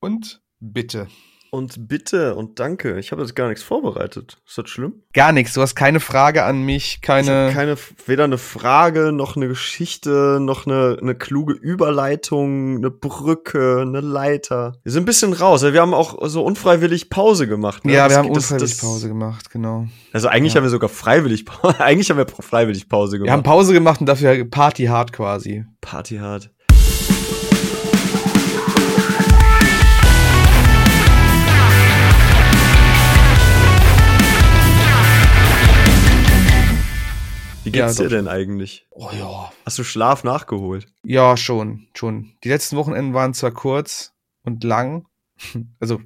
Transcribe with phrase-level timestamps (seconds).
[0.00, 1.08] Und bitte.
[1.50, 2.98] Und bitte und danke.
[2.98, 4.36] Ich habe jetzt gar nichts vorbereitet.
[4.46, 5.02] Ist das schlimm?
[5.14, 5.54] Gar nichts.
[5.54, 7.50] Du hast keine Frage an mich, keine.
[7.54, 14.00] keine weder eine Frage noch eine Geschichte noch eine, eine kluge Überleitung, eine Brücke, eine
[14.02, 14.74] Leiter.
[14.82, 15.62] Wir sind ein bisschen raus.
[15.62, 17.86] Wir haben auch so unfreiwillig Pause gemacht.
[17.86, 17.94] Ne?
[17.94, 19.86] Ja, das, wir haben unfreiwillig das, Pause gemacht, genau.
[20.12, 20.58] Also eigentlich ja.
[20.58, 21.80] haben wir sogar freiwillig Pause.
[21.80, 23.28] eigentlich haben wir freiwillig Pause gemacht.
[23.28, 25.64] Wir haben Pause gemacht und dafür Party hard quasi.
[25.80, 26.50] Party hard.
[37.68, 38.86] Wie geht's ja, dir denn eigentlich?
[38.90, 39.52] Oh ja.
[39.66, 40.86] Hast du Schlaf nachgeholt?
[41.04, 42.32] Ja, schon, schon.
[42.42, 45.06] Die letzten Wochenenden waren zwar kurz und lang.
[45.78, 46.00] Also,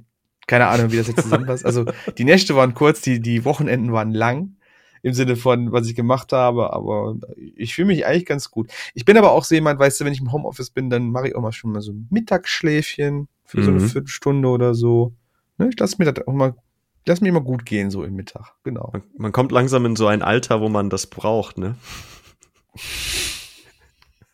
[0.45, 1.65] keine Ahnung, wie das jetzt zusammenpasst.
[1.65, 1.85] Also,
[2.17, 4.57] die Nächte waren kurz, die, die Wochenenden waren lang.
[5.01, 7.17] Im Sinne von, was ich gemacht habe, aber
[7.55, 8.71] ich fühle mich eigentlich ganz gut.
[8.93, 11.27] Ich bin aber auch so jemand, weißt du, wenn ich im Homeoffice bin, dann mache
[11.27, 13.63] ich auch mal schon mal so ein Mittagsschläfchen für mhm.
[13.63, 13.89] so eine mhm.
[13.89, 15.13] Viertelstunde oder so.
[15.57, 16.55] Ne, ich lasse mir das auch mal
[17.05, 18.89] lass mir immer gut gehen, so im Mittag, genau.
[18.93, 21.75] Man, man kommt langsam in so ein Alter, wo man das braucht, ne?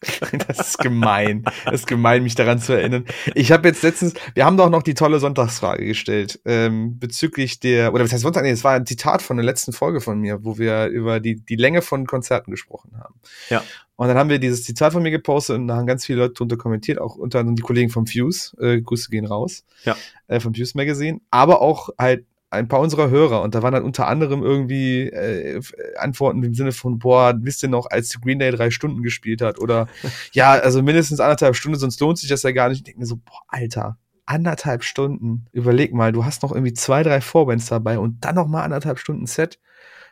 [0.47, 1.43] das ist gemein.
[1.66, 3.05] Das ist gemein, mich daran zu erinnern.
[3.35, 7.93] Ich habe jetzt letztens, wir haben doch noch die tolle Sonntagsfrage gestellt ähm, bezüglich der,
[7.93, 8.43] oder was heißt Sonntag?
[8.43, 11.36] Nee, es war ein Zitat von der letzten Folge von mir, wo wir über die,
[11.36, 13.15] die Länge von Konzerten gesprochen haben.
[13.49, 13.61] Ja.
[13.97, 16.36] Und dann haben wir dieses Zitat von mir gepostet und da haben ganz viele Leute
[16.36, 18.55] drunter kommentiert, auch unter anderem die Kollegen vom Fuse.
[18.61, 19.65] Äh, Grüße gehen raus.
[19.83, 19.97] Ja.
[20.27, 21.19] Äh, vom Fuse Magazine.
[21.31, 25.61] Aber auch halt ein paar unserer Hörer und da waren dann unter anderem irgendwie äh,
[25.97, 29.59] Antworten im Sinne von, boah, wisst ihr noch, als Green Day drei Stunden gespielt hat
[29.59, 29.88] oder
[30.31, 32.80] ja, also mindestens anderthalb Stunden, sonst lohnt sich das ja gar nicht.
[32.80, 35.45] Ich denke mir so, boah, Alter, anderthalb Stunden.
[35.52, 39.00] Überleg mal, du hast noch irgendwie zwei, drei Vorbands dabei und dann noch mal anderthalb
[39.00, 39.59] Stunden Set.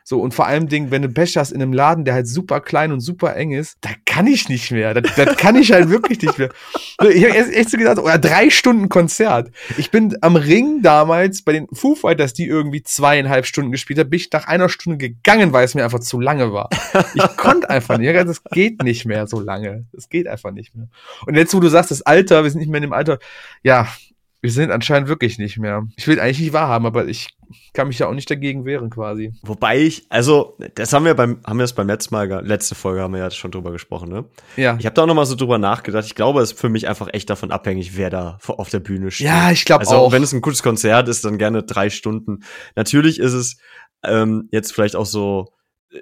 [0.08, 2.62] So, und vor allem Ding, wenn du Pech hast in einem Laden, der halt super
[2.62, 4.94] klein und super eng ist, da kann ich nicht mehr.
[4.94, 6.48] Das, das kann ich halt wirklich nicht mehr.
[7.10, 9.50] Ich habe echt so gedacht, oder drei Stunden Konzert.
[9.76, 14.08] Ich bin am Ring damals bei den Foo Fighters, die irgendwie zweieinhalb Stunden gespielt haben,
[14.08, 16.70] bin ich nach einer Stunde gegangen, weil es mir einfach zu lange war.
[17.12, 18.14] Ich konnte einfach nicht.
[18.14, 19.84] Das geht nicht mehr so lange.
[19.92, 20.88] Das geht einfach nicht mehr.
[21.26, 23.18] Und jetzt, wo du sagst, das Alter, wir sind nicht mehr in dem Alter,
[23.62, 23.86] ja,
[24.40, 25.86] wir sind anscheinend wirklich nicht mehr.
[25.96, 27.28] Ich will eigentlich nicht wahrhaben, aber ich
[27.72, 29.32] kann mich ja auch nicht dagegen wehren, quasi.
[29.42, 33.00] Wobei ich, also, das haben wir beim, haben wir es beim letzten Mal, letzte Folge
[33.00, 34.24] haben wir ja schon drüber gesprochen, ne?
[34.56, 34.76] Ja.
[34.78, 36.06] Ich habe da auch noch mal so drüber nachgedacht.
[36.06, 39.10] Ich glaube, es ist für mich einfach echt davon abhängig, wer da auf der Bühne
[39.10, 39.26] steht.
[39.26, 40.12] Ja, ich glaube also, auch.
[40.12, 42.40] wenn es ein gutes Konzert ist, dann gerne drei Stunden.
[42.76, 43.58] Natürlich ist es
[44.04, 45.46] ähm, jetzt vielleicht auch so,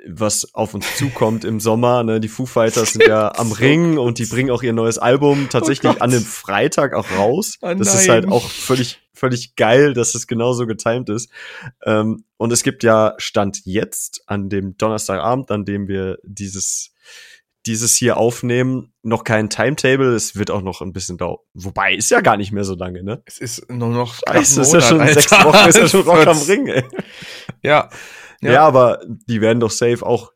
[0.09, 2.03] was auf uns zukommt im Sommer.
[2.03, 2.21] Ne?
[2.21, 5.93] Die Foo Fighters sind ja am Ring und die bringen auch ihr neues Album tatsächlich
[5.97, 7.59] oh an dem Freitag auch raus.
[7.63, 11.31] Oh das ist halt auch völlig, völlig geil, dass es genauso getimt ist.
[11.85, 16.93] Ähm, und es gibt ja Stand jetzt an dem Donnerstagabend, an dem wir dieses
[17.67, 20.15] dieses hier aufnehmen, noch kein Timetable.
[20.15, 21.39] Es wird auch noch ein bisschen dauern.
[21.53, 23.23] Wobei, ist ja gar nicht mehr so lange, ne?
[23.27, 25.15] Es ist nur noch Scheiße, ist ja schon Alter.
[25.21, 26.85] sechs Wochen, ist ja schon Rock am Ring, ey.
[27.63, 27.91] Ja,
[28.41, 28.53] ja.
[28.53, 30.33] ja, aber die werden doch safe auch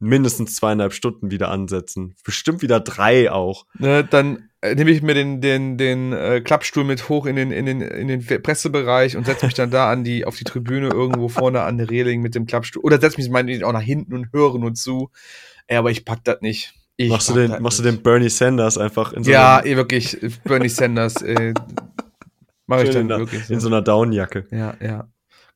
[0.00, 2.14] mindestens zweieinhalb Stunden wieder ansetzen.
[2.24, 3.66] Bestimmt wieder drei auch.
[3.78, 7.50] Ne, dann äh, nehme ich mir den, den, den äh, Klappstuhl mit hoch in den,
[7.50, 10.88] in den, in den Pressebereich und setze mich dann da an die, auf die Tribüne
[10.88, 12.82] irgendwo vorne an der Reling mit dem Klappstuhl.
[12.82, 15.10] Oder setze mich meine auch nach hinten und höre nur zu.
[15.66, 16.74] Ey, aber ich pack das nicht.
[16.96, 17.92] Ich machst du den, machst nicht.
[17.92, 21.54] du den Bernie Sanders einfach in so Ja, eh, wirklich, Bernie Sanders, äh,
[22.66, 23.46] mache ich dann wirklich.
[23.46, 23.54] So.
[23.54, 24.46] In so einer Downjacke.
[24.50, 25.08] Ja, ja.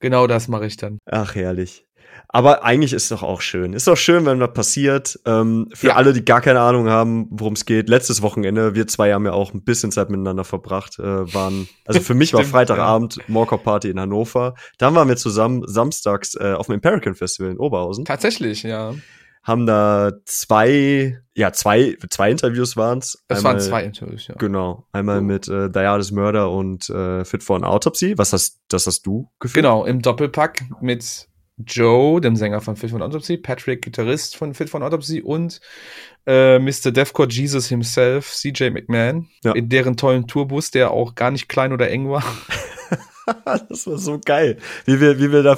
[0.03, 0.99] Genau das mache ich dann.
[1.07, 1.87] Ach, herrlich.
[2.29, 3.73] Aber eigentlich ist doch auch schön.
[3.73, 5.21] Ist doch schön, wenn das passiert.
[5.27, 5.97] Ähm, für ja.
[5.97, 7.89] alle, die gar keine Ahnung haben, worum es geht.
[7.89, 10.99] Letztes Wochenende, wir zwei haben ja auch ein bisschen Zeit miteinander verbracht.
[10.99, 13.23] Äh, waren, also für mich war Freitagabend ja.
[13.29, 14.55] Morkop Party in Hannover.
[14.79, 18.05] Dann waren wir zusammen samstags äh, auf dem Imperican Festival in Oberhausen.
[18.05, 18.95] Tatsächlich, ja
[19.43, 23.19] haben da zwei, ja, zwei, zwei Interviews waren's.
[23.29, 24.37] Es einmal, waren zwei Interviews, ja.
[24.37, 24.87] Genau.
[24.93, 25.23] Einmal oh.
[25.23, 28.17] mit äh, Diades Murder und äh, Fit for an Autopsy.
[28.17, 29.65] Was hast, das hast du gefühlt?
[29.65, 34.55] Genau, im Doppelpack mit Joe, dem Sänger von Fit for an Autopsy, Patrick, Gitarrist von
[34.55, 35.61] Fit for an Autopsy und
[36.27, 36.93] äh, Mr.
[36.93, 39.53] Deathcore Jesus himself, CJ McMahon, ja.
[39.53, 42.25] in deren tollen Tourbus, der auch gar nicht klein oder eng war.
[43.69, 44.59] das war so geil.
[44.85, 45.57] Wie wir, wie wir da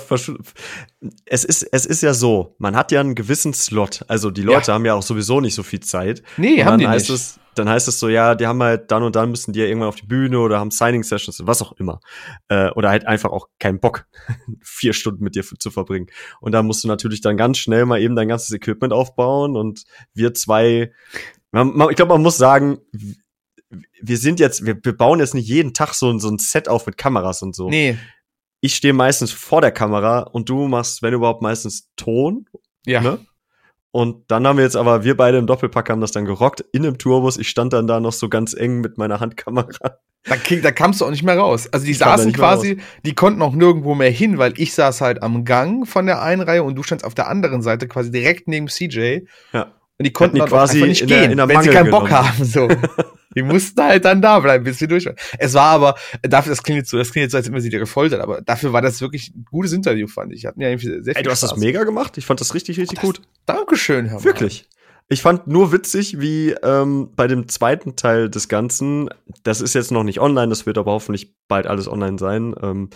[1.26, 4.04] es ist, es ist ja so, man hat ja einen gewissen Slot.
[4.08, 4.74] Also die Leute ja.
[4.74, 6.22] haben ja auch sowieso nicht so viel Zeit.
[6.36, 7.18] Nee, und haben die heißt nicht.
[7.18, 9.66] Es, dann heißt es so, ja, die haben halt dann und dann müssen die ja
[9.66, 12.00] irgendwann auf die Bühne oder haben Signing-Sessions, was auch immer.
[12.48, 14.06] Äh, oder halt einfach auch keinen Bock,
[14.60, 16.08] vier Stunden mit dir zu verbringen.
[16.40, 19.84] Und da musst du natürlich dann ganz schnell mal eben dein ganzes Equipment aufbauen und
[20.14, 20.92] wir zwei,
[21.52, 22.78] ich glaube, man muss sagen,
[24.02, 26.86] wir sind jetzt, wir, wir bauen jetzt nicht jeden Tag so, so ein Set auf
[26.86, 27.68] mit Kameras und so.
[27.68, 27.96] Nee.
[28.60, 32.46] Ich stehe meistens vor der Kamera und du machst, wenn überhaupt, meistens Ton.
[32.86, 33.00] Ja.
[33.00, 33.18] Ne?
[33.90, 36.84] Und dann haben wir jetzt aber, wir beide im Doppelpack haben das dann gerockt in
[36.84, 37.36] einem Tourbus.
[37.36, 39.68] Ich stand dann da noch so ganz eng mit meiner Handkamera.
[40.26, 41.68] Da, da kamst du auch nicht mehr raus.
[41.70, 45.22] Also die ich saßen quasi, die konnten auch nirgendwo mehr hin, weil ich saß halt
[45.22, 48.48] am Gang von der einen Reihe und du standst auf der anderen Seite quasi direkt
[48.48, 49.18] neben CJ.
[49.52, 49.74] Ja.
[49.96, 52.26] Und die konnten die quasi einfach nicht gehen, der- der wenn sie keinen Bock genommen.
[52.28, 52.44] haben.
[52.44, 52.68] So.
[53.34, 55.16] die mussten halt dann da bleiben, bis sie durch waren.
[55.38, 57.60] Es war aber, dafür, das klingt jetzt so, das klingt jetzt so, als hätten wir
[57.62, 60.46] sie dir gefoltert, aber dafür war das wirklich ein gutes Interview, fand ich.
[60.46, 62.16] Hatten ja irgendwie sehr viel Ey, du hast das mega gemacht.
[62.18, 63.20] Ich fand das richtig, richtig Das- gut.
[63.46, 64.24] Dankeschön, Herr Mann.
[64.24, 64.66] Wirklich.
[65.08, 69.10] Ich fand nur witzig, wie ähm, bei dem zweiten Teil des Ganzen,
[69.42, 72.88] das ist jetzt noch nicht online, das wird aber hoffentlich bald alles online sein, ähm,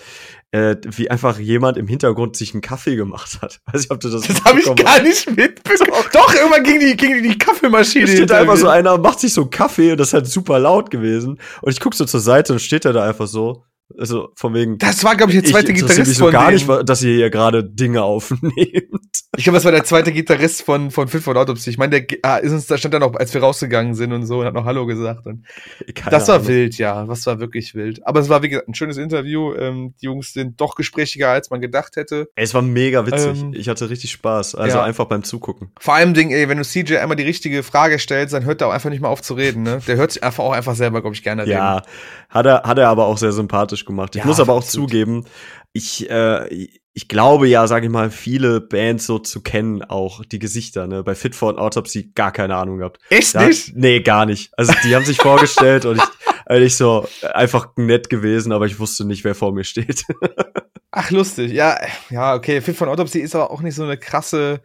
[0.50, 3.60] äh, wie einfach jemand im Hintergrund sich einen Kaffee gemacht hat.
[3.72, 6.06] Weiß ich, ob du das Das habe ich gar nicht mitbekommen.
[6.14, 8.06] Doch, irgendwann ging die, ging die, Kaffeemaschine.
[8.06, 10.26] Da steht da einfach so einer, macht sich so einen Kaffee und das ist halt
[10.28, 11.38] super laut gewesen.
[11.60, 13.64] Und ich guck so zur Seite und steht er da einfach so.
[13.96, 14.76] Also von wegen.
[14.78, 17.14] Das war, glaube ich, der zweite ich Gitarrist mich so von gar nicht, dass ihr
[17.14, 18.52] hier gerade Dinge aufnehmt.
[19.36, 21.70] Ich glaube, das war der zweite Gitarrist von, von Fit for Autopsy.
[21.70, 24.26] Ich meine, der ah, ist uns, da stand er noch, als wir rausgegangen sind und
[24.26, 25.26] so und hat noch Hallo gesagt.
[25.26, 25.46] Und
[25.94, 26.48] Keine das war Ahnung.
[26.48, 27.04] wild, ja.
[27.04, 28.04] Das war wirklich wild.
[28.04, 29.54] Aber es war, wie gesagt, ein schönes Interview.
[29.54, 32.30] Ähm, die Jungs sind doch gesprächiger, als man gedacht hätte.
[32.34, 33.40] Ey, Es war mega witzig.
[33.40, 34.56] Ähm, ich hatte richtig Spaß.
[34.56, 34.82] Also ja.
[34.82, 35.70] einfach beim Zugucken.
[35.78, 38.68] Vor allem, Ding, ey, wenn du CJ einmal die richtige Frage stellst, dann hört er
[38.68, 39.80] auch einfach nicht mehr auf zu reden, ne?
[39.86, 41.52] Der hört sich einfach auch einfach selber, glaube ich, gerne reden.
[41.52, 41.82] Ja,
[42.28, 44.14] hat er, hat er aber auch sehr sympathisch gemacht.
[44.16, 44.90] Ich Ja, muss aber auch absolut.
[44.90, 45.24] zugeben,
[45.72, 46.48] ich, äh,
[46.94, 51.04] ich glaube ja, sage ich mal, viele Bands so zu kennen, auch die Gesichter, ne?
[51.04, 52.98] Bei Fit for an Autopsy gar keine Ahnung gehabt.
[53.10, 53.76] Echt Da, nicht?
[53.76, 54.50] nee, gar nicht.
[54.56, 56.02] Also die haben sich vorgestellt und ich,
[56.46, 60.04] also ich so einfach nett gewesen, aber ich wusste nicht, wer vor mir steht.
[60.90, 61.52] Ach, lustig.
[61.52, 61.78] Ja,
[62.10, 62.60] ja, okay.
[62.62, 64.60] Fit von Autopsy ist aber auch nicht so eine krasse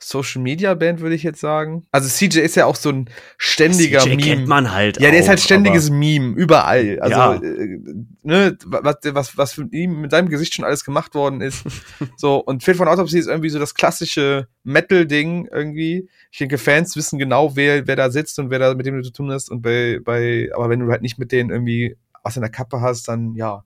[0.00, 1.84] Social Media Band, würde ich jetzt sagen.
[1.90, 4.22] Also CJ ist ja auch so ein ständiger CJ Meme.
[4.22, 5.00] kennt man halt.
[5.00, 6.98] ja, der ist auch, halt ständiges Meme, überall.
[7.00, 7.34] Also, Ja.
[7.34, 7.78] äh,
[8.22, 11.64] ne, was, was, was für ihm mit seinem Gesicht schon alles gemacht worden ist.
[12.16, 16.08] so, und Fit von Autopsy ist irgendwie so das klassische Metal-Ding irgendwie.
[16.30, 19.02] Ich denke, Fans wissen genau, wer, wer da sitzt und wer da mit dem du
[19.02, 19.50] zu tun hast.
[19.50, 22.80] Und bei, bei, aber wenn du halt nicht mit denen irgendwie was in der Kappe
[22.80, 23.64] hast, dann ja.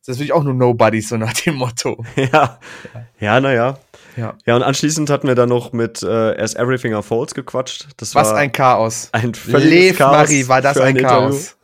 [0.00, 2.02] Das ist natürlich auch nur Nobody, so nach dem Motto.
[2.16, 2.58] Ja,
[3.20, 3.78] ja, naja.
[4.16, 4.34] Ja.
[4.44, 7.86] Ja, und anschließend hatten wir dann noch mit äh, As Everything Unfolds gequatscht.
[7.98, 9.08] Das Was ein Chaos.
[9.12, 11.08] ein Lev Chaos Marie, war das ein Interview.
[11.30, 11.56] Chaos.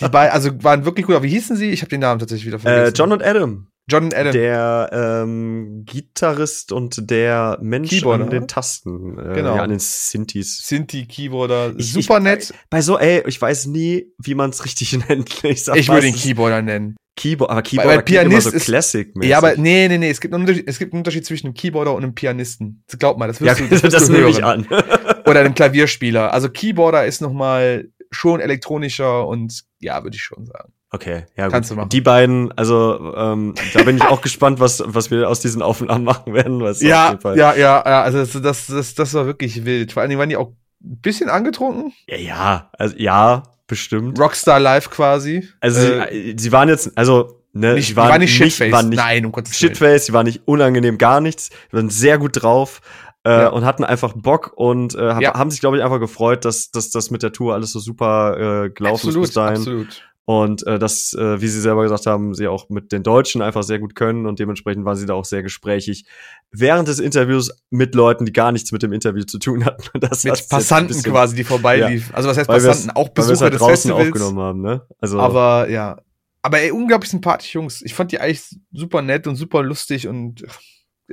[0.00, 1.16] Die beiden, also waren wirklich gut.
[1.16, 1.70] Aber wie hießen sie?
[1.70, 2.94] Ich habe den Namen tatsächlich wieder Äh, vergessen.
[2.96, 4.32] John und Adam, John und Adam.
[4.32, 4.90] der
[5.24, 8.48] ähm, Gitarrist und der Mensch Keyboarder, an den?
[8.48, 9.56] Tasten, äh, Genau.
[9.56, 10.66] ja, an den Synthes.
[10.66, 11.74] Sinti Keyboarder.
[11.76, 12.54] Ich- Super ich- nett.
[12.70, 15.44] Bei so, ey, ich weiß nie, wie man es richtig nennt.
[15.44, 16.96] Ich, sag Ich würde ihn meistens Keyboarder nennen.
[17.16, 19.26] Keyboard, aber Weil- Keyboard weil Pianist so ist- classic -mäßig.
[19.26, 20.10] Ja, aber nee, nee, nee.
[20.10, 22.84] Es gibt, einen Unterschied, es gibt einen Unterschied zwischen einem Keyboarder und einem Pianisten.
[22.98, 24.66] Glaub mal, das ja, wirst du, das, das, nehme ich an.
[25.26, 26.32] Oder einem Klavierspieler.
[26.32, 30.72] Also Keyboarder ist noch mal schon elektronischer und ja, würde ich schon sagen.
[30.94, 31.76] Okay, ja Kannst gut.
[31.76, 31.88] du machen.
[31.88, 36.04] Die beiden, also ähm, da bin ich auch gespannt, was was wir aus diesen Aufnahmen
[36.04, 36.60] machen werden.
[36.60, 38.02] Was Ja, ja, ja, ja.
[38.02, 39.92] Also das, das, das, das war wirklich wild.
[39.92, 40.48] Vor allen Dingen waren die auch
[40.84, 41.92] ein bisschen angetrunken.
[42.06, 43.42] ja, ja, also ja,
[43.72, 44.18] bestimmt.
[44.18, 45.48] Rockstar Live quasi.
[45.60, 48.70] Also Äh, sie, sie waren jetzt, also ne, nicht, sie waren war nicht Shitface.
[48.72, 49.70] waren nicht Nein, um Gottes Willen.
[49.74, 52.80] Shitface, sie waren nicht unangenehm, gar nichts, sie waren sehr gut drauf.
[53.24, 53.48] Äh, Ja.
[53.50, 55.34] und hatten einfach Bock und äh, Ja.
[55.34, 58.64] haben sich, glaube ich, einfach gefreut, dass, dass das mit der Tour alles so super
[58.64, 59.56] äh, gelaufen ist Absolut, bis dahin.
[59.58, 60.02] absolut.
[60.24, 63.64] Und äh, dass, äh, wie sie selber gesagt haben, sie auch mit den Deutschen einfach
[63.64, 66.04] sehr gut können und dementsprechend waren sie da auch sehr gesprächig.
[66.52, 69.82] Während des Interviews mit Leuten, die gar nichts mit dem Interview zu tun hatten.
[70.00, 72.14] Das Mit Passanten bisschen- quasi, die vorbeiliefen.
[72.14, 72.90] Also was heißt Weil Passanten?
[72.96, 74.06] Auch Besucher halt des draußen Festivals.
[74.08, 74.86] aufgenommen haben, ne?
[75.00, 75.98] Also, Aber ja.
[76.40, 77.82] Aber ey, unglaublich sympathische Jungs.
[77.82, 78.42] Ich fand die eigentlich
[78.72, 80.44] super nett und super lustig und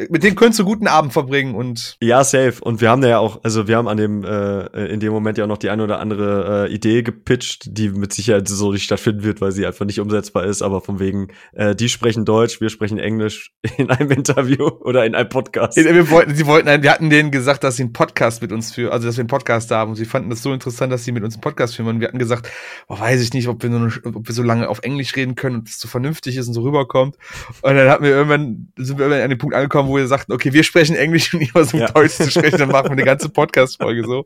[0.09, 2.55] mit denen könntest du guten Abend verbringen und Ja, safe.
[2.61, 5.37] Und wir haben da ja auch, also wir haben an dem, äh, in dem Moment
[5.37, 8.83] ja auch noch die eine oder andere äh, Idee gepitcht, die mit Sicherheit so nicht
[8.83, 12.61] stattfinden wird, weil sie einfach nicht umsetzbar ist, aber von wegen, äh, die sprechen Deutsch,
[12.61, 15.75] wir sprechen Englisch in einem Interview oder in einem Podcast.
[15.75, 18.91] wir wollten, sie wollten, wir hatten denen gesagt, dass sie einen Podcast mit uns führen,
[18.91, 21.23] also dass wir einen Podcast haben und sie fanden das so interessant, dass sie mit
[21.23, 22.49] uns einen Podcast führen und wir hatten gesagt,
[22.87, 25.57] oh, weiß ich nicht, ob wir, nur, ob wir so lange auf Englisch reden können
[25.57, 27.17] und das so vernünftig ist und so rüberkommt
[27.61, 30.31] und dann hatten wir irgendwann, sind wir irgendwann an den Punkt angekommen, wo wir sagten,
[30.33, 31.91] okay, wir sprechen Englisch und ihr versucht Ja.
[31.91, 34.23] Deutsch zu sprechen, dann machen wir eine ganze Podcast-Folge so.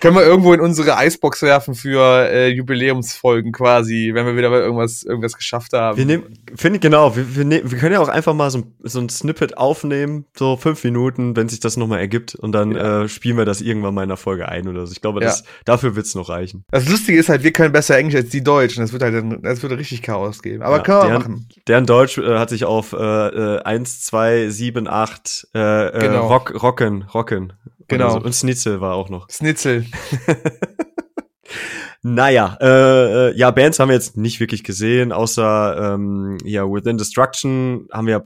[0.00, 4.60] Können wir irgendwo in unsere Eisbox werfen für äh, Jubiläumsfolgen quasi, wenn wir wieder mal
[4.60, 5.98] irgendwas, irgendwas geschafft haben.
[5.98, 8.58] Wir nehmen, finde ich genau, wir, wir, nehmen, wir können ja auch einfach mal so,
[8.58, 12.72] ein- so ein Snippet aufnehmen, so fünf Minuten, wenn sich das nochmal ergibt und dann
[12.72, 13.02] Ja.
[13.02, 14.92] äh, spielen wir das irgendwann mal in der Folge ein oder so.
[14.92, 15.26] Ich glaube, Ja.
[15.28, 16.64] das, dafür wird's noch reichen.
[16.70, 18.80] Das Lustige ist halt, wir können besser Englisch als die Deutschen.
[18.82, 20.62] Das wird halt, dann- das würde richtig Chaos geben.
[20.62, 21.48] Aber Ja, können wir deren, machen.
[21.68, 22.96] Deren Deutsch äh, hat sich auf äh,
[23.56, 26.26] äh, 1, 2, 7, 8 äh, äh, Genau.
[26.26, 27.52] Rock, Rocken, Rocken.
[27.90, 28.10] Genau.
[28.10, 28.20] So.
[28.20, 29.28] Und Schnitzel war auch noch.
[29.28, 29.86] Snitzel.
[32.02, 36.96] Naja, äh, äh, ja, Bands haben wir jetzt nicht wirklich gesehen, außer ähm, ja, Within
[36.96, 38.22] Destruction haben wir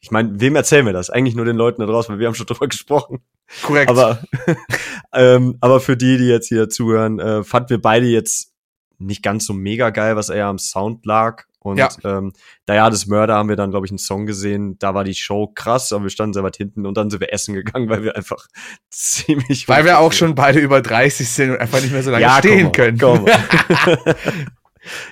[0.00, 1.10] ich meine, wem erzählen wir das?
[1.10, 3.20] Eigentlich nur den Leuten da draußen, weil wir haben schon drüber gesprochen.
[3.62, 3.90] Korrekt.
[3.90, 4.22] Aber,
[5.12, 8.52] ähm, aber für die, die jetzt hier zuhören, äh, fanden wir beide jetzt
[8.98, 11.44] nicht ganz so mega geil, was eher am Sound lag.
[11.62, 11.88] Und Ja.
[12.04, 12.32] ähm,
[12.64, 14.78] da ja, das Mörder haben wir dann, glaube ich, einen Song gesehen.
[14.78, 17.32] Da war die Show krass, aber wir standen sehr weit hinten und dann sind wir
[17.32, 18.46] essen gegangen, weil wir einfach
[18.90, 19.68] ziemlich.
[19.68, 22.38] Weil wir auch schon beide über 30 sind und einfach nicht mehr so lange Ja,
[22.38, 22.98] stehen komm, können.
[22.98, 23.26] komm.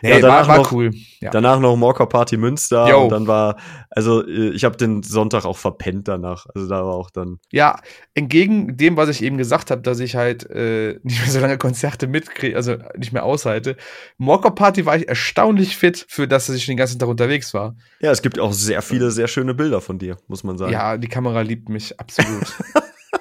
[0.02, 0.90] Ja, danach war, war noch- cool.
[1.20, 1.30] Ja.
[1.30, 3.02] Danach noch Morker Party Münster Yo.
[3.02, 3.56] und dann war,
[3.90, 6.46] also äh, ich habe den Sonntag auch verpennt danach.
[6.54, 7.38] Also da war auch dann.
[7.50, 7.80] Ja,
[8.14, 11.58] entgegen dem, was ich eben gesagt habe, dass ich halt äh, nicht mehr so lange
[11.58, 13.76] Konzerte mitkriege, also nicht mehr aushalte.
[14.16, 17.76] Mocker Party war ich erstaunlich fit, für das, dass ich den ganzen Tag unterwegs war.
[18.00, 20.72] Ja, es gibt auch sehr viele, sehr schöne Bilder von dir, muss man sagen.
[20.72, 22.46] Ja, die Kamera liebt mich absolut.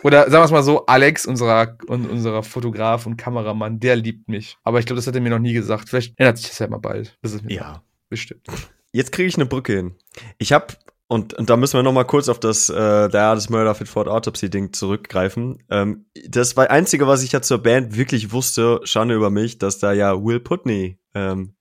[0.07, 4.29] Oder sagen wir es mal so, Alex, unserer, un, unserer Fotograf und Kameramann, der liebt
[4.29, 4.57] mich.
[4.63, 5.89] Aber ich glaube, das hat er mir noch nie gesagt.
[5.89, 7.17] Vielleicht ändert sich das ja mal bald.
[7.21, 7.83] Das ist mir Ja.
[8.09, 8.47] bestimmt.
[8.93, 9.95] Jetzt kriege ich eine Brücke hin.
[10.37, 10.67] Ich habe
[11.09, 12.73] und, und da müssen wir noch mal kurz auf das äh,
[13.09, 15.63] der das Murder Fit Ford Autopsy Ding zurückgreifen.
[15.69, 19.79] Ähm, das war einzige, was ich ja zur Band wirklich wusste, Schande über mich, dass
[19.79, 21.55] da ja Will Putney ähm,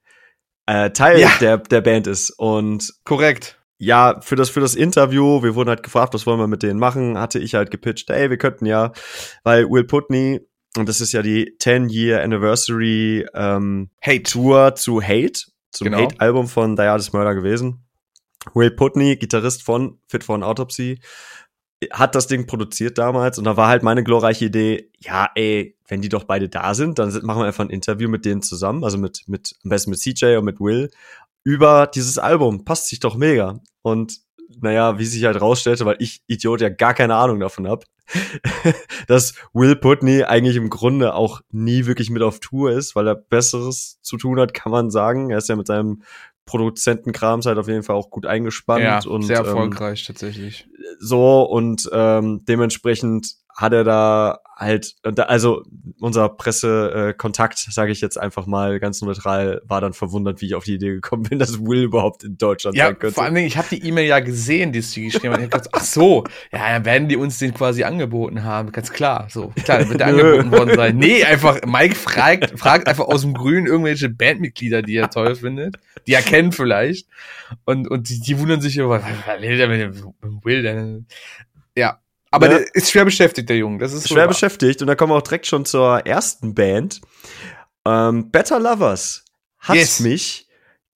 [0.66, 1.30] äh, Teil Ja.
[1.40, 3.55] der der Band ist und Korrekt.
[3.78, 6.78] Ja, für das, für das Interview, wir wurden halt gefragt, was wollen wir mit denen
[6.78, 8.92] machen, hatte ich halt gepitcht, ey, wir könnten ja,
[9.44, 10.40] weil Will Putney,
[10.76, 14.22] und das ist ja die 10-Year Anniversary ähm, Hate.
[14.22, 15.40] Tour zu Hate,
[15.70, 15.98] zum Genau.
[15.98, 17.84] Hate-Album von Dialis Murder gewesen.
[18.54, 21.00] Will Putney, Gitarrist von Fit for an Autopsy,
[21.90, 26.00] hat das Ding produziert damals und da war halt meine glorreiche Idee, ja, ey, wenn
[26.00, 28.96] die doch beide da sind, dann machen wir einfach ein Interview mit denen zusammen, also
[28.98, 30.90] mit, mit, am besten mit CJ und mit Will,
[31.46, 32.64] über dieses Album.
[32.64, 33.60] Passt sich doch mega.
[33.82, 34.18] Und
[34.60, 37.84] naja, wie sich halt rausstellte, weil ich Idiot ja gar keine Ahnung davon hab,
[39.06, 43.14] dass Will Putney eigentlich im Grunde auch nie wirklich mit auf Tour ist, weil er
[43.14, 45.30] Besseres zu tun hat, kann man sagen.
[45.30, 46.02] Er ist ja mit seinem
[46.46, 50.68] Produzentenkrams halt auf jeden Fall auch gut eingespannt Ja, und sehr ähm, erfolgreich tatsächlich.
[50.98, 55.62] so und ähm, dementsprechend hat er da halt, also
[56.00, 60.54] unser Pressekontakt, äh, sage ich jetzt einfach mal ganz neutral, war dann verwundert, wie ich
[60.54, 63.14] auf die Idee gekommen bin, dass Will überhaupt in Deutschland Ja, sein könnte.
[63.14, 65.40] vor allen Dingen, ich habe die E-Mail ja gesehen, die sie geschrieben hat.
[65.40, 68.90] Ich hab gedacht, ach so, ja, dann werden die uns den quasi angeboten haben, ganz
[68.92, 69.28] klar.
[69.30, 70.96] So, klar, dann wird der angeboten worden sein.
[70.96, 75.76] Nee, einfach, Mike fragt, fragt einfach aus dem Grün irgendwelche Bandmitglieder, die er toll findet,
[76.06, 77.06] die er kennt vielleicht.
[77.66, 81.06] Und, und die, die wundern sich über, was was will der mit dem Will denn?
[81.76, 82.00] Ja.
[82.36, 82.58] Aber Ja.
[82.58, 83.78] der ist schwer beschäftigt, der Junge.
[83.78, 84.28] Das ist Schwer wahr.
[84.28, 87.00] beschäftigt und da kommen wir auch direkt schon zur ersten Band.
[87.86, 89.24] Ähm, Better Lovers
[89.58, 90.00] hat Yes.
[90.00, 90.48] mich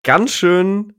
[0.02, 0.95] ganz schön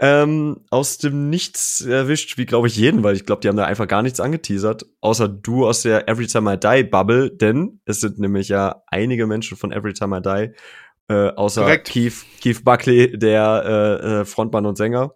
[0.00, 3.64] ähm, aus dem Nichts erwischt, wie glaube ich jeden, weil ich glaube, die haben da
[3.64, 7.98] einfach gar nichts angeteasert, außer du aus der Every Time I Die Bubble, denn es
[8.00, 11.78] sind nämlich ja einige Menschen von Every Time I Die, äh, außer.
[11.78, 15.14] Keith, Keith Buckley, der äh, äh, Frontmann und Sänger,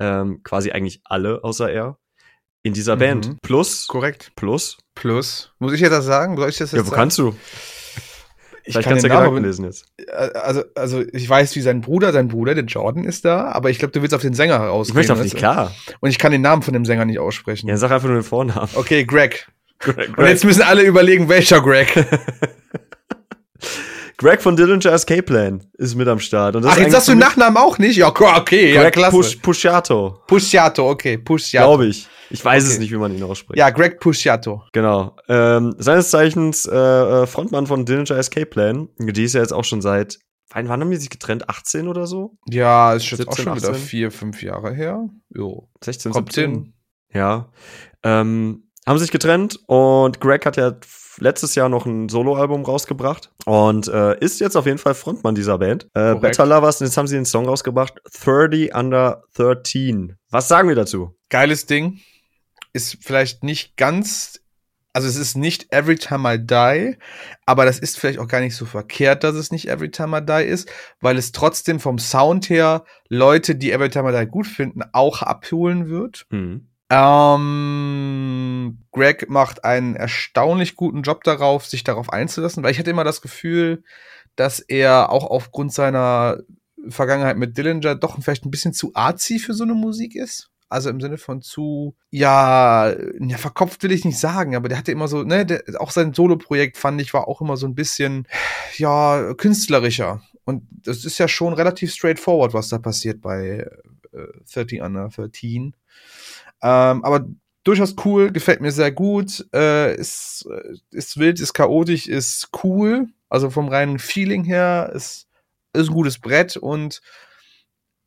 [0.00, 1.96] ähm, quasi eigentlich alle außer er
[2.62, 3.00] in dieser Mhm.
[3.00, 3.42] Band.
[3.42, 4.32] Plus, Korrekt.
[4.36, 5.52] plus, Plus.
[5.58, 6.36] Muss ich jetzt das sagen?
[6.36, 6.96] Soll ich das jetzt ja, wo sagen?
[7.00, 7.34] kannst du?
[8.64, 9.86] ich Vielleicht kann kannst du ja Namen Gedanken lesen jetzt.
[9.96, 13.70] Äh, also, also ich weiß, wie sein Bruder, sein Bruder, der Jordan ist da, aber
[13.70, 14.96] ich glaube, du willst auf den Sänger Ich herausgehen.
[14.96, 15.74] möchte auf dich, klar.
[16.00, 17.68] Und ich kann den Namen von dem Sänger nicht aussprechen.
[17.68, 18.68] Ja, sag einfach nur den Vornamen.
[18.74, 19.48] Okay, Greg.
[19.78, 21.94] Greg, Und jetzt müssen alle überlegen, welcher Greg.
[24.20, 26.54] Greg von Dillinger Escape Plan ist mit am Start.
[26.54, 27.96] Und das Ach, jetzt sagst du den Nachnamen auch nicht?
[27.96, 29.16] Ja, okay, ja, Greg klasse.
[29.16, 31.66] Push, Pusciato, Pusciato, okay, Pusciato.
[31.66, 32.06] glaube ich.
[32.28, 32.80] Ich weiß es Okay.
[32.80, 33.58] nicht, wie man ihn ausspricht.
[33.58, 34.62] Ja, Greg Pusciato.
[34.74, 35.16] Genau.
[35.26, 38.88] Ähm, seines Zeichens äh, äh, Frontmann von Dillinger Escape Plan.
[38.98, 40.18] Die ist ja jetzt auch schon seit,
[40.50, 41.48] wann, wann haben die sich getrennt?
[41.48, 42.36] 18 oder so?
[42.46, 43.82] Ja, ist jetzt auch 17, schon wieder 18.
[43.82, 45.08] vier, fünf Jahre her.
[45.34, 45.66] Jo.
[45.82, 46.50] 16, Kommt 17?
[46.52, 46.72] hin.
[47.14, 47.50] Ja.
[48.02, 50.74] Ähm, haben sich getrennt und Greg hat ja
[51.20, 55.58] letztes Jahr noch ein Soloalbum rausgebracht und äh, ist jetzt auf jeden Fall Frontmann dieser
[55.58, 55.84] Band.
[55.94, 56.20] Äh, Korrekt.
[56.22, 60.16] Better Lovers, und jetzt haben sie den Song rausgebracht, 30 Under 13.
[60.30, 61.14] Was sagen wir dazu?
[61.28, 62.00] Geiles Ding.
[62.72, 64.40] Ist vielleicht nicht ganz,
[64.92, 66.96] also es ist nicht Every Time I Die,
[67.46, 70.24] aber das ist vielleicht auch gar nicht so verkehrt, dass es nicht Every Time I
[70.24, 74.46] Die ist, weil es trotzdem vom Sound her Leute, die Every Time I Die gut
[74.46, 76.26] finden, auch abholen wird.
[76.30, 76.69] Hm.
[76.90, 83.04] Ähm, Greg macht einen erstaunlich guten Job darauf, sich darauf einzulassen, weil ich hatte immer
[83.04, 83.84] das Gefühl,
[84.34, 86.38] dass er auch aufgrund seiner
[86.88, 90.50] Vergangenheit mit Dillinger doch vielleicht ein bisschen zu arzi für so eine Musik ist.
[90.68, 94.92] Also im Sinne von zu, ja, ja, verkopft will ich nicht sagen, aber der hatte
[94.92, 98.26] immer so, ne, der, auch sein Solo-Projekt fand ich war auch immer so ein bisschen,
[98.76, 100.22] ja, künstlerischer.
[100.44, 103.68] Und das ist ja schon relativ straightforward, was da passiert bei
[104.12, 105.74] äh, 30 Under 13.
[106.62, 107.26] Ähm, aber
[107.64, 109.46] durchaus cool, gefällt mir sehr gut.
[109.52, 113.08] Äh, ist, äh, ist wild, ist chaotisch, ist cool.
[113.28, 115.28] Also vom reinen Feeling her ist,
[115.72, 117.00] ist ein gutes Brett und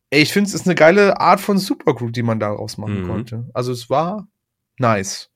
[0.09, 3.07] ey, ich finde es ist eine geile Art von Supergroup, die man daraus machen Mhm.
[3.07, 3.49] konnte.
[3.53, 4.27] Also es war
[4.77, 5.29] nice.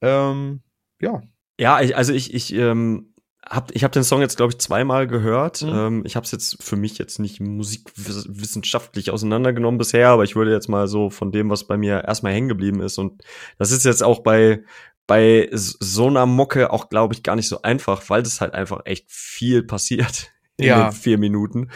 [0.00, 0.60] Ähm,
[1.00, 1.22] ja.
[1.60, 3.12] Ja, ich, also ich, ich, ähm,
[3.48, 5.62] hab, ich habe den Song jetzt, glaube ich, zweimal gehört.
[5.62, 5.68] Mhm.
[5.72, 10.52] Ähm, ich habe es jetzt für mich jetzt nicht musikwissenschaftlich auseinandergenommen bisher, aber ich würde
[10.52, 12.98] jetzt mal so von dem, was bei mir erstmal hängen geblieben ist.
[12.98, 13.22] Und
[13.58, 14.64] das ist jetzt auch bei,
[15.06, 18.82] bei so einer Mucke auch, glaube ich, gar nicht so einfach, weil das halt einfach
[18.84, 20.90] echt viel passiert in Ja.
[20.90, 21.70] den vier Minuten.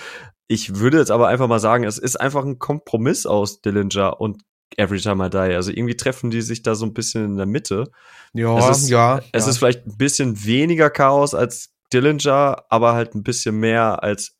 [0.49, 4.43] Ich würde jetzt aber einfach mal sagen, es ist einfach ein Kompromiss aus Dillinger und
[4.79, 5.37] Every Time I Die.
[5.55, 7.91] Also irgendwie treffen die sich da so ein bisschen in der Mitte.
[8.33, 9.21] Ja, Es ist- ja.
[9.33, 9.51] Es ja.
[9.51, 14.37] ist vielleicht ein bisschen weniger Chaos als Dillinger, aber halt ein bisschen mehr als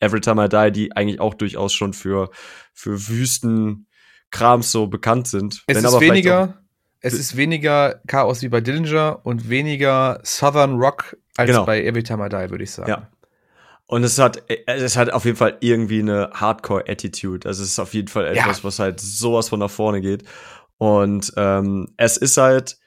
[0.00, 2.30] Every Time I Die, die eigentlich auch durchaus schon für,
[2.74, 5.62] für Wüstenkrams so bekannt sind.
[5.66, 6.58] Es Wenn ist weniger,
[7.00, 11.64] es ist weniger Chaos wie bei Dillinger und weniger Southern Rock als Genau.
[11.66, 12.88] bei Every Time I Die, würde ich sagen.
[12.90, 13.08] Ja.
[13.88, 17.46] Und es hat, es hat auf jeden Fall irgendwie eine Hardcore-Attitude.
[17.48, 18.42] Also es ist auf jeden Fall Ja.
[18.42, 20.24] etwas, was halt sowas von nach vorne geht.
[20.78, 22.78] Und ähm, es ist halt,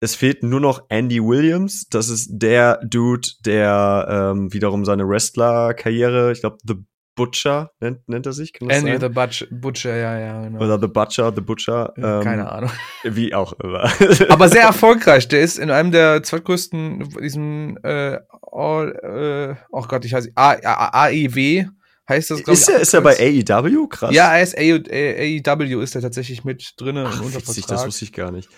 [0.00, 1.88] es fehlt nur noch Andy Williams.
[1.90, 6.76] Das ist der Dude, der ähm, wiederum seine Wrestler-Karriere, ich glaube, The
[7.18, 8.52] Butcher nennt, nennt er sich.
[8.54, 10.64] Kann Andy the Butcher, Butcher, ja, ja, genau.
[10.64, 11.92] Oder The Butcher, The Butcher.
[11.98, 12.70] Ähm, Keine Ahnung.
[13.04, 13.90] Wie auch immer.
[14.30, 15.28] Aber sehr erfolgreich.
[15.28, 18.18] Der ist in einem der zweitgrößten, diesem, äh,
[18.50, 21.66] All, äh, oh Gott, ich heiße, AEW
[22.08, 23.16] heißt das, ist ich, er, ist er bei.
[23.18, 23.88] AEW?
[23.88, 24.14] Krass.
[24.14, 28.12] Ja, er ist AEW ist er tatsächlich mit drinnen Ach, unter witzig, das wusste ich
[28.12, 28.48] gar nicht.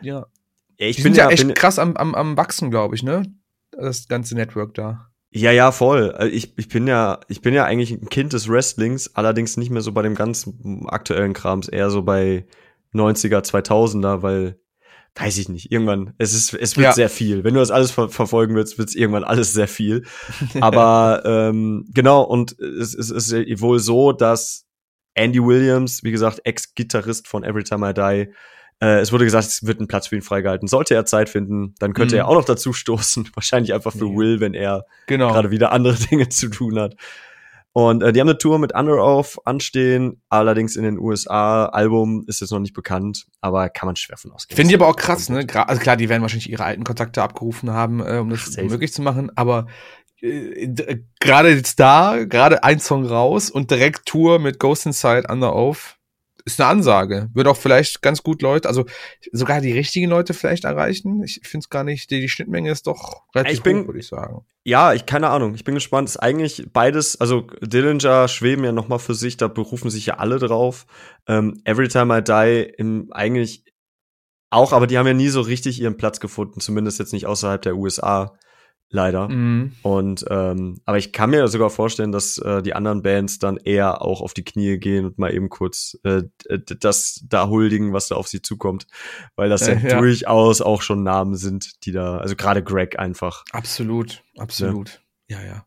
[0.00, 0.24] ja.
[0.76, 2.96] Ja, ich Die bin sind ja, ja, echt bin, krass am, am, am wachsen, glaube
[2.96, 3.22] ich, ne?
[3.70, 5.06] Das ganze Network da.
[5.36, 6.14] Ja, ja, voll.
[6.18, 9.70] Äh, Ich, ich bin ja, ich bin ja eigentlich ein Kind des Wrestlings, allerdings nicht
[9.70, 10.48] mehr so bei dem ganz
[10.86, 12.46] aktuellen Krams, eher so bei
[12.94, 14.60] 90er, 2000er, weil,
[15.16, 16.92] weiß ich nicht, irgendwann, es ist, es wird Ja.
[16.92, 17.42] sehr viel.
[17.42, 20.04] Wenn du das alles ver verfolgen willst, wird es irgendwann alles sehr viel.
[20.60, 24.66] Aber, ähm, genau, und es, es ist wohl so, dass
[25.14, 28.32] Andy Williams, wie gesagt, Ex-Gitarrist von Every Time I Die,
[28.80, 30.68] äh, es wurde gesagt, es wird ein Platz für ihn freigehalten.
[30.68, 32.18] Sollte er Zeit finden, dann könnte Mhm.
[32.20, 33.28] er auch noch dazu stoßen.
[33.34, 34.16] Wahrscheinlich einfach für Ja.
[34.16, 35.28] Will, wenn er genau.
[35.32, 36.94] gerade wieder andere Dinge zu tun hat.
[37.76, 41.66] Und äh, die haben eine Tour mit Under Oath anstehen, allerdings in den USA.
[41.66, 44.54] Album ist jetzt noch nicht bekannt, aber kann man schwer von ausgehen.
[44.56, 45.44] Finde ich aber auch krass, ne?
[45.44, 48.68] Gra also klar, die werden wahrscheinlich ihre alten Kontakte abgerufen haben, äh, um das Safe.
[48.68, 49.66] möglich zu machen, aber
[50.20, 55.26] äh, d- gerade jetzt da, gerade ein Song raus und direkt Tour mit Ghost Inside
[55.28, 55.96] Under Oath
[56.44, 57.30] ist eine Ansage.
[57.32, 58.84] Wird auch vielleicht ganz gut Leute, also
[59.32, 61.22] sogar die richtigen Leute vielleicht erreichen.
[61.22, 64.06] Ich finde es gar nicht, die, die Schnittmenge ist doch relativ Ich hoch, würde ich
[64.06, 64.44] sagen.
[64.64, 65.54] Ja, ich keine Ahnung.
[65.54, 66.08] Ich bin gespannt.
[66.08, 70.14] Ist eigentlich beides, also Dillinger schweben ja noch mal für sich, da berufen sich ja
[70.18, 70.86] alle drauf.
[71.26, 73.64] Ähm, Every Time I Die im eigentlich
[74.50, 77.60] auch, aber die haben ja nie so richtig ihren Platz gefunden, zumindest jetzt nicht außerhalb
[77.62, 78.38] der USA,
[78.90, 79.28] leider.
[79.28, 79.72] Mhm.
[79.82, 84.02] Und ähm, aber ich kann mir sogar vorstellen, dass äh, die anderen Bands dann eher
[84.02, 86.22] auch auf die Knie gehen und mal eben kurz äh,
[86.80, 88.86] das da huldigen, was da auf sie zukommt,
[89.36, 89.98] weil das ja, Äh, ja.
[89.98, 93.44] durchaus auch schon Namen sind, die da, also gerade Greg einfach.
[93.52, 95.00] Absolut, absolut.
[95.28, 95.46] Ja, ja.
[95.46, 95.66] Ja,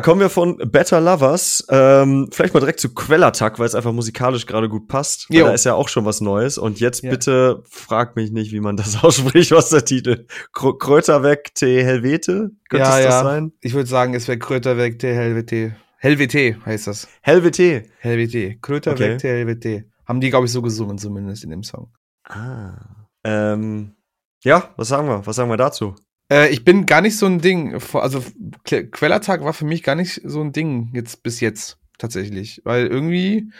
[0.00, 1.66] kommen wir von Better Lovers.
[1.70, 5.26] Ähm, vielleicht mal direkt zu Quellattack, weil es einfach musikalisch gerade gut passt.
[5.30, 6.56] Da ist ja auch schon was Neues.
[6.58, 7.10] Und jetzt Ja.
[7.10, 10.26] bitte frag mich nicht, wie man das ausspricht, was der Titel.
[10.52, 11.82] Kr Kröter weg, T.
[11.84, 12.50] Helvete?
[12.68, 13.22] Könnte Ja, es das ja.
[13.24, 13.52] sein?
[13.60, 15.76] Ich würde sagen, es wäre Kröter weg, der Helvete.
[15.98, 17.08] Helvete heißt das.
[17.22, 17.84] Helvete.
[17.98, 18.56] Helvete.
[18.60, 19.10] Kröter Okay.
[19.14, 19.84] weg, der Helvete.
[20.06, 21.92] Haben die, glaube ich, so gesungen, zumindest in dem Song.
[22.24, 23.06] Ah.
[23.24, 23.96] Ähm,
[24.44, 25.26] ja, was sagen wir?
[25.26, 25.96] Was sagen wir dazu?
[26.30, 27.78] Äh, ich bin gar nicht so ein Ding.
[27.94, 28.22] Also
[28.64, 32.86] Que- Quellertag war für mich gar nicht so ein Ding jetzt bis jetzt tatsächlich, weil
[32.86, 33.50] irgendwie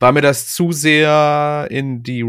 [0.00, 2.24] war mir das zu sehr in die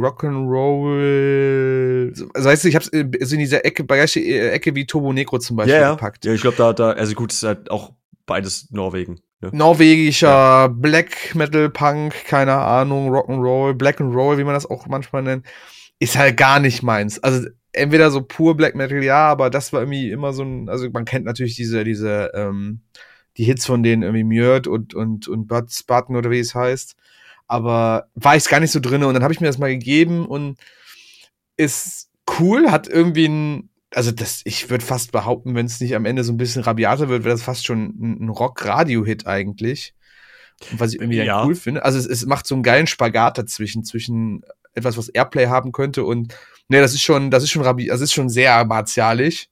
[0.94, 2.10] Rock'n'Roll.
[2.34, 5.12] Also weißt du, ich hab's äh, so in dieser Ecke, gleiche äh, Ecke wie Turbo
[5.14, 5.92] Negro zum Beispiel Ja, ja.
[5.92, 6.26] gepackt.
[6.26, 7.94] Ja, ich glaube, da, da, also gut, es ist halt auch
[8.26, 9.22] beides Norwegen.
[9.42, 9.50] Ne?
[9.54, 15.24] Norwegischer Black Metal Punk, keine Ahnung, Rock'n'Roll, Black and Roll, wie man das auch manchmal
[15.24, 15.46] nennt,
[16.00, 17.22] ist halt gar nicht meins.
[17.24, 20.90] Also entweder so pur Black Metal, ja, aber das war irgendwie immer so ein, also
[20.92, 22.82] man kennt natürlich diese, diese, ähm,
[23.38, 26.96] die Hits von denen irgendwie Mjörd und, und, und Bud Spartan oder wie es heißt.
[27.48, 30.26] Aber war ich gar nicht so drinne und dann habe ich mir das mal gegeben
[30.26, 30.58] und
[31.58, 32.10] ist
[32.40, 36.24] cool, hat irgendwie ein, also das, ich würde fast behaupten, wenn es nicht am Ende
[36.24, 39.94] so ein bisschen rabiater wird, wäre das fast schon ein, ein Rock-Radio-Hit eigentlich.
[40.72, 41.46] Und was ich irgendwie dann Ja.
[41.46, 41.84] cool finde.
[41.84, 46.04] Also es, es macht so einen geilen Spagat dazwischen, zwischen etwas, was Airplay haben könnte
[46.04, 46.36] und
[46.74, 49.48] ne, das ist schon, das ist schon rabi, das ist schon sehr martialisch.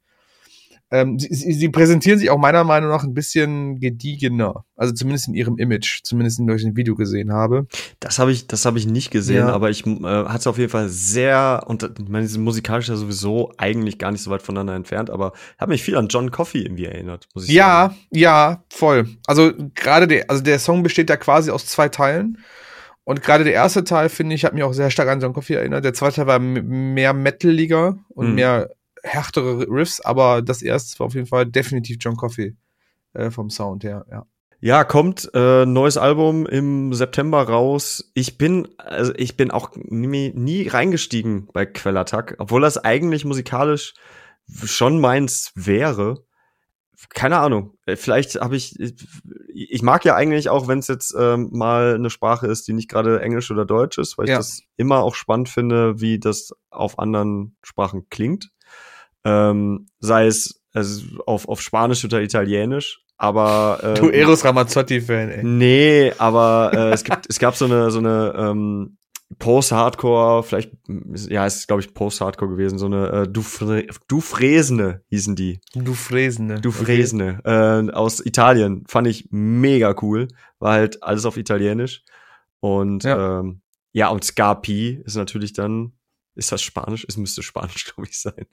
[0.91, 4.65] ähm, sie, sie präsentieren sich auch meiner Meinung nach ein bisschen gediegener.
[4.75, 7.65] Also zumindest in ihrem Image, zumindest in welchem Video gesehen habe.
[8.01, 9.53] Das habe ich, das habe ich nicht gesehen, ja.
[9.53, 12.97] aber ich äh, hatte auf jeden Fall sehr, und ich meine, sie sind musikalisch ja
[12.97, 16.63] sowieso eigentlich gar nicht so weit voneinander entfernt, aber hat mich viel an John Coffey
[16.63, 17.95] irgendwie erinnert, muss ich ja, sagen.
[18.11, 19.07] Ja, ja, voll.
[19.27, 22.37] Also gerade der, also der Song besteht ja quasi aus zwei Teilen.
[23.03, 25.55] Und gerade der erste Teil, finde ich, hat mich auch sehr stark an John Coffey
[25.55, 25.83] erinnert.
[25.83, 28.35] Der zweite Teil war mehr metaliger und mhm.
[28.35, 28.69] mehr
[29.03, 32.55] härtere Riffs, aber das erste war auf jeden Fall definitiv John Coffey
[33.13, 34.25] äh, vom Sound her, ja.
[34.63, 38.11] Ja, kommt äh, neues Album im September raus.
[38.13, 43.95] Ich bin also ich bin auch nie, nie reingestiegen bei Quellattack, obwohl das eigentlich musikalisch
[44.63, 46.23] schon meins wäre.
[47.09, 47.73] Keine Ahnung.
[47.85, 48.77] Äh, vielleicht habe ich
[49.53, 52.89] ich mag ja eigentlich auch, wenn es jetzt ähm, mal eine Sprache ist, die nicht
[52.89, 54.33] gerade Englisch oder Deutsch ist, weil ja.
[54.33, 58.51] ich das immer auch spannend finde, wie das auf anderen Sprachen klingt
[59.23, 63.01] ähm, sei es also auf, auf Spanisch oder Italienisch.
[63.17, 65.43] Aber ähm, du Eros Ramazzotti-Fan, ey.
[65.43, 68.97] Nee, aber äh, es gibt es gab so eine so eine ähm,
[69.39, 75.35] Post-Hardcore, vielleicht ja, es ist glaube ich Post-Hardcore gewesen, so eine äh, Dufre, Dufresne hießen
[75.35, 75.61] die.
[75.73, 76.59] Dufresne.
[76.61, 77.87] Dufresne okay.
[77.87, 80.27] äh, aus Italien, fand ich mega cool,
[80.59, 82.03] war halt alles auf Italienisch
[82.59, 83.61] und ja, ähm,
[83.93, 85.93] ja und Scarpi ist natürlich dann
[86.35, 87.05] ist das Spanisch?
[87.07, 88.45] Es müsste Spanisch, glaube ich, sein.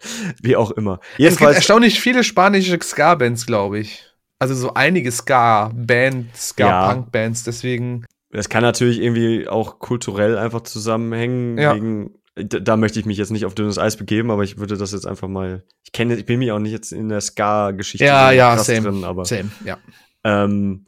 [0.43, 1.01] Wie auch immer.
[1.17, 4.05] Jedenfalls, es gibt erstaunlich viele spanische Ska-Bands, glaube ich.
[4.38, 8.05] Also so einige Ska-Bands, Ska-Punk-Bands, deswegen.
[8.31, 11.59] Das kann natürlich irgendwie auch kulturell einfach zusammenhängen.
[11.59, 11.75] Ja.
[11.75, 14.93] Wegen, da möchte ich mich jetzt nicht auf dünnes Eis begeben, aber ich würde das
[14.93, 15.64] jetzt einfach mal.
[15.85, 19.05] Ich kenne, ich bin mir auch nicht jetzt in der Ska-Geschichte ja, ja, same, drin,
[19.05, 19.25] aber.
[19.25, 19.79] Same, ja.
[20.25, 20.85] Ähm,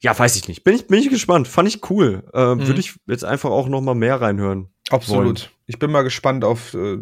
[0.00, 0.62] ja, weiß ich nicht.
[0.64, 1.48] Bin ich, bin ich gespannt.
[1.48, 2.24] Fand ich cool.
[2.32, 2.66] Äh, mhm.
[2.66, 4.68] Würde ich jetzt einfach auch noch mal mehr reinhören.
[4.90, 5.24] Absolut.
[5.24, 5.52] Wollen.
[5.66, 6.98] Ich bin mal gespannt auf, äh,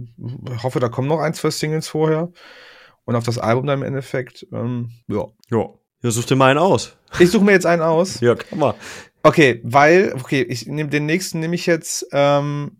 [0.62, 2.32] hoffe, da kommen noch ein, zwei Singles vorher.
[3.04, 4.46] Und auf das Album dann im Endeffekt.
[4.52, 5.26] Ähm, ja.
[5.50, 5.68] Ja.
[6.02, 6.96] Ja, such dir mal einen aus.
[7.18, 8.20] Ich suche mir jetzt einen aus.
[8.20, 8.74] ja, komm mal.
[9.22, 12.76] Okay, weil, okay, ich nehme den nächsten nehme ich jetzt, ähm,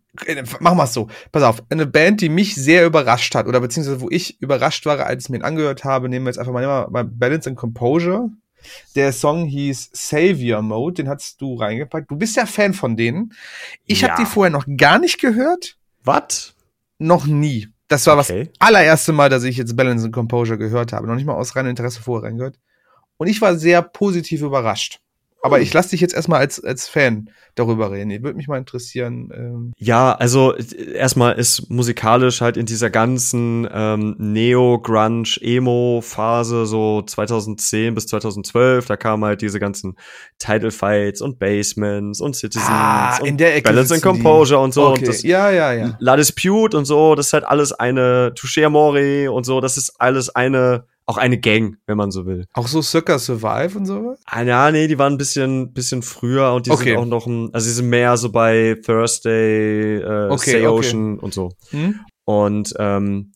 [0.61, 1.09] machen wir es so.
[1.33, 5.05] Pass auf, eine Band, die mich sehr überrascht hat, oder beziehungsweise wo ich überrascht war,
[5.05, 8.31] als ich mir ihn angehört habe, nehmen wir jetzt einfach mal, mal Balance and Composure.
[8.94, 12.11] Der Song hieß Savior Mode, den hast du reingepackt.
[12.11, 13.33] Du bist ja Fan von denen.
[13.85, 14.11] Ich ja.
[14.11, 15.77] habe die vorher noch gar nicht gehört.
[16.05, 16.55] Was?
[16.99, 17.68] Noch nie.
[17.88, 18.44] Das war okay.
[18.44, 21.07] das allererste Mal, dass ich jetzt Balance and Composure gehört habe.
[21.07, 22.57] Noch nicht mal aus reinem Interesse vorher reingehört.
[23.17, 25.01] Und ich war sehr positiv überrascht.
[25.47, 25.63] Aber hm.
[25.63, 28.11] ich lasse dich jetzt erstmal als, als Fan darüber reden.
[28.23, 29.31] Würde mich mal interessieren.
[29.33, 29.73] Ähm.
[29.79, 38.09] Ja, also erstmal ist musikalisch halt in dieser ganzen ähm, Neo-Grunge, Emo-Phase, so 2010 bis
[38.09, 39.97] 2012, da kamen halt diese ganzen
[40.39, 44.89] Title Fights und Basements und Citizens ah, und Balance and Composure und so.
[44.89, 44.99] Okay.
[44.99, 45.97] Und das ja, ja, ja.
[46.01, 50.01] La Dispute und so, das ist halt alles eine Touché Amore und so, das ist
[50.01, 52.47] alles eine auch eine Gang, wenn man so will.
[52.53, 54.21] Auch so Circa Survive und sowas?
[54.27, 56.90] Ah, ja, nee, die waren ein bisschen, bisschen früher und die okay.
[56.90, 61.14] sind auch noch, ein, also die sind mehr so bei Thursday, äh, okay, Say Ocean
[61.14, 61.25] okay.
[61.25, 61.53] und so.
[61.71, 62.01] Hm?
[62.25, 63.33] Und ähm,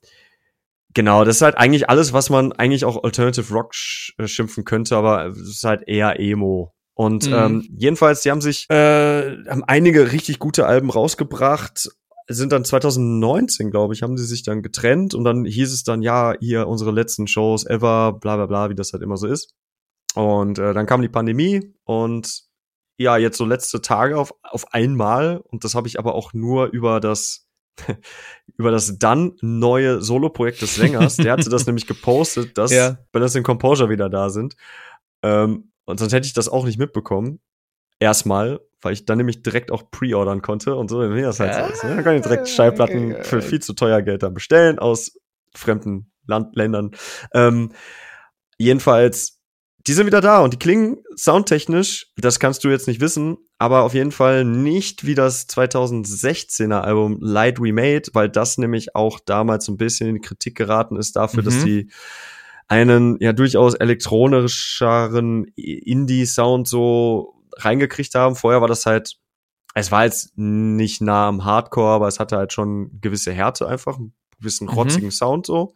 [0.94, 4.64] genau, das ist halt eigentlich alles, was man eigentlich auch Alternative Rock sch äh, schimpfen
[4.64, 6.74] könnte, aber es ist halt eher Emo.
[6.94, 7.35] Und mhm.
[7.35, 11.88] ähm, jedenfalls, die haben sich, äh, haben einige richtig gute Alben rausgebracht
[12.37, 16.03] sind dann 2019, glaube ich, haben sie sich dann getrennt und dann hieß es dann,
[16.03, 19.55] ja, hier unsere letzten Shows ever, bla bla bla, wie das halt immer so ist.
[20.14, 22.45] Und äh, dann kam die Pandemie und
[22.99, 26.66] ja, jetzt so letzte Tage auf, auf einmal, und das habe ich aber auch nur
[26.66, 27.47] über das
[28.59, 32.99] über das dann neue Solo-Projekt des Sängers, der hatte das nämlich gepostet, dass ja.
[33.12, 34.55] Balance and Composure wieder da sind.
[35.23, 37.40] Ähm, und sonst hätte ich das auch nicht mitbekommen.
[38.00, 41.72] Erstmal, weil ich dann nämlich direkt auch pre-ordern konnte und so, wie das halt so
[41.72, 41.84] ist.
[41.84, 41.96] Ne?
[41.96, 45.12] Dann kann ich direkt Schallplatten für viel zu teuer Geld dann bestellen aus
[45.54, 46.92] fremden Land Ländern.
[47.34, 47.72] Ähm,
[48.56, 49.38] jedenfalls,
[49.86, 53.82] die sind wieder da und die klingen soundtechnisch, das kannst du jetzt nicht wissen, aber
[53.82, 59.20] auf jeden Fall nicht wie das 2016er Album Light We Made, weil das nämlich auch
[59.20, 61.46] damals so ein bisschen in die Kritik geraten ist dafür, mhm.
[61.46, 61.90] dass die
[62.68, 68.36] einen ja durchaus elektronischeren Indie-Sound so reingekriegt haben.
[68.36, 69.16] Vorher war das halt,
[69.74, 73.96] es war jetzt nicht nah am Hardcore, aber es hatte halt schon gewisse Härte einfach,
[73.96, 74.74] einen gewissen mhm.
[74.74, 75.12] rotzigen mhm.
[75.12, 75.74] Sound so.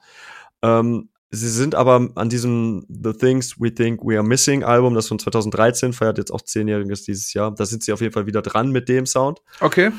[0.62, 5.08] Ähm, sie sind aber an diesem The Things We Think We Are Missing Album, das
[5.08, 7.54] von 2013 feiert jetzt auch zehnjähriges dieses Jahr.
[7.54, 9.40] Da sind sie auf jeden Fall wieder dran mit dem Sound.
[9.60, 9.92] Okay.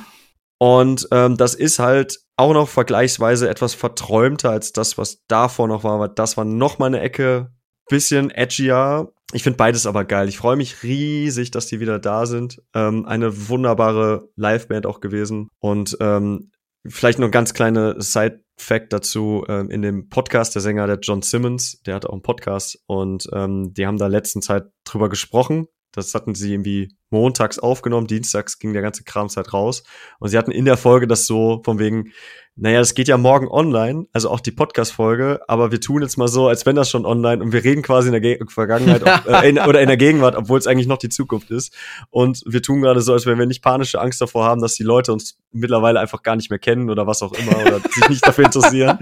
[0.57, 5.83] Und ähm, das ist halt auch noch vergleichsweise etwas verträumter als das, was davor noch
[5.83, 5.99] war.
[5.99, 7.51] weil Das war noch mal eine Ecke
[7.89, 9.11] bisschen edgier.
[9.36, 10.30] Ich finde beides aber geil.
[10.30, 12.62] Ich freue mich riesig, dass die wieder da sind.
[12.74, 15.50] Ähm, eine wunderbare Liveband auch gewesen.
[15.60, 16.52] Und ähm,
[16.88, 21.21] vielleicht noch ganz kleine Side Fact dazu, ähm, in dem Podcast, der Sänger, der John
[21.21, 25.67] Simmons, der hat auch einen Podcast und ähm, die haben da letzten Zeit drüber gesprochen.
[25.95, 29.84] Das hatten sie irgendwie montags aufgenommen, dienstags ging der ganze Kramzeit raus.
[30.19, 32.12] Und sie hatten in der Folge das so von wegen,
[32.58, 36.29] naja, das geht ja morgen online, also auch die Podcast-Folge, aber wir tun jetzt mal
[36.29, 39.27] so, als wenn das schon online und wir reden quasi in der Ge Vergangenheit ob,
[39.27, 41.75] äh, in, oder in der Gegenwart, obwohl es eigentlich noch die Zukunft ist.
[42.12, 44.84] Und wir tun gerade so, als wenn wir nicht panische Angst davor haben, dass die
[44.84, 48.25] Leute uns mittlerweile einfach gar nicht mehr kennen oder was auch immer oder sich nicht
[48.25, 48.99] dafür interessieren.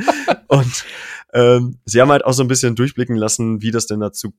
[0.48, 0.86] Und
[1.34, 4.34] ähm, sie haben halt auch so ein bisschen durchblicken lassen, wie das denn dazu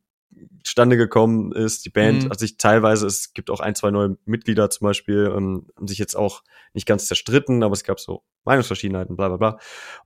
[0.62, 1.85] zustande gekommen ist.
[1.85, 2.30] Die Band mhm.
[2.30, 5.98] hat sich teilweise, es gibt auch ein, zwei neue Mitglieder zum Beispiel, ähm, haben sich
[5.98, 9.59] jetzt auch nicht ganz zerstritten, aber es gab so Meinungsverschiedenheiten, bla bla bla.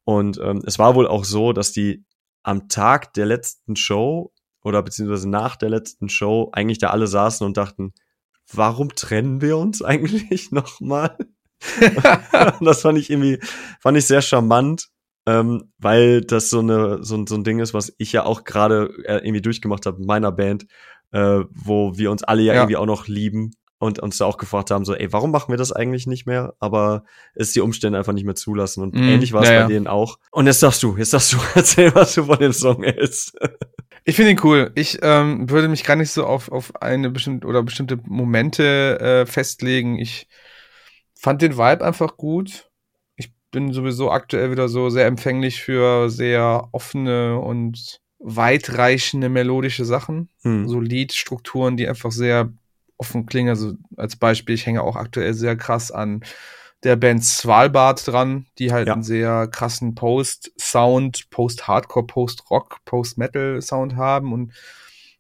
[0.05, 2.05] Und ähm, es war wohl auch so, dass die
[2.43, 7.47] am Tag der letzten Show oder beziehungsweise nach der letzten Show eigentlich da alle saßen
[7.47, 7.95] und dachten,
[8.53, 11.17] warum trennen wir uns eigentlich nochmal?
[12.61, 13.41] das fand ich irgendwie,
[13.81, 14.91] fand ich sehr charmant,
[15.29, 18.91] ähm, weil das so, eine, so, so ein Ding ist, was ich ja auch gerade
[19.05, 20.67] äh, irgendwie durchgemacht habe mit meiner Band,
[21.13, 24.39] äh, wo wir uns alle ja, ja, irgendwie auch noch lieben und uns da auch
[24.39, 26.55] gefragt haben, so, ey, warum machen wir das eigentlich nicht mehr?
[26.61, 28.83] Aber es die Umstände einfach nicht mehr zulassen.
[28.83, 30.19] Und mm, ähnlich war es ja, bei denen auch.
[30.31, 33.39] Und jetzt sagst du, jetzt sagst du, erzähl, was du von dem Song hältst.
[34.05, 34.73] Ich finde ihn cool.
[34.77, 39.27] Ich ähm, würde mich gar nicht so auf, auf eine bestimmte oder bestimmte Momente äh,
[39.27, 39.99] festlegen.
[39.99, 40.27] Ich
[41.15, 42.68] fand den Vibe einfach gut
[43.51, 50.29] bin sowieso aktuell wieder so sehr empfänglich für sehr offene und weitreichende melodische Sachen.
[50.43, 50.69] Hm.
[50.69, 52.53] So Liedstrukturen, die einfach sehr
[52.99, 53.49] offen klingen.
[53.49, 56.23] Also als Beispiel, ich hänge auch aktuell sehr krass an
[56.85, 58.95] der Band Svalbard dran, die halt ja.
[58.95, 64.53] einen sehr krassen Post-Sound, Post-Hardcore, Post-Rock, Post-Metal-Sound haben und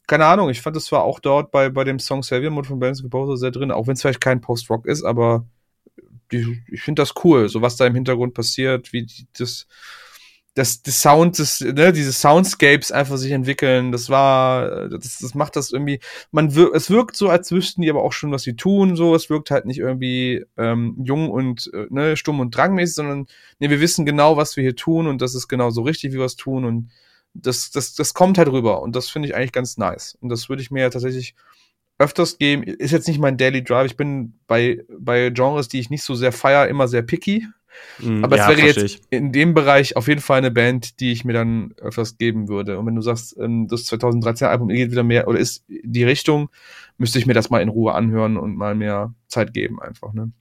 [0.06, 2.78] keine Ahnung, ich fand das zwar auch dort bei, bei dem Song Savior Mode von
[2.78, 5.44] Bands Composer sehr drin, auch wenn es vielleicht kein Post-Rock ist, aber
[6.32, 9.66] die, ich finde das cool, so was da im Hintergrund passiert, wie die, das,
[10.54, 15.56] das, das Sound, das, ne, diese Soundscapes einfach sich entwickeln, das war, das, das macht
[15.56, 16.00] das irgendwie,
[16.32, 19.14] man wirkt, es wirkt so, als wüssten die aber auch schon, was sie tun, so,
[19.14, 23.26] es wirkt halt nicht irgendwie ähm, jung und, äh, ne, stumm und drangmäßig, sondern,
[23.60, 26.18] ne, wir wissen genau, was wir hier tun und das ist genau so richtig, wie
[26.18, 26.90] wir es tun und
[27.34, 30.16] das, das, das kommt halt rüber und das finde ich eigentlich ganz nice.
[30.20, 31.34] Und das würde ich mir ja tatsächlich
[31.98, 32.62] öfters geben.
[32.62, 33.86] Ist jetzt nicht mein Daily Drive.
[33.86, 37.46] Ich bin bei, bei Genres, die ich nicht so sehr feier, immer sehr picky.
[37.98, 39.00] Mm, Aber ja, es wäre jetzt ich.
[39.10, 42.78] in dem Bereich auf jeden Fall eine Band, die ich mir dann öfters geben würde.
[42.78, 46.48] Und wenn du sagst, ähm, das 2013 Album geht wieder mehr oder ist die Richtung,
[46.96, 50.32] müsste ich mir das mal in Ruhe anhören und mal mehr Zeit geben einfach, ne?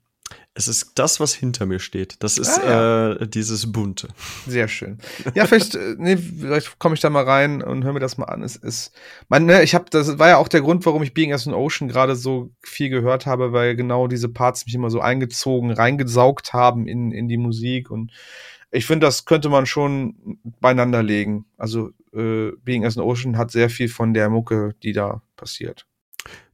[0.57, 2.15] Es ist das, was hinter mir steht.
[2.23, 3.11] Das ist ah, ja.
[3.11, 4.07] äh, dieses Bunte.
[4.47, 4.97] Sehr schön.
[5.35, 8.25] Ja, vielleicht, äh, nee, vielleicht komme ich da mal rein und höre mir das mal
[8.25, 8.41] an.
[8.41, 8.91] Es ist,
[9.29, 11.53] man, ne, ich habe, das war ja auch der Grund, warum ich Being as an
[11.53, 16.53] Ocean gerade so viel gehört habe, weil genau diese Parts mich immer so eingezogen, reingesaugt
[16.53, 18.11] haben in, in die Musik und
[18.71, 21.45] ich finde, das könnte man schon beieinander legen.
[21.55, 25.85] Also äh, Being as an Ocean hat sehr viel von der Mucke, die da passiert.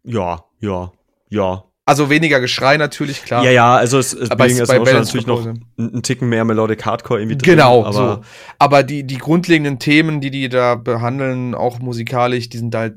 [0.04, 0.92] Ja, ja,
[1.30, 1.64] ja.
[1.86, 3.44] Also weniger Geschrei natürlich, klar.
[3.44, 6.86] Ja, ja, also es, es aber ist bei auch natürlich noch ein, Ticken mehr Melodic
[6.86, 7.56] Hardcore irgendwie drin.
[7.58, 8.22] Genau, aber so.
[8.58, 12.96] Aber die, die grundlegenden Themen, die die da behandeln, auch musikalisch, die sind halt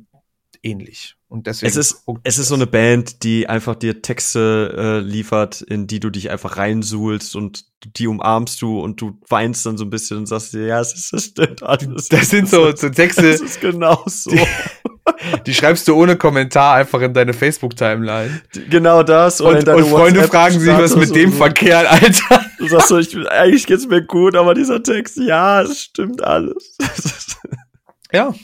[0.62, 1.16] ähnlich.
[1.28, 1.70] Und deswegen.
[1.70, 5.98] Es ist, es ist so eine Band, die einfach dir Texte äh, liefert, in die
[5.98, 10.18] du dich einfach reinsuhlst und die umarmst du und du weinst dann so ein bisschen
[10.18, 12.08] und sagst dir, ja, es ist, das stimmt alles.
[12.08, 13.22] Das sind so, so Texte.
[13.32, 14.30] Das ist genau so.
[15.46, 18.42] Die, schreibst du ohne Kommentar einfach in deine Facebook-Timeline.
[18.68, 19.40] Genau das.
[19.40, 21.36] und, und Freunde fragen sich, was mit dem so.
[21.38, 22.44] Verkehr, Alter.
[22.58, 26.76] Du sagst so, ich, eigentlich geht's mir gut, aber dieser Text, ja, es stimmt alles.
[28.12, 28.34] ja,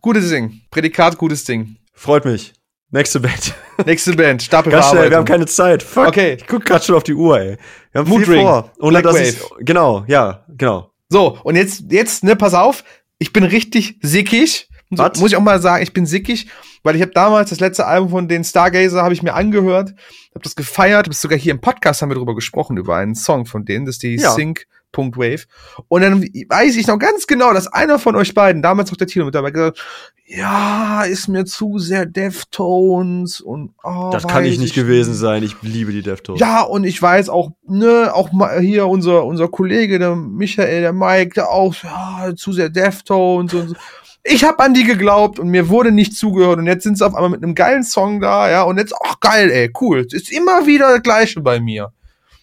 [0.00, 0.60] gutes Ding.
[0.70, 1.76] Prädikat, gutes Ding.
[1.94, 2.52] Freut mich.
[2.92, 3.54] Nächste Band.
[3.86, 4.42] Nächste Band.
[4.42, 5.82] Stapel Ganz schnell, wir haben keine Zeit.
[5.82, 6.08] Fuck.
[6.08, 6.36] Okay.
[6.40, 7.56] Ich guck grad schon auf die Uhr, ey.
[7.92, 8.42] Wir haben Mood viel Ring.
[8.42, 8.72] vor.
[8.80, 10.90] Ohne dass ich, genau, ja, genau.
[11.08, 12.82] So, und jetzt, jetzt, ne, pass auf.
[13.18, 14.69] Ich bin richtig sickig.
[14.90, 16.48] So, muss ich auch mal sagen, ich bin sickig,
[16.82, 19.90] weil ich habe damals das letzte Album von den Stargazer habe ich mir angehört,
[20.34, 23.46] habe das gefeiert, habe sogar hier im Podcast haben wir drüber gesprochen über einen Song
[23.46, 24.32] von denen, das ist die ja.
[24.32, 25.44] Sync Wave.
[25.88, 29.06] Und dann weiß ich noch ganz genau, dass einer von euch beiden, damals auch der
[29.06, 29.80] Tino mit dabei, gesagt
[30.26, 35.42] ja, ist mir zu sehr Deftones und oh, Das kann ich nicht ich gewesen sein.
[35.42, 36.40] Ich liebe die Deftones.
[36.40, 40.92] Ja, und ich weiß auch, ne, auch mal hier unser unser Kollege, der Michael, der
[40.92, 43.74] Mike, der auch ja, zu sehr Deftones und so
[44.22, 47.14] ich habe an die geglaubt und mir wurde nicht zugehört und jetzt sind sie auf
[47.14, 50.00] einmal mit einem geilen Song da, ja, und jetzt, ach geil, ey, cool.
[50.00, 51.92] Es ist immer wieder das Gleiche bei mir.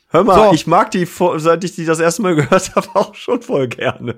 [0.10, 0.54] Hör mal, so.
[0.54, 4.16] ich mag die, seit ich die das erste Mal gehört habe, auch schon voll gerne.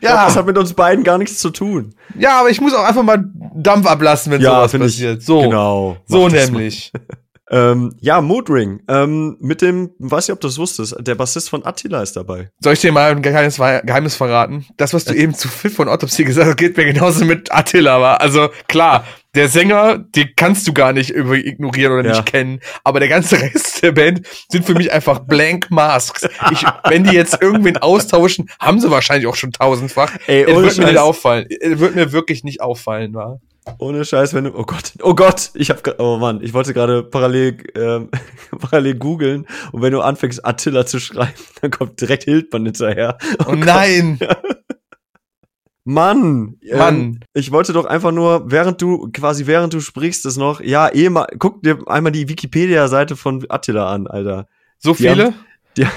[0.00, 0.12] Ja.
[0.12, 1.94] Glaub, das hat mit uns beiden gar nichts zu tun.
[2.16, 5.22] Ja, aber ich muss auch einfach mal Dampf ablassen, wenn ja, sowas passiert.
[5.22, 5.96] so, genau.
[6.06, 6.92] So nämlich.
[7.50, 8.80] Ähm, ja, Moodring.
[8.88, 12.48] Ähm, mit dem, weiß nicht, ob du das wusstest, der Bassist von Attila ist dabei.
[12.60, 14.64] Soll ich dir mal ein Geheimnis, Geheimnis verraten?
[14.78, 18.00] Das, was du eben zu Fit von Autopsy gesagt hast, geht mir genauso mit Attila.
[18.00, 18.20] War.
[18.22, 19.04] Also klar,
[19.34, 22.10] der Sänger, den kannst du gar nicht ignorieren oder Ja.
[22.12, 22.60] nicht kennen.
[22.82, 26.26] Aber der ganze Rest der Band sind für mich einfach blank Masks.
[26.50, 30.12] Ich, wenn die jetzt irgendwen austauschen, haben sie wahrscheinlich auch schon tausendfach.
[30.26, 31.46] Ey, Es ohne wird mir nicht auffallen.
[31.60, 33.38] Es wird mir wirklich nicht auffallen, wa?
[33.78, 36.74] Ohne Scheiß, wenn du, oh Gott, oh Gott, ich hab, gra- oh Mann, ich wollte
[36.74, 38.10] gerade parallel, ähm,
[38.58, 43.16] parallel googeln und wenn du anfängst Attila zu schreiben, dann kommt direkt Hildmann hinterher.
[43.46, 44.18] Oh nein!
[45.86, 47.20] Mann, ähm, Mann.
[47.34, 51.26] ich wollte doch einfach nur, während du, quasi während du sprichst, das noch, ja, ehemal,
[51.38, 54.46] guck dir einmal die Wikipedia-Seite von Attila an, Alter.
[54.78, 55.34] So Die haben-
[55.76, 55.90] viele?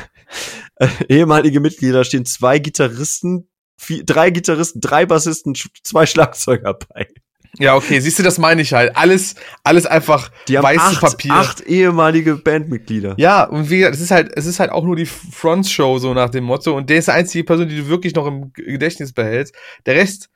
[0.76, 7.08] Äh, ehemalige Mitglieder stehen zwei Gitarristen, vier, drei Gitarristen, drei Bassisten, zwei Schlagzeuger bei.
[7.60, 8.96] Ja, okay, siehst du, das meine ich halt.
[8.96, 11.34] Alles, alles einfach Die haben weißes acht, Papier.
[11.34, 13.16] acht ehemalige Bandmitglieder.
[13.18, 16.14] Ja, und wie gesagt, es ist halt, es ist halt auch nur die Front-Show, so
[16.14, 16.76] nach dem Motto.
[16.76, 19.56] Und der ist die einzige Person, die du wirklich noch im Gedächtnis behältst.
[19.86, 20.30] Der Rest,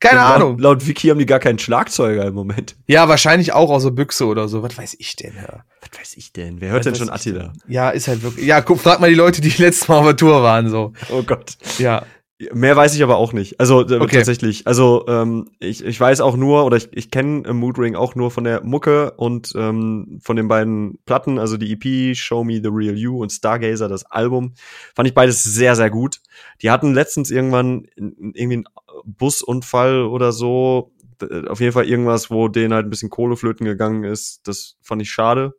[0.00, 0.58] keine laut, Ahnung.
[0.58, 2.76] Laut Wiki haben die gar keinen Schlagzeuger im Moment.
[2.86, 4.62] Ja, wahrscheinlich auch aus der Büchse oder so.
[4.62, 5.64] Was weiß ich denn, ja.
[5.80, 6.60] Was weiß ich denn?
[6.60, 7.52] Wer hört Was denn schon Attila?
[7.68, 8.44] Ja, ist halt wirklich.
[8.46, 10.92] Ja, guck, frag mal die Leute, die letztes Mal auf der Tour waren, so.
[11.10, 11.56] Oh Gott.
[11.78, 12.04] Ja.
[12.52, 13.60] Mehr weiß ich aber auch nicht.
[13.60, 14.16] Also äh, Okay.
[14.16, 14.66] tatsächlich.
[14.66, 18.32] Also ähm, ich, ich weiß auch nur, oder ich, ich kenne äh, Moodring auch nur
[18.32, 22.70] von der Mucke und ähm, von den beiden Platten, also die EP Show Me the
[22.72, 24.54] Real You und Stargazer, das Album.
[24.96, 26.20] Fand ich beides sehr, sehr gut.
[26.60, 28.64] Die hatten letztens irgendwann irgendwie einen
[29.04, 30.92] Busunfall oder so.
[31.22, 34.40] Äh, Auf jeden Fall irgendwas, wo denen halt ein bisschen Kohle flöten gegangen ist.
[34.48, 35.54] Das fand ich schade.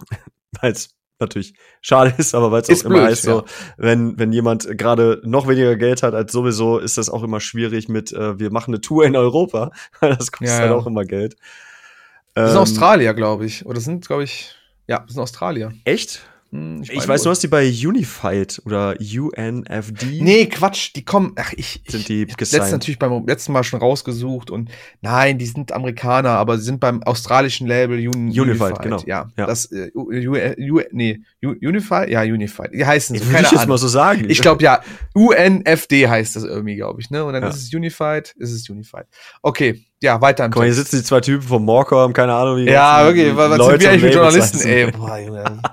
[0.60, 3.44] Weil es natürlich schade ist, aber weil es auch immer blöd, heißt, so,
[3.76, 7.88] wenn, wenn jemand gerade noch weniger Geld hat als sowieso, ist das auch immer schwierig
[7.88, 9.70] mit, äh, wir machen eine Tour in Europa.
[10.00, 10.76] das kostet Ja, halt ja.
[10.76, 11.36] auch immer Geld.
[12.34, 13.66] Das sind Ähm, Australier, glaube ich.
[13.66, 14.54] Oder sind, glaube ich.
[14.86, 15.72] Ja, das sind Australier.
[15.84, 16.22] Echt?
[16.52, 17.24] Hm, Ich meine weiß wohl.
[17.24, 21.32] nur, dass die bei Unified oder UNFD Nee, Quatsch, die kommen.
[21.36, 21.80] Ach, ich.
[21.84, 22.72] ich sind die ich gesigned.
[22.72, 27.02] natürlich beim letzten Mal schon rausgesucht und nein, die sind Amerikaner, aber sie sind beim
[27.04, 29.02] australischen Label Un Unified, genau.
[29.06, 29.46] Ja, Ja.
[29.46, 30.36] das äh, U, U,
[30.76, 32.70] U, nee, U, Unified, ja, Unified.
[32.74, 34.26] Die heißen so, Würde keine ich jetzt mal so sagen.
[34.28, 34.82] Ich glaube ja,
[35.14, 37.24] UNFD heißt das irgendwie, glaube ich, ne?
[37.24, 37.48] Und dann Ja.
[37.48, 39.06] ist es Unified, ist es Unified.
[39.40, 42.58] Okay, ja, weiter im Guck mal, hier sitzen die zwei Typen vom Morecom, keine Ahnung,
[42.58, 44.90] wie Ja, wirklich, was, was Leute sind wir eigentlich mit Journalisten, ey?
[44.90, 45.62] Boah, Junge.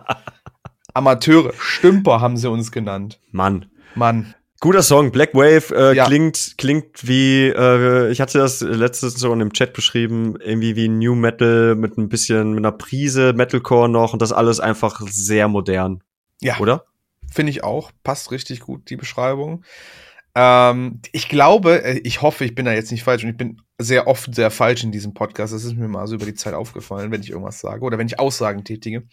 [1.00, 3.20] Amateure, Stümper haben sie uns genannt.
[3.32, 3.66] Mann.
[3.96, 4.36] Mann.
[4.62, 6.06] Guter Song, Black Wave äh, Ja.
[6.06, 10.90] klingt klingt wie äh, ich hatte das letztes so in dem Chat beschrieben, irgendwie wie
[10.90, 15.48] New Metal mit ein bisschen mit einer Prise Metalcore noch und das alles einfach sehr
[15.48, 16.04] modern,
[16.42, 16.58] Ja.
[16.60, 16.84] oder?
[17.32, 17.92] Finde ich auch.
[18.04, 19.64] Passt richtig gut, die Beschreibung.
[20.42, 23.62] Ähm, ich glaube, äh, ich hoffe, ich bin da jetzt nicht falsch und ich bin
[23.78, 25.54] sehr oft sehr falsch in diesem Podcast.
[25.54, 28.08] Das ist mir mal so über die Zeit aufgefallen, wenn ich irgendwas sage oder wenn
[28.08, 29.04] ich Aussagen tätige.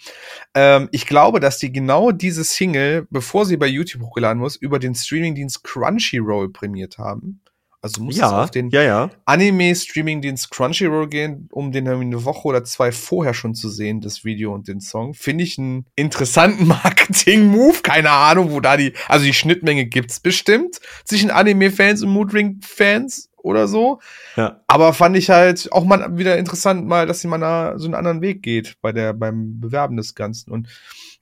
[0.55, 4.79] Ähm, ich glaube, dass die genau diese Single, bevor sie bei YouTube hochgeladen muss, über
[4.79, 7.41] den Streamingdienst Crunchyroll prämiert haben.
[7.87, 9.11] Also muss es Ja, auf den ja, ja.
[9.25, 14.53] Anime-Streaming-Dienst Crunchyroll gehen, um den eine Woche oder zwei vorher schon zu sehen, das Video
[14.53, 15.15] und den Song.
[15.15, 17.83] Finde ich einen interessanten Marketing-Move.
[17.83, 23.69] Keine Ahnung, wo da die, also die Schnittmenge gibt's bestimmt zwischen Anime-Fans und Moodring-Fans oder
[23.69, 24.01] so.
[24.35, 24.61] Ja.
[24.67, 27.95] Aber fand ich halt auch mal wieder interessant, mal, dass sie mal na, so einen
[27.95, 30.51] anderen Weg geht bei der, beim Bewerben des Ganzen.
[30.51, 30.69] Und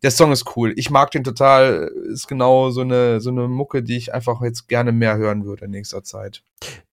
[0.05, 0.73] der Song ist cool.
[0.77, 1.91] Ich mag den total.
[2.13, 5.65] Ist genau so eine, so eine Mucke, die ich einfach jetzt gerne mehr hören würde
[5.65, 6.43] in nächster Zeit.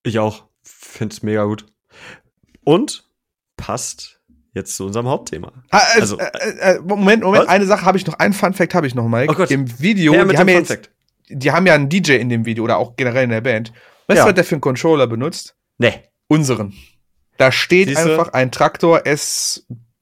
[0.01, 0.45] Ich auch.
[0.63, 1.65] Find's mega gut.
[2.63, 3.03] Und
[3.57, 4.19] passt
[4.53, 5.51] jetzt zu unserem Hauptthema.
[5.69, 6.25] Ah, äh, Also, äh,
[6.59, 7.49] äh, Moment, Moment, was?
[7.49, 9.31] eine Sache habe ich noch, einen Fun Fact habe ich noch, Mike.
[9.31, 9.51] Oh Gott.
[9.51, 10.89] Im Video, Ja, die mit haben dem ja Fun jetzt,
[11.29, 13.71] die haben ja einen DJ in dem Video oder auch generell in der Band.
[14.07, 14.23] Weißt Ja.
[14.25, 15.55] du, was der für einen Controller benutzt?
[15.77, 16.01] Nee.
[16.27, 16.73] Unseren.
[17.37, 18.03] Da steht Siehste?
[18.11, 18.99] einfach ein Traktor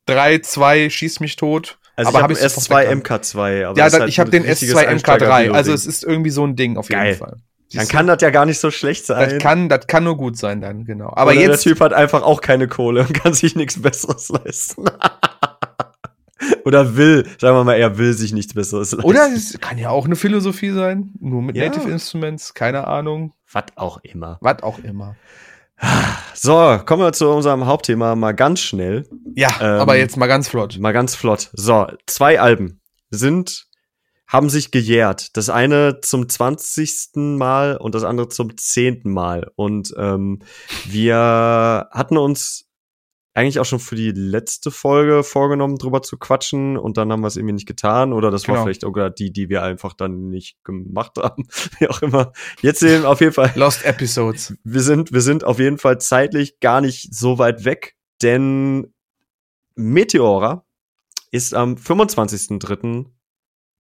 [0.07, 1.78] S32 schieß mich tot.
[1.99, 3.25] Also Aber ich hab habe ich sofort S2 erkannt.
[3.25, 4.87] MK2, aber ja, da, halt ich habe den richtiges S2 MK3.
[4.87, 5.55] Einsteiger-Video-Ding.
[5.55, 7.15] Also es ist irgendwie so ein Ding auf jeden Geil.
[7.15, 7.31] Fall.
[7.71, 9.29] Dann Siehst kann das ja gar nicht so schlecht sein.
[9.29, 11.09] das kann, das kann nur gut sein dann, genau.
[11.13, 14.29] Aber Oder jetzt, der Typ hat einfach auch keine Kohle und kann sich nichts Besseres
[14.29, 14.85] leisten.
[16.65, 19.05] Oder will, sagen wir mal, er will sich nichts Besseres leisten.
[19.05, 21.65] oder es kann ja auch eine Philosophie sein, nur mit Ja.
[21.65, 24.37] Native Instruments, keine Ahnung, was auch immer.
[24.41, 25.15] was auch immer.
[26.33, 29.05] So, kommen wir zu unserem Hauptthema mal ganz schnell.
[29.35, 30.77] Ja, Ähm, aber jetzt mal ganz flott.
[30.79, 31.49] Mal ganz flott.
[31.53, 33.65] So, zwei Alben sind,
[34.27, 35.35] haben sich gejährt.
[35.35, 37.37] Das eine zum 20.
[37.37, 39.01] Mal und das andere zum 10.
[39.05, 39.51] Mal.
[39.55, 40.39] Und ähm,
[40.85, 42.68] wir hatten uns
[43.39, 47.27] eigentlich auch schon für die letzte Folge vorgenommen, drüber zu quatschen und dann haben wir
[47.27, 48.65] es irgendwie nicht getan oder das war Genau.
[48.65, 51.45] vielleicht sogar die, die wir einfach dann nicht gemacht haben,
[51.79, 52.31] wie auch immer.
[52.61, 54.53] Jetzt sehen wir auf jeden Fall Lost Episodes.
[54.63, 58.93] wir sind, wir sind auf jeden Fall zeitlich gar nicht so weit weg, denn
[59.75, 60.65] Meteora
[61.31, 61.75] ist am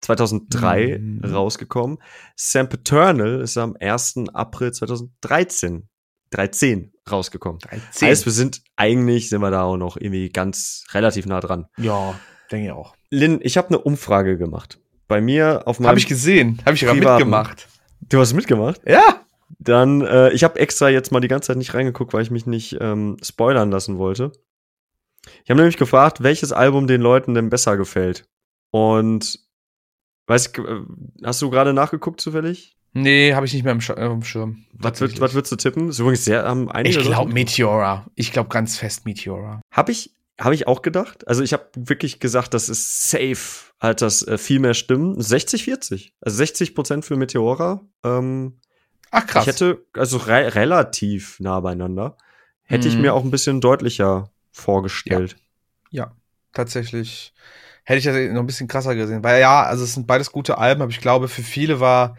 [0.01, 1.23] 25.03.2003 Mhm.
[1.25, 1.97] rausgekommen.
[2.35, 4.29] Sempiternal ist am 1.
[4.33, 5.87] April 2013
[6.31, 7.59] 13 rausgekommen.
[7.59, 8.07] 13.
[8.07, 11.67] Heißt, wir sind eigentlich, sind wir da auch noch irgendwie ganz relativ nah dran.
[11.77, 12.19] ja,
[12.51, 12.95] denke ich auch.
[13.09, 14.79] Lynn, ich habe eine Umfrage gemacht.
[15.07, 15.89] Bei mir auf meinem.
[15.89, 16.61] Habe ich gesehen.
[16.65, 17.67] Habe ich gerade mitgemacht.
[18.01, 18.81] du hast mitgemacht?
[18.85, 19.21] Ja.
[19.59, 22.45] Dann, äh, ich habe extra jetzt mal die ganze Zeit nicht reingeguckt, weil ich mich
[22.45, 24.31] nicht ähm, spoilern lassen wollte.
[25.43, 28.27] Ich habe nämlich gefragt, welches Album den Leuten denn besser gefällt.
[28.71, 29.39] Und
[30.27, 30.81] weiß, ich, äh,
[31.23, 32.75] hast du gerade nachgeguckt zufällig?
[32.97, 34.63] Nee, habe ich nicht mehr im, Sch äh, im Schirm.
[34.71, 35.89] Was, würd, was würdest du tippen?
[35.89, 38.05] Ist übrigens sehr haben einige Ich glaube Meteora.
[38.15, 39.59] Ich glaube ganz fest Meteora.
[39.69, 41.27] Habe ich, hab ich auch gedacht.
[41.27, 45.19] Also ich habe wirklich gesagt, das ist safe, hat das äh, viel mehr Stimmen.
[45.19, 46.11] 60-40.
[46.21, 47.81] Also 60 Prozent für Meteora.
[48.05, 48.59] Ähm,
[49.11, 49.43] Ach krass.
[49.43, 52.17] Ich hätte, also re relativ nah beieinander,
[52.63, 53.01] hätte ich Mhm.
[53.01, 55.35] mir auch ein bisschen deutlicher vorgestellt.
[56.53, 57.33] tatsächlich
[57.83, 59.21] hätte ich das noch ein bisschen krasser gesehen.
[59.23, 62.15] Weil ja, also es sind beides gute Alben, aber ich glaube, für viele war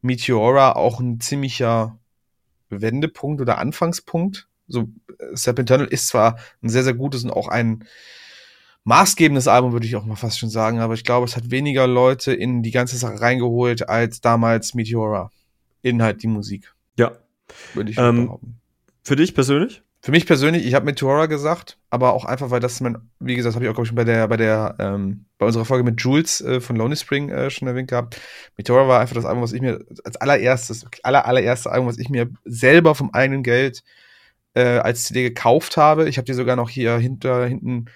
[0.00, 1.98] Meteora auch ein ziemlicher
[2.70, 4.48] Wendepunkt oder Anfangspunkt.
[4.66, 4.88] So,
[5.18, 7.84] äh, Step Eternal ist zwar ein sehr, sehr gutes und auch ein
[8.84, 11.86] maßgebendes Album, würde ich auch mal fast schon sagen, aber ich glaube, es hat weniger
[11.86, 15.30] Leute in die ganze Sache reingeholt als damals Meteora.
[15.82, 17.12] In halt die Musik, Ja.
[17.74, 18.60] würde ich Ähm, behaupten.
[19.02, 19.82] Für dich persönlich?
[20.08, 23.54] Für mich persönlich, ich habe Meteora gesagt, aber auch einfach, weil das mein, wie gesagt,
[23.54, 26.00] habe ich auch glaube ich schon bei der, bei der, ähm, bei unserer Folge mit
[26.00, 28.18] Jules äh, von Lonely Spring äh, schon erwähnt gehabt.
[28.56, 32.08] Meteora war einfach das Album, was ich mir als allererstes, aller allererste Album, was ich
[32.08, 33.84] mir selber vom eigenen Geld
[34.54, 36.08] äh, als CD gekauft habe.
[36.08, 37.90] Ich habe die sogar noch hier hinter hinten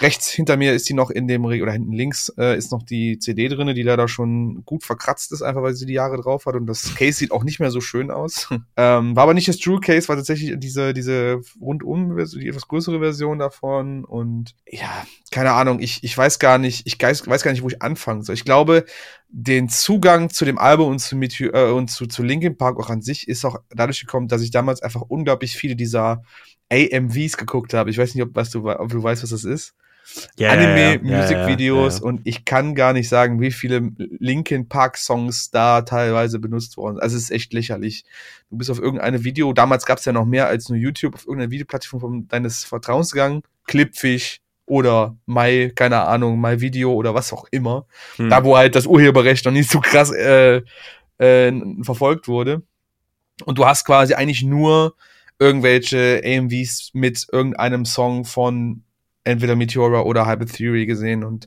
[0.00, 2.82] rechts hinter mir ist die noch in dem Re oder hinten links äh, ist noch
[2.82, 6.46] die CD drinne, die leider schon gut verkratzt ist, einfach weil sie die Jahre drauf
[6.46, 8.48] hat und das Case sieht auch nicht mehr so schön aus.
[8.76, 12.98] ähm, war aber nicht das True Case, war tatsächlich diese diese rundum die etwas größere
[12.98, 17.52] Version davon und ja, keine Ahnung, ich ich weiß gar nicht, ich geis, weiß gar
[17.52, 18.34] nicht, wo ich anfangen soll.
[18.34, 18.84] Ich glaube,
[19.28, 23.02] den Zugang zu dem Album und zu äh, und zu zu Linkin Park auch an
[23.02, 26.22] sich ist auch dadurch gekommen, dass ich damals einfach unglaublich viele dieser
[26.70, 27.90] AMVs geguckt habe.
[27.90, 29.74] Ich weiß nicht, ob, was du, ob du weißt, was das ist.
[30.38, 36.76] Anime-Musikvideos und ich kann gar nicht sagen, wie viele Linkin Park Songs da teilweise benutzt
[36.76, 37.02] worden sind.
[37.02, 38.04] Also es ist echt lächerlich.
[38.50, 41.26] Du bist auf irgendeine Video, damals gab es ja noch mehr als nur YouTube, auf
[41.26, 47.44] irgendeine Videoplattform deines Vertrauens gegangen, Clipfish oder My, keine Ahnung, My Video oder was auch
[47.50, 47.86] immer.
[48.16, 48.30] Hm.
[48.30, 50.62] Da wo halt das Urheberrecht noch nicht so krass äh,
[51.18, 51.52] äh,
[51.82, 52.62] verfolgt wurde.
[53.44, 54.94] Und du hast quasi eigentlich nur
[55.38, 58.84] irgendwelche AMVs mit irgendeinem Song von
[59.30, 61.46] entweder Meteora oder Hybrid Theory gesehen und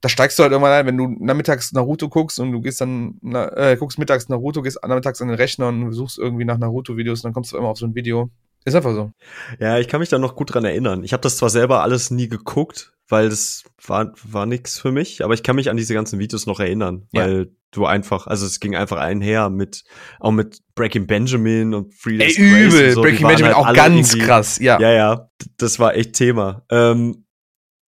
[0.00, 3.20] da steigst du halt irgendwann ein, wenn du nachmittags Naruto guckst und du gehst dann,
[3.22, 7.24] äh, guckst mittags Naruto, gehst nachmittags an den Rechner und suchst irgendwie nach Naruto-Videos und
[7.24, 8.30] dann kommst du immer auf so ein Video.
[8.64, 9.10] Ist einfach so.
[9.58, 11.02] Ja, ich kann mich da noch gut dran erinnern.
[11.04, 15.24] Ich habe das zwar selber alles nie geguckt, weil das war, war nix für mich,
[15.24, 17.22] aber ich kann mich an diese ganzen Videos noch erinnern, Ja.
[17.22, 19.84] weil du einfach, also es ging einfach einher mit,
[20.18, 22.92] auch mit Breaking Benjamin und Free Ey, übel.
[22.92, 24.78] so, Breaking Benjamin halt auch ganz krass, ja.
[24.80, 26.64] Ja, ja, das war echt Thema.
[26.70, 27.24] Ähm,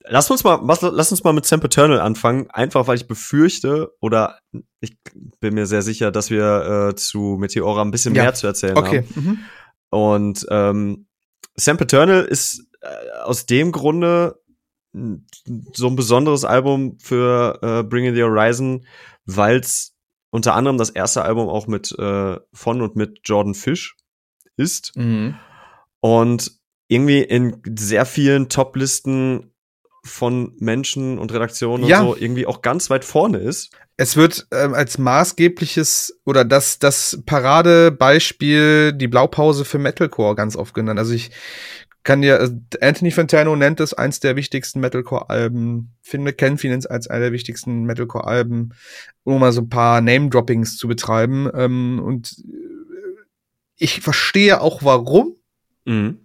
[0.05, 4.39] lass uns mal, lass uns mal mit Sam Eternal anfangen, einfach weil ich befürchte oder
[4.81, 4.97] ich
[5.41, 8.23] bin mir sehr sicher, dass wir äh, zu Meteora ein bisschen Ja.
[8.23, 9.05] mehr zu erzählen Okay.
[9.14, 9.23] haben.
[9.25, 9.39] Mhm.
[9.93, 11.07] Und ähm,
[11.55, 12.88] Sam Eternal ist äh,
[13.24, 14.40] aus dem Grunde
[15.74, 18.84] so ein besonderes Album für äh, Bring the Horizon,
[19.26, 19.95] weil es
[20.30, 23.97] unter anderem das erste Album auch mit äh, von und mit Jordan Fish
[24.57, 25.34] ist Mhm.
[26.01, 26.53] und
[26.88, 29.53] irgendwie in sehr vielen Top-Listen
[30.05, 32.01] von Menschen und Redaktionen Ja.
[32.01, 33.70] und so irgendwie auch ganz weit vorne ist.
[34.03, 40.74] Es wird ähm, als maßgebliches oder das, das Paradebeispiel die Blaupause für Metalcore ganz oft
[40.74, 40.98] genannt.
[40.98, 41.30] Also ich
[42.03, 47.07] kann dir, also Anthony Fantano nennt es eins der wichtigsten Metalcore-Alben, finde Ken Finance als
[47.07, 48.74] einer der wichtigsten Metalcore-Alben,
[49.22, 51.48] um mal so ein paar Name-Droppings zu betreiben.
[51.55, 53.22] Ähm, und äh,
[53.76, 55.36] ich verstehe auch warum,
[55.84, 56.18] Mhm.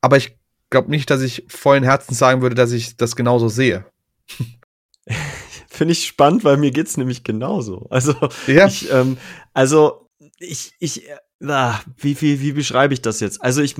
[0.00, 0.38] aber ich
[0.70, 3.84] glaube nicht, dass ich vollen Herzens sagen würde, dass ich das genauso sehe.
[5.74, 7.86] Finde ich spannend, weil mir geht's nämlich genauso.
[7.90, 8.14] Also
[8.46, 8.66] Ja.
[8.66, 9.16] Ich, ähm,
[9.52, 10.08] also,
[10.38, 11.16] ich, ich, äh,
[11.48, 13.42] ah, wie, wie, wie beschreibe ich das jetzt?
[13.42, 13.74] Also, ich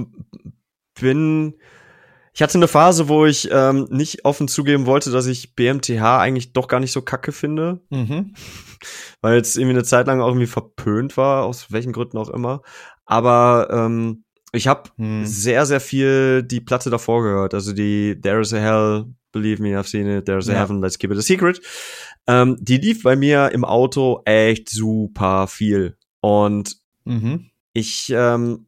[1.01, 1.55] bin,
[2.33, 6.53] ich hatte eine Phase, wo ich ähm, nicht offen zugeben wollte, dass ich BMTH eigentlich
[6.53, 8.35] doch gar nicht so kacke finde, Mhm.
[9.21, 12.63] weil es irgendwie eine Zeit lang auch irgendwie verpönt war, aus welchen Gründen auch immer.
[13.05, 14.24] Aber ähm,
[14.57, 15.25] ich habe Hm.
[15.27, 17.55] sehr, sehr viel die Platte davor gehört.
[17.55, 20.61] Also die There is a Hell, Believe me, I've seen it, There's a Ja.
[20.61, 21.61] Heaven, Let's Keep it a Secret.
[22.27, 25.97] Ähm, die lief bei mir im Auto echt super viel.
[26.21, 27.51] Und Mhm.
[27.73, 28.67] ich ähm,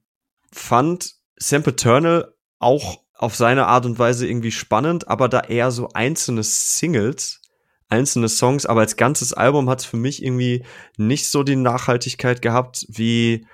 [0.52, 5.88] fand Sam Eternal auch auf seine Art und Weise irgendwie spannend, aber da eher so
[5.94, 7.40] einzelne Singles,
[7.88, 10.64] einzelne Songs, aber als ganzes Album hat es für mich irgendwie
[10.98, 13.46] nicht so die Nachhaltigkeit gehabt wie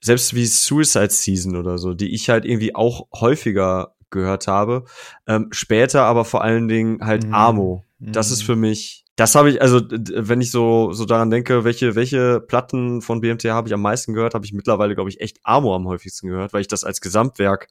[0.00, 4.84] selbst wie Suicide Season oder so, die ich halt irgendwie auch häufiger gehört habe.
[5.26, 7.34] Ähm, später aber vor allen Dingen halt mhm.
[7.34, 7.84] Amo.
[7.98, 8.46] Das ist mhm.
[8.46, 13.02] für mich, das habe ich, also wenn ich so, so daran denke, welche, welche Platten
[13.02, 15.88] von BMT habe ich am meisten gehört, habe ich mittlerweile, glaube ich, echt Amo am
[15.88, 17.68] häufigsten gehört, weil ich das als Gesamtwerk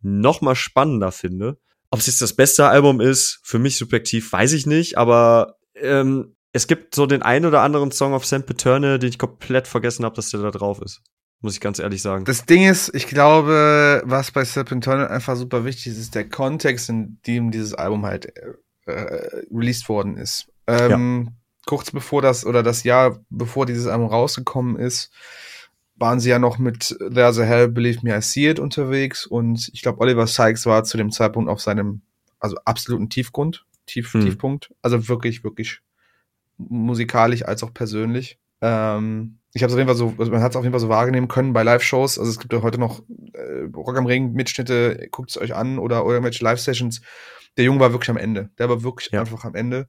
[0.00, 1.58] noch mal spannender finde.
[1.90, 6.34] Ob es jetzt das beste Album ist, für mich subjektiv, weiß ich nicht, aber ähm,
[6.52, 10.04] es gibt so den einen oder anderen Song auf Sam Paterne, den ich komplett vergessen
[10.04, 11.02] habe, dass der da drauf ist.
[11.40, 12.24] Muss ich ganz ehrlich sagen.
[12.24, 16.88] Das Ding ist, ich glaube, was bei Serpentine einfach super wichtig ist, ist der Kontext,
[16.88, 18.32] in dem dieses Album halt
[18.86, 20.48] äh, released worden ist.
[20.66, 21.32] Ähm, ja.
[21.66, 25.12] Kurz bevor das, oder das Jahr bevor dieses Album rausgekommen ist,
[25.94, 29.70] waren sie ja noch mit There's a Hell, Believe Me, I See It unterwegs und
[29.72, 32.02] ich glaube, Oliver Sykes war zu dem Zeitpunkt auf seinem,
[32.40, 34.22] also absoluten Tiefgrund, Tief, hm.
[34.22, 34.72] Tiefpunkt.
[34.82, 35.80] Also wirklich, wirklich
[36.56, 38.38] musikalisch als auch persönlich.
[38.60, 40.80] Ähm, ich habe es auf jeden Fall so, also man hat es auf jeden Fall
[40.80, 42.18] so wahrnehmen können bei Live-Shows.
[42.18, 45.78] Also es gibt ja heute noch äh, Rock am Ring Mitschnitte, guckt es euch an
[45.78, 47.00] oder irgendwelche Live-Sessions.
[47.56, 48.50] Der Junge war wirklich am Ende.
[48.58, 49.20] Der war wirklich ja.
[49.20, 49.88] einfach am Ende.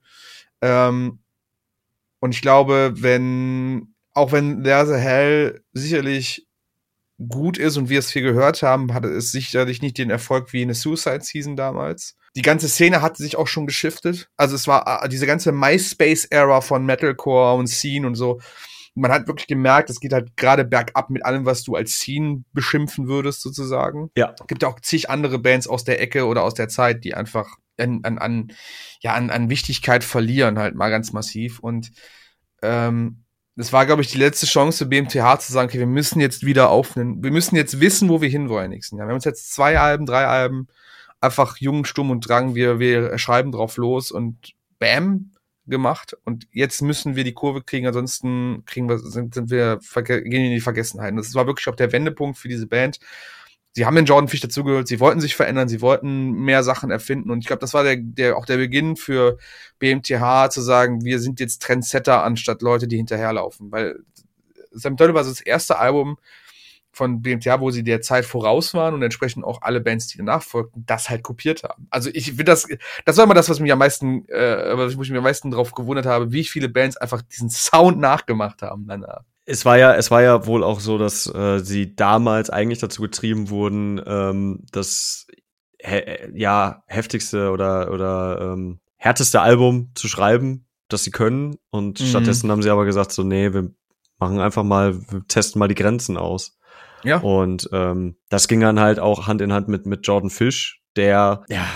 [0.62, 1.20] Ähm,
[2.20, 6.46] und ich glaube, wenn auch wenn There's a Hell sicherlich
[7.28, 10.62] gut ist und wir es viel gehört haben, hatte es sicherlich nicht den Erfolg wie
[10.62, 12.16] eine Suicide Season damals.
[12.34, 14.30] Die ganze Szene hatte sich auch schon geschiftet.
[14.36, 18.40] Also es war äh, diese ganze MySpace-Ära von Metalcore und Scene und so
[19.00, 22.44] man hat wirklich gemerkt, es geht halt gerade bergab mit allem, was du als Scene
[22.52, 24.10] beschimpfen würdest, sozusagen.
[24.16, 24.34] Ja.
[24.38, 27.14] Es gibt ja auch zig andere Bands aus der Ecke oder aus der Zeit, die
[27.14, 28.52] einfach an, an, an,
[29.00, 31.60] ja, an, an Wichtigkeit verlieren, halt mal ganz massiv.
[31.60, 31.92] Und
[32.62, 33.24] ähm,
[33.56, 36.70] das war, glaube ich, die letzte Chance BMTH zu sagen, okay, wir müssen jetzt wieder
[36.70, 39.06] aufnehmen, wir müssen jetzt wissen, wo wir hinwollen nächsten Jahr.
[39.06, 40.68] Wir haben uns jetzt zwei Alben, drei Alben,
[41.20, 45.32] einfach jung, stumm und drang, wir, wir schreiben drauf los und bam,
[45.66, 50.44] gemacht und jetzt müssen wir die Kurve kriegen, ansonsten kriegen wir, sind, sind wir, gehen
[50.44, 51.14] in die Vergessenheit.
[51.16, 52.98] Das war wirklich auch der Wendepunkt für diese Band.
[53.72, 57.30] Sie haben den Jordan Fish dazugehört, sie wollten sich verändern, sie wollten mehr Sachen erfinden
[57.30, 59.38] und ich glaube, das war der, der, auch der Beginn für
[59.78, 64.00] BMTH zu sagen, wir sind jetzt Trendsetter anstatt Leute, die hinterherlaufen, weil
[64.72, 66.18] Sam Turtle war das erste Album,
[66.92, 70.42] von BMTA, wo sie der Zeit voraus waren und entsprechend auch alle Bands, die danach
[70.42, 71.86] folgten, das halt kopiert haben.
[71.90, 72.66] Also ich finde das,
[73.04, 75.72] das war immer das, was mich am meisten, äh, was ich mich am meisten drauf
[75.72, 79.22] gewundert habe, wie viele Bands einfach diesen Sound nachgemacht haben danach.
[79.46, 83.02] Es war ja, es war ja wohl auch so, dass äh, sie damals eigentlich dazu
[83.02, 85.26] getrieben wurden, ähm, das
[85.78, 86.02] he
[86.34, 91.56] ja heftigste oder oder ähm, härteste Album zu schreiben, das sie können.
[91.70, 92.04] Und mhm.
[92.04, 93.70] stattdessen haben sie aber gesagt so, nee, wir
[94.18, 96.58] machen einfach mal, wir testen mal die Grenzen aus.
[97.02, 97.18] Ja.
[97.18, 101.44] Und ähm, das ging dann halt auch Hand in Hand mit, mit Jordan Fish, der
[101.48, 101.66] ja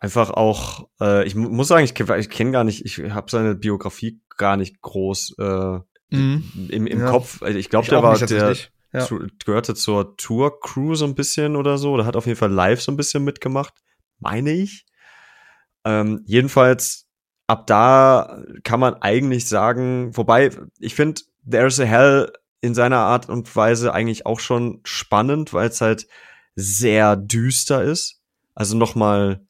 [0.00, 4.20] einfach auch, äh, ich muss sagen, ich, ich kenne gar nicht, ich habe seine Biografie
[4.36, 5.78] gar nicht groß äh,
[6.10, 6.68] mhm.
[6.68, 7.10] im, im ja.
[7.10, 7.42] Kopf.
[7.42, 8.56] Also ich glaube, der war der
[8.92, 9.00] ja.
[9.00, 11.96] zu, gehörte zur Tour Crew so ein bisschen oder so.
[11.96, 13.74] Der hat auf jeden Fall live so ein bisschen mitgemacht,
[14.18, 14.86] meine ich.
[15.84, 17.06] Ähm, jedenfalls
[17.46, 22.32] ab da kann man eigentlich sagen, wobei ich finde, There's a Hell
[22.64, 26.06] in seiner Art und Weise eigentlich auch schon spannend, weil es halt
[26.56, 28.20] sehr düster ist.
[28.54, 29.40] Also nochmal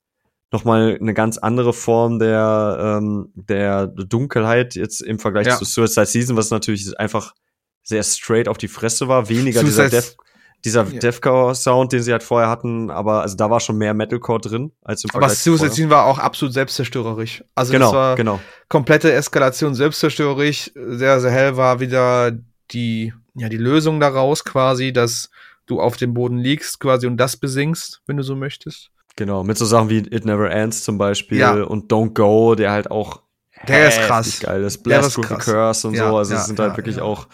[0.50, 5.56] noch mal eine ganz andere Form der, ähm, der Dunkelheit jetzt im Vergleich ja.
[5.56, 7.34] zu Suicide Season, was natürlich einfach
[7.82, 9.28] sehr straight auf die Fresse war.
[9.28, 10.16] Weniger Suicide dieser Death,
[10.64, 10.98] dieser ja.
[11.00, 15.02] Deathcore-Sound, den sie halt vorher hatten, aber also da war schon mehr Metalcore drin als
[15.04, 17.44] im Vergleich Aber Suicide Season war auch absolut selbstzerstörerisch.
[17.54, 18.40] Also genau, das war genau.
[18.68, 20.70] komplette Eskalation selbstzerstörerisch.
[20.74, 22.32] Sehr, sehr hell war wieder
[22.70, 25.30] die, ja, die Lösung daraus quasi, dass
[25.66, 28.90] du auf dem Boden liegst quasi und das besingst, wenn du so möchtest.
[29.16, 31.62] Genau, mit so Sachen wie It Never Ends zum Beispiel ja.
[31.62, 33.22] und Don't Go, der halt auch
[33.68, 34.40] der ist krass.
[34.40, 34.82] geil ist.
[34.82, 36.16] Blast with the Curse und ja, so.
[36.18, 37.28] Also ja, es sind halt wirklich auch,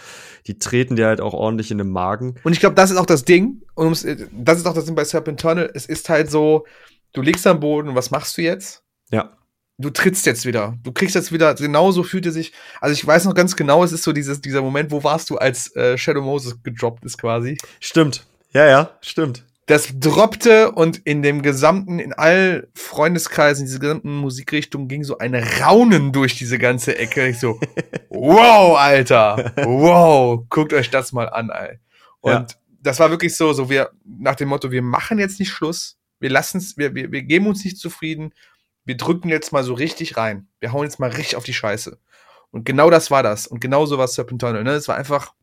[0.46, 2.36] die treten dir halt auch ordentlich in den Magen.
[2.44, 3.62] Und ich glaube, das ist auch das Ding.
[3.74, 5.70] Und das ist auch das Ding bei Serpentine.
[5.74, 6.66] Es ist halt so,
[7.14, 8.84] du liegst am Boden was machst du jetzt?
[9.10, 9.32] Ja
[9.80, 10.78] du trittst jetzt wieder.
[10.82, 12.52] Du kriegst jetzt wieder, genauso fühlt er sich.
[12.80, 15.38] Also ich weiß noch ganz genau, es ist so dieses, dieser Moment, wo warst du,
[15.38, 17.58] als äh, Shadow Moses gedroppt ist quasi.
[17.80, 18.26] Stimmt.
[18.52, 19.44] Ja, ja, stimmt.
[19.66, 25.34] Das droppte und in dem gesamten, in all Freundeskreisen, diese gesamten Musikrichtungen ging so ein
[25.36, 27.28] Raunen durch diese ganze Ecke.
[27.28, 27.60] Ich so,
[28.08, 31.78] wow, Alter, wow, guckt euch das mal an, ey.
[32.20, 32.46] Und ja.
[32.82, 36.30] das war wirklich so, so wir, nach dem Motto, wir machen jetzt nicht Schluss, wir
[36.30, 38.32] lassen's, wir, wir, wir geben uns nicht zufrieden,
[38.84, 40.48] wir drücken jetzt mal so richtig rein.
[40.58, 41.98] Wir hauen jetzt mal richtig auf die Scheiße.
[42.50, 43.46] Und genau das war das.
[43.46, 44.64] Und genau so war Serpentine.
[44.64, 44.72] Ne?
[44.72, 45.34] Es war einfach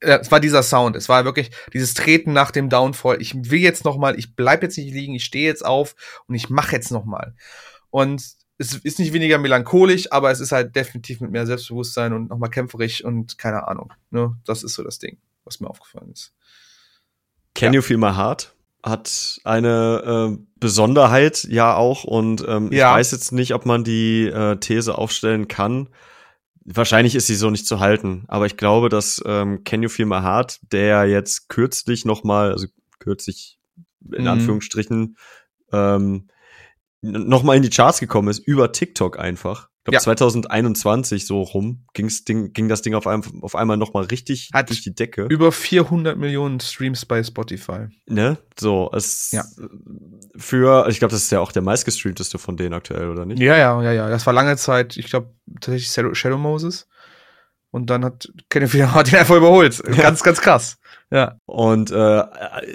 [0.00, 0.96] Es war dieser Sound.
[0.96, 3.20] Es war wirklich dieses Treten nach dem Downfall.
[3.20, 5.94] Ich will jetzt noch mal, ich bleib jetzt nicht liegen, ich stehe jetzt auf
[6.26, 7.34] und ich mache jetzt noch mal.
[7.90, 8.22] Und
[8.58, 12.50] es ist nicht weniger melancholisch, aber es ist halt definitiv mit mehr Selbstbewusstsein und nochmal
[12.50, 13.92] kämpferisch und keine Ahnung.
[14.10, 14.36] Ne?
[14.44, 16.34] Das ist so das Ding, was mir aufgefallen ist.
[17.54, 17.78] Can ja.
[17.78, 18.54] You Feel My Heart?
[18.82, 22.92] Hat eine äh, Besonderheit ja auch und ähm, ja.
[22.92, 25.88] ich weiß jetzt nicht, ob man die äh, These aufstellen kann.
[26.64, 30.06] Wahrscheinlich ist sie so nicht zu halten, aber ich glaube, dass ähm, Can You Feel
[30.06, 32.66] My Heart, der jetzt kürzlich noch mal, also
[32.98, 33.58] kürzlich
[34.12, 34.28] in mhm.
[34.28, 35.16] Anführungsstrichen,
[35.72, 36.28] ähm,
[37.02, 39.68] noch mal in die Charts gekommen ist, über TikTok einfach.
[39.90, 40.00] Glaube, ja.
[40.00, 44.50] 2021 so rum ging's Ding, ging das Ding auf, einem, auf einmal noch mal richtig
[44.52, 45.26] Hat durch die Decke.
[45.30, 47.88] Über 400 Millionen Streams bei Spotify.
[48.06, 48.38] Ne?
[48.58, 49.44] So, es ja.
[50.36, 53.40] für, ich glaube, das ist ja auch der meistgestreamteste von denen aktuell, oder nicht?
[53.40, 54.08] Ja, ja, ja, ja.
[54.08, 56.86] Das war lange Zeit, ich glaube, tatsächlich Shadow Moses.
[57.70, 59.82] Und dann hat Kenneth wieder den einfach überholt.
[59.90, 60.02] Ja.
[60.02, 60.78] Ganz, ganz krass.
[61.10, 61.36] Ja.
[61.46, 62.24] Und äh,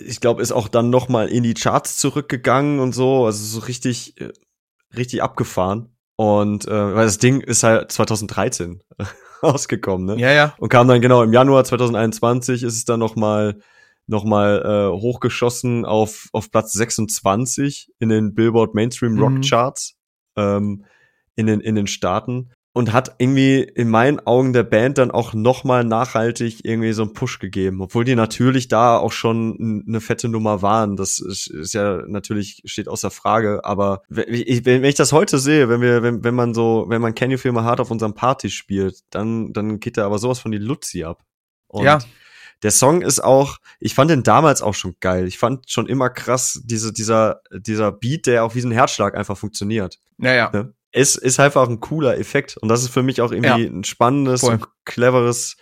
[0.05, 3.65] ich glaube, ist auch dann noch mal in die Charts zurückgegangen und so, also so
[3.65, 4.33] richtig, äh,
[4.95, 5.94] richtig abgefahren.
[6.17, 8.81] Und äh, weil das Ding ist halt 2013
[9.43, 10.21] rausgekommen, ne?
[10.21, 10.55] Ja, ja.
[10.57, 13.59] Und kam dann genau im Januar 2021 ist es dann noch mal
[14.07, 19.41] noch mal äh, hochgeschossen auf auf Platz 26 in den Billboard Mainstream Rock mhm.
[19.41, 19.95] Charts
[20.37, 20.85] ähm,
[21.35, 25.33] in den in den Staaten und hat irgendwie in meinen Augen der Band dann auch
[25.33, 30.27] nochmal nachhaltig irgendwie so einen Push gegeben, obwohl die natürlich da auch schon eine fette
[30.27, 30.97] Nummer waren.
[30.97, 35.69] Das ist, ja natürlich steht außer Frage, aber wenn ich, wenn ich das heute sehe,
[35.69, 38.13] wenn wir, wenn, wenn man so, wenn man Can You Feel My Heart auf unserem
[38.13, 41.23] Party spielt, dann, dann geht da aber sowas von die Luzi ab.
[41.67, 41.99] Und ja.
[42.61, 45.27] Der Song ist auch, ich fand den damals auch schon geil.
[45.27, 49.99] Ich fand schon immer krass, diese, dieser, dieser Beat, der auf diesen Herzschlag einfach funktioniert.
[50.17, 50.49] Naja.
[50.51, 50.73] Ne?
[50.95, 52.55] Es ist einfach ein cooler Effekt.
[52.57, 55.57] Und das ist für mich auch irgendwie ja, ein spannendes, und cleveres,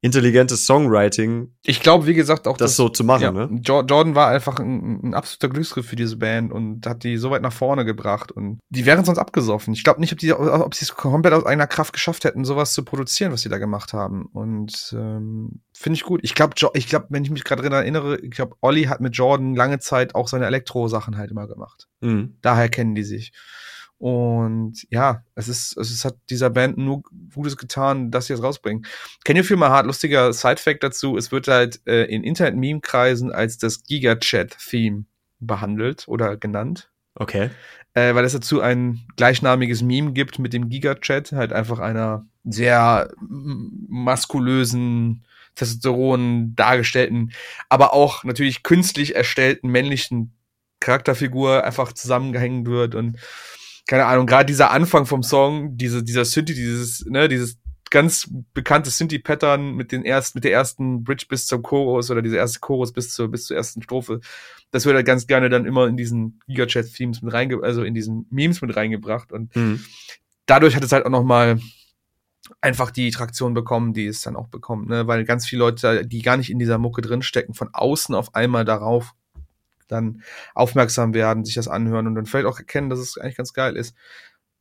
[0.00, 1.52] intelligentes Songwriting.
[1.64, 3.22] Ich glaube, wie gesagt, auch das, das so zu machen.
[3.22, 3.60] Ja, ne?
[3.64, 7.42] Jordan war einfach ein, ein, absoluter Glücksgriff für diese Band und hat die so weit
[7.42, 8.30] nach vorne gebracht.
[8.30, 9.74] Und die wären sonst abgesoffen.
[9.74, 12.72] Ich glaube nicht, ob die, ob sie es komplett aus eigener Kraft geschafft hätten, sowas
[12.72, 14.26] zu produzieren, was sie da gemacht haben.
[14.26, 16.20] Und ähm, finde ich gut.
[16.22, 19.56] Ich glaube, ich glaube, wenn ich mich gerade erinnere, ich glaube, Olli hat mit Jordan
[19.56, 21.88] lange Zeit auch seine Elektro-Sachen halt immer gemacht.
[22.00, 22.36] Mhm.
[22.40, 23.32] Daher kennen die sich.
[23.98, 27.02] Und ja, es ist, es hat dieser Band nur
[27.34, 28.84] Gutes getan, dass sie es rausbringen.
[29.24, 29.86] Can You Feel My Heart?
[29.86, 31.16] Lustiger Side-Fact dazu.
[31.16, 35.06] Es wird halt äh, in Internet-Meme-Kreisen als das Giga-Chat-Theme
[35.40, 36.90] behandelt oder genannt.
[37.14, 37.50] Okay.
[37.94, 43.10] Äh, weil es dazu ein gleichnamiges Meme gibt mit dem Giga-Chat, halt einfach einer sehr
[43.18, 45.24] maskulösen,
[45.54, 47.32] Testosteron dargestellten,
[47.70, 50.34] aber auch natürlich künstlich erstellten männlichen
[50.80, 53.16] Charakterfigur einfach zusammengehängt wird und
[53.86, 57.58] keine Ahnung, gerade dieser Anfang vom Song, diese, dieser Synthi, dieses, ne, dieses
[57.90, 62.36] ganz bekannte Synthi-Pattern mit den ersten, mit der ersten Bridge bis zum Chorus oder diese
[62.36, 64.20] erste Chorus bis zur, bis zur ersten Strophe.
[64.72, 68.26] Das wird halt ganz gerne dann immer in diesen Gigachat-Themes mit reinge, also in diesen
[68.30, 69.84] Memes mit reingebracht und mhm.
[70.46, 71.60] dadurch hat es halt auch noch mal
[72.60, 76.22] einfach die Traktion bekommen, die es dann auch bekommt, ne, weil ganz viele Leute, die
[76.22, 79.14] gar nicht in dieser Mucke drinstecken, von außen auf einmal darauf
[79.88, 80.22] dann
[80.54, 83.76] aufmerksam werden, sich das anhören und dann vielleicht auch erkennen, dass es eigentlich ganz geil
[83.76, 83.94] ist.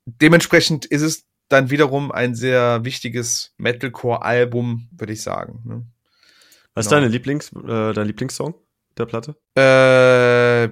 [0.06, 5.62] Dementsprechend ist es dann wiederum ein sehr wichtiges Metalcore-Album, würde ich sagen.
[5.66, 5.86] Ne?
[6.74, 6.98] Was genau.
[6.98, 8.56] ist deine Lieblings, äh, dein Lieblingssong
[8.98, 9.36] der Platte?
[9.58, 10.66] Äh,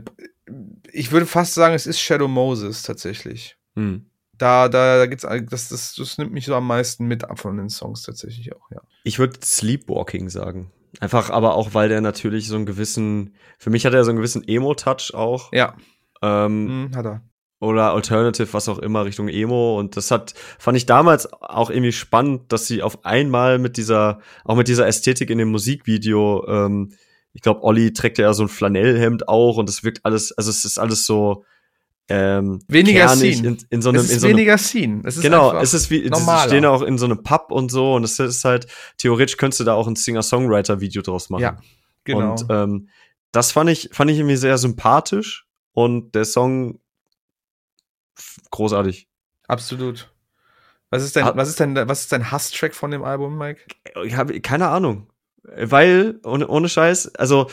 [0.91, 3.58] ich würde fast sagen, es ist Shadow Moses tatsächlich.
[3.76, 4.06] Hm.
[4.38, 7.56] Da, da, da gibt's, das, das, das nimmt mich so am meisten mit ab von
[7.56, 8.82] den Songs tatsächlich auch, ja.
[9.04, 10.72] Ich würde Sleepwalking sagen.
[11.00, 14.18] Einfach aber auch, weil der natürlich so einen gewissen, für mich hat er so einen
[14.18, 15.52] gewissen Emo-Touch auch.
[15.52, 15.76] Ja.
[16.22, 17.22] Ähm, mhm, hat er.
[17.60, 19.80] Oder Alternative, was auch immer, Richtung Emo.
[19.80, 24.20] Und das hat, fand ich damals auch irgendwie spannend, dass sie auf einmal mit dieser,
[24.44, 26.94] auch mit dieser Ästhetik in dem Musikvideo, ähm,
[27.32, 30.66] ich glaube, Olli trägt ja so ein Flanellhemd auch und es wirkt alles, also es
[30.66, 31.46] ist alles so,
[32.10, 33.47] ähm, weniger Scene.
[33.47, 35.01] In, in so einem, es ist in so weniger Scene.
[35.06, 37.93] Es ist genau, es ist wie, sie stehen auch in so einem Pub und so
[37.93, 41.41] und es ist halt, theoretisch könntest du da auch ein Singer-Songwriter-Video draus machen.
[41.41, 41.58] Ja,
[42.04, 42.32] genau.
[42.32, 42.89] Und ähm,
[43.32, 46.80] das fand ich, fand ich irgendwie sehr sympathisch und der Song
[48.51, 49.08] großartig.
[49.47, 50.12] Absolut.
[50.89, 53.62] Was ist dein, was ist dein, was ist dein Hass-Track von dem Album, Mike?
[54.04, 55.08] Ich habe keine Ahnung.
[55.43, 57.49] Weil, ohne, ohne Scheiß, also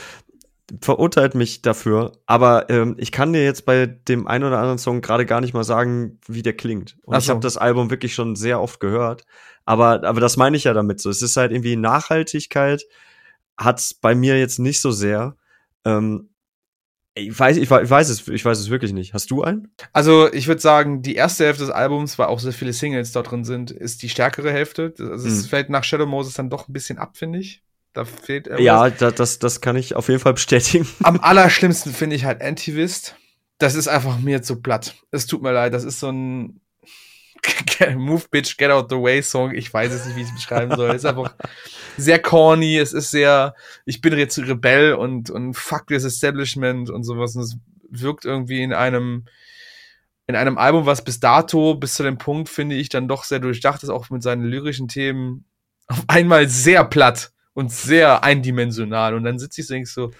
[0.80, 5.00] verurteilt mich dafür, aber ähm, ich kann dir jetzt bei dem einen oder anderen Song
[5.00, 6.96] gerade gar nicht mal sagen, wie der klingt.
[7.02, 7.18] Und so.
[7.18, 9.24] ich habe das Album wirklich schon sehr oft gehört,
[9.64, 11.10] aber aber das meine ich ja damit so.
[11.10, 12.84] Es ist halt irgendwie Nachhaltigkeit
[13.60, 15.36] hat's bei mir jetzt nicht so sehr.
[15.84, 16.30] Ähm,
[17.14, 19.14] ich weiß, ich, ich weiß es, ich weiß es wirklich nicht.
[19.14, 19.72] Hast du einen?
[19.92, 23.30] Also ich würde sagen, die erste Hälfte des Albums, weil auch sehr viele Singles dort
[23.30, 24.94] drin sind, ist die stärkere Hälfte.
[24.98, 25.48] Also es hm.
[25.48, 27.62] fällt nach Shadow Moses dann doch ein bisschen ab, finde ich.
[27.93, 28.64] Da fehlt irgendwas.
[28.64, 30.88] Ja, das, das, das kann ich auf jeden Fall bestätigen.
[31.03, 33.16] Am allerschlimmsten finde ich halt Antivist.
[33.59, 34.95] Das ist einfach mir zu platt.
[35.11, 36.61] Es tut mir leid, das ist so ein
[37.97, 39.55] Move Bitch, Get Out the Way Song.
[39.55, 40.91] Ich weiß es nicht, wie ich es beschreiben soll.
[40.91, 41.34] Es ist einfach
[41.97, 42.78] sehr corny.
[42.78, 47.34] Es ist sehr, ich bin jetzt Rebell und, und fuck this Establishment und sowas.
[47.34, 47.57] Und es
[47.91, 49.24] wirkt irgendwie in einem,
[50.26, 53.41] in einem Album, was bis dato, bis zu dem Punkt, finde ich, dann doch sehr
[53.41, 55.45] durchdacht ist, auch mit seinen lyrischen Themen,
[55.88, 59.14] auf einmal sehr platt und sehr eindimensional.
[59.14, 60.11] Und dann sitze ich so, denke so,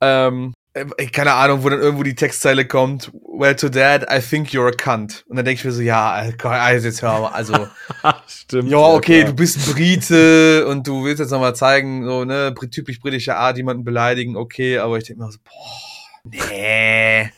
[0.00, 4.50] ähm, äh, keine Ahnung, wo dann irgendwo die Textzeile kommt, well to dad, I think
[4.50, 5.24] you're a cunt.
[5.28, 7.68] Und dann denke ich mir so, ja, also jetzt hör mal, also,
[8.28, 12.54] Stimmt, ja, okay, ja, du bist Brite und du willst jetzt nochmal zeigen, so, ne,
[12.70, 17.30] typisch britische Art, jemanden beleidigen, okay, aber ich denke mir so, boah, nee.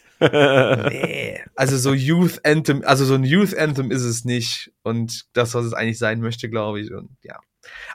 [0.91, 1.41] nee.
[1.57, 4.73] Also so Youth Anthem, also so ein Youth Anthem ist es nicht.
[4.83, 6.93] Und das, was es eigentlich sein möchte, glaube ich.
[6.93, 7.41] Und ja.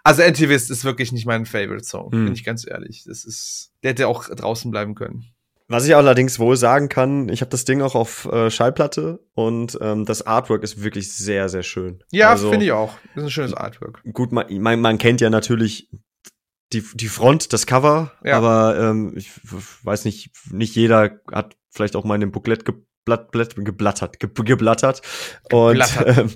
[0.04, 2.26] Also Antivist ist wirklich nicht mein Favorite Song, hm.
[2.26, 3.04] bin ich ganz ehrlich.
[3.06, 5.26] Das ist, der hätte auch draußen bleiben können.
[5.70, 9.78] Was ich allerdings wohl sagen kann, ich habe das Ding auch auf äh, Schallplatte und
[9.82, 12.02] ähm, das Artwork ist wirklich sehr, sehr schön.
[12.12, 12.94] Ja, also, finde ich auch.
[13.14, 14.02] Das ist ein schönes Artwork.
[14.14, 15.90] Gut, man, man, man kennt ja natürlich
[16.72, 18.38] die, die Front, das Cover, ja.
[18.38, 19.32] aber ähm, ich
[19.84, 25.02] weiß nicht, nicht jeder hat vielleicht auch mal in dem Booklet geblatt, geblattert, geblattert.
[25.52, 26.32] Und ähm,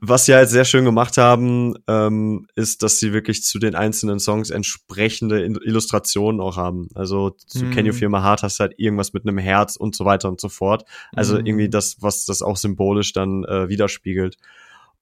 [0.00, 4.18] was sie halt sehr schön gemacht haben, ähm, ist, dass sie wirklich zu den einzelnen
[4.18, 6.88] Songs entsprechende Illustrationen auch haben.
[6.94, 7.70] Also zu mm.
[7.72, 7.96] Can You mhm.
[7.96, 10.48] Feel My Heart hast du halt irgendwas mit einem Herz und so weiter und so
[10.48, 10.84] fort.
[11.14, 11.46] Also mm.
[11.46, 14.38] irgendwie das, was das auch symbolisch dann äh, widerspiegelt.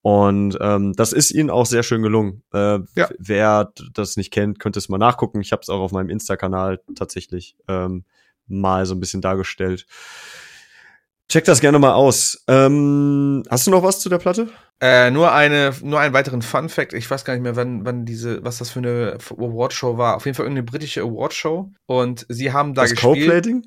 [0.02, 2.42] Und ähm, das ist ihnen auch sehr schön gelungen.
[2.52, 3.08] Äh, ja.
[3.18, 5.40] Wer das nicht kennt, könnte es mal nachgucken.
[5.40, 8.04] Ich habe es auch auf meinem Insta-Kanal tatsächlich ähm,
[8.46, 9.86] mal so ein bisschen dargestellt.
[11.30, 12.44] Check das gerne mal aus.
[12.48, 14.48] Ähm, hast du noch was zu der Platte?
[14.80, 16.92] Äh, nur eine, nur einen weiteren Fun Fact.
[16.92, 20.16] Ich weiß gar nicht mehr, wann, wann diese, was das für eine Awardshow war.
[20.16, 21.72] Auf jeden Fall irgendeine britische Awardshow.
[21.86, 23.14] Und sie haben da das gespielt.
[23.14, 23.66] Coldplay-Ding?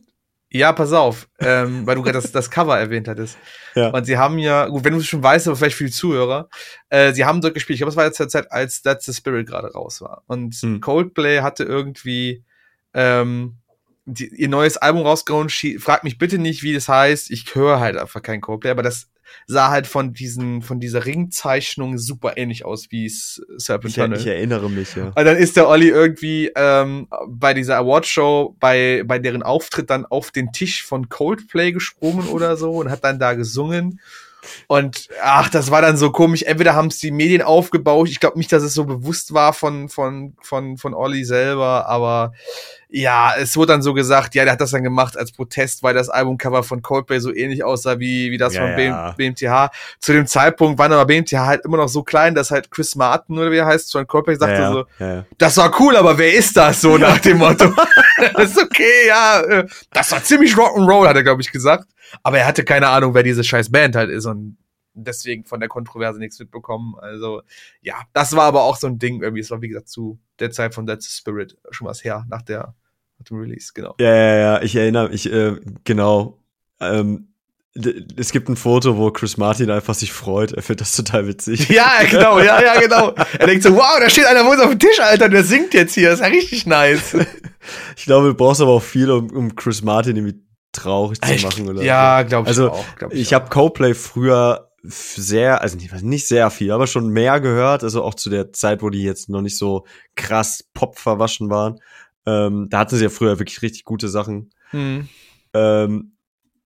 [0.50, 3.38] Ja, pass auf, ähm, weil du gerade das, das Cover erwähnt hattest.
[3.76, 3.90] Ja.
[3.90, 6.48] Und sie haben ja, gut, wenn du es schon weißt, aber vielleicht viele Zuhörer,
[6.90, 7.76] äh, sie haben dort gespielt.
[7.76, 10.24] Ich glaube, es war jetzt zur Zeit, als That's the Spirit gerade raus war.
[10.28, 10.80] Und hm.
[10.80, 12.46] Coldplay hatte irgendwie
[12.94, 13.58] ähm,
[14.08, 15.50] die, ihr neues Album rausgehauen.
[15.50, 17.30] Frag mich bitte nicht, wie das heißt.
[17.30, 19.10] Ich höre halt einfach kein Coldplay, aber das
[19.46, 24.18] sah halt von diesen, von dieser Ringzeichnung super ähnlich aus wie Serpent Tunnel.
[24.18, 25.08] Ich, ich erinnere mich, ja.
[25.08, 30.06] Und dann ist der Olli irgendwie ähm, bei dieser Awardshow, bei, bei deren Auftritt dann
[30.06, 34.00] auf den Tisch von Coldplay gesprungen oder so und hat dann da gesungen.
[34.68, 36.44] Und ach, das war dann so komisch.
[36.44, 38.10] Entweder haben es die Medien aufgebaut.
[38.10, 42.34] Ich glaube nicht, dass es so bewusst war von, von, von, von Olli selber, aber
[42.90, 45.94] ja, es wurde dann so gesagt, ja, der hat das dann gemacht als Protest, weil
[45.94, 49.12] das Albumcover von Coldplay so ähnlich aussah wie, wie das ja, von ja.
[49.12, 49.72] BMTH.
[50.00, 53.38] Zu dem Zeitpunkt waren aber BMTH halt immer noch so klein, dass halt Chris Martin
[53.38, 54.86] oder wie er heißt, von Coldplay sagte ja, so,
[55.38, 56.80] das war cool, aber wer ist das?
[56.80, 57.74] So nach dem Motto.
[58.34, 59.42] das ist okay, ja.
[59.42, 61.88] Äh, das war ziemlich Rock'n'Roll, hat er, glaube ich, gesagt.
[62.24, 64.58] Aber er hatte keine Ahnung, wer diese scheiß Band halt ist und
[64.94, 66.96] deswegen von der Kontroverse nichts mitbekommen.
[67.00, 67.42] Also,
[67.82, 69.42] ja, das war aber auch so ein Ding irgendwie.
[69.42, 72.76] Es war, wie gesagt, zu der Zeit von Dead Spirit schon was her, nach der,
[73.20, 73.96] nach dem Release, genau.
[74.00, 76.40] Ja, ja, ja, ich erinnere mich, äh, genau.
[76.80, 77.30] Ähm,
[78.18, 80.52] es gibt ein Foto, wo Chris Martin einfach sich freut.
[80.52, 81.70] Er findet das total witzig.
[81.78, 83.14] Ja, genau, ja, ja, genau.
[83.38, 85.94] Er denkt so, wow, da steht einer uns auf dem Tisch, Alter, der singt jetzt
[85.94, 86.10] hier.
[86.10, 87.16] Das ist ja richtig nice.
[87.96, 90.42] Ich glaube, du brauchst aber auch viel, um, um Chris Martin irgendwie
[90.72, 92.96] traurig zu machen oder Ja, glaube ich also, auch.
[92.96, 97.42] Glaub ich ich habe Coplay früher sehr, also nicht, nicht sehr viel, aber schon mehr
[97.42, 101.50] gehört, also auch zu der Zeit, wo die jetzt noch nicht so krass Pop verwaschen
[101.50, 101.80] waren.
[102.26, 104.52] Ähm, da hatten sie ja früher wirklich richtig gute Sachen.
[104.72, 105.10] Hm.
[105.54, 106.18] Ähm,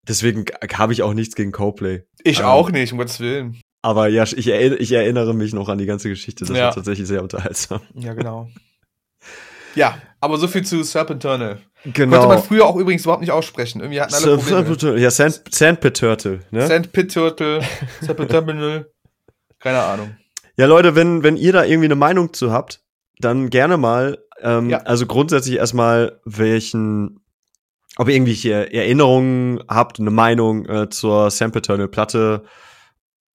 [0.07, 2.03] deswegen habe ich auch nichts gegen Coplay.
[2.23, 3.59] Ich ähm, auch nicht, um Gottes Willen.
[3.81, 6.45] Aber ja, ich, ich erinnere mich noch an die ganze Geschichte.
[6.45, 6.65] Das ja.
[6.65, 7.81] war tatsächlich sehr unterhaltsam.
[7.95, 8.49] Ja, genau.
[9.75, 11.61] Ja, aber so viel zu Serpenturnal.
[11.83, 12.19] Genau.
[12.19, 13.81] Konnte man früher auch übrigens überhaupt nicht aussprechen.
[13.81, 14.99] Irgendwie hatten alle Probleme.
[14.99, 16.67] Ja, Sand, Sandpit Turtle, ne?
[16.67, 17.61] Sandpit Turtle,
[18.01, 18.87] Serpenturnal.
[19.59, 20.15] Keine Ahnung.
[20.57, 22.81] Ja, Leute, wenn, wenn ihr da irgendwie eine Meinung zu habt,
[23.19, 24.19] dann gerne mal.
[24.41, 24.79] Ähm, ja.
[24.79, 27.19] Also grundsätzlich erstmal, welchen,
[27.97, 32.43] ob ihr irgendwelche Erinnerungen habt, eine Meinung äh, zur Sandpiternal Platte,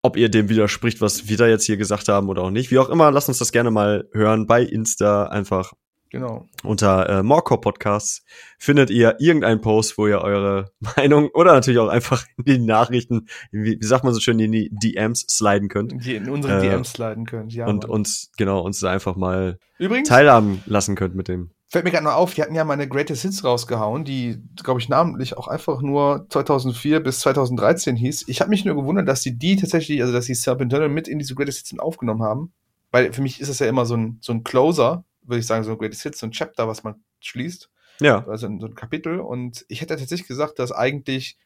[0.02, 2.70] ob ihr dem widerspricht, was wir da jetzt hier gesagt haben oder auch nicht.
[2.70, 5.72] Wie auch immer, lasst uns das gerne mal hören bei Insta einfach
[6.10, 6.46] Genau.
[6.62, 8.24] Unter äh, Morecore Podcasts
[8.58, 13.26] findet ihr irgendeinen Post, wo ihr eure Meinung oder natürlich auch einfach in die Nachrichten,
[13.50, 15.92] wie, wie sagt man so schön, in die DMs sliden könnt.
[16.04, 17.66] Die in unsere äh, DMs sliden könnt, ja.
[17.66, 17.90] Und Mann.
[17.90, 21.50] uns, genau, uns da einfach mal Übrigens, teilhaben lassen könnt mit dem.
[21.68, 24.78] Fällt mir gerade noch auf, die hatten ja mal eine Greatest Hits rausgehauen, die, glaube
[24.78, 28.24] ich, namentlich auch einfach nur 2004 bis 2013 hieß.
[28.28, 31.18] Ich habe mich nur gewundert, dass sie die tatsächlich, also dass sie Serpentine mit in
[31.18, 32.52] diese Greatest Hits aufgenommen haben.
[32.92, 35.64] Weil für mich ist das ja immer so ein, so ein Closer, würde ich sagen,
[35.64, 37.70] so ein Greatest Hits, so ein Chapter, was man schließt.
[38.00, 38.26] Ja.
[38.28, 39.20] Also so ein Kapitel.
[39.20, 41.38] Und ich hätte tatsächlich gesagt, dass eigentlich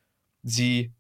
[0.43, 0.93] sie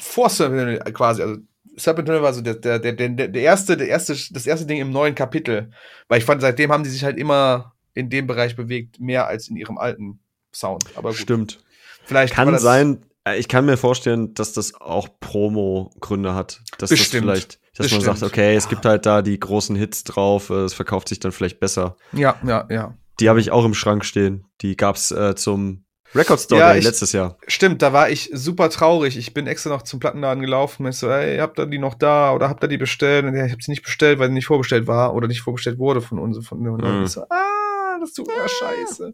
[0.00, 1.36] vor Serpentine quasi, also
[1.76, 5.14] Serpentine war so der, der, der, der, erste, der erste, das erste Ding im neuen
[5.14, 5.70] Kapitel.
[6.08, 9.48] Weil ich fand, seitdem haben die sich halt immer in dem Bereich bewegt, mehr als
[9.48, 10.20] in ihrem alten
[10.52, 10.84] Sound.
[10.96, 11.18] Aber gut.
[11.18, 11.60] Stimmt.
[12.04, 16.60] Vielleicht Kann das- sein, äh, ich kann mir vorstellen, dass das auch Promo-Gründe hat.
[16.78, 17.22] Dass das Bestimmt.
[17.24, 18.18] vielleicht, dass man Bestimmt.
[18.18, 21.32] sagt, okay, es gibt halt da die großen Hits drauf, äh, es verkauft sich dann
[21.32, 21.96] vielleicht besser.
[22.12, 22.94] Ja, ja, ja.
[23.20, 24.44] Die habe ich auch im Schrank stehen.
[24.60, 27.36] Die gab's äh, zum Record Store Ja, ich- letztes Jahr.
[27.48, 29.16] Stimmt, da war ich super traurig.
[29.16, 31.94] Ich bin extra noch zum Plattenladen gelaufen und ich so, ey, habt ihr die noch
[31.94, 33.24] da oder habt ihr die bestellt?
[33.24, 35.78] Und ja, ich habe sie nicht bestellt, weil sie nicht vorbestellt war oder nicht vorbestellt
[35.78, 36.46] wurde von uns.
[36.46, 37.04] Von, und Mhm.
[37.04, 39.12] ich so, ah, das tut mir scheiße.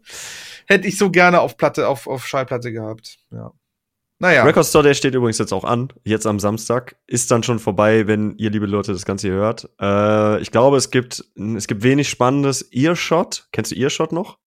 [0.67, 3.17] Hätte ich so gerne auf Platte, auf, auf Schallplatte gehabt.
[3.31, 3.51] Ja.
[4.21, 4.43] Naja.
[4.43, 6.95] Record Store Day steht übrigens jetzt auch an, jetzt am Samstag.
[7.07, 9.67] Ist dann schon vorbei, wenn ihr, liebe Leute, das Ganze hier hört.
[9.81, 11.25] Äh, ich glaube, es gibt,
[11.57, 12.71] es gibt wenig Spannendes.
[12.71, 14.37] Earshot, kennst du Earshot noch?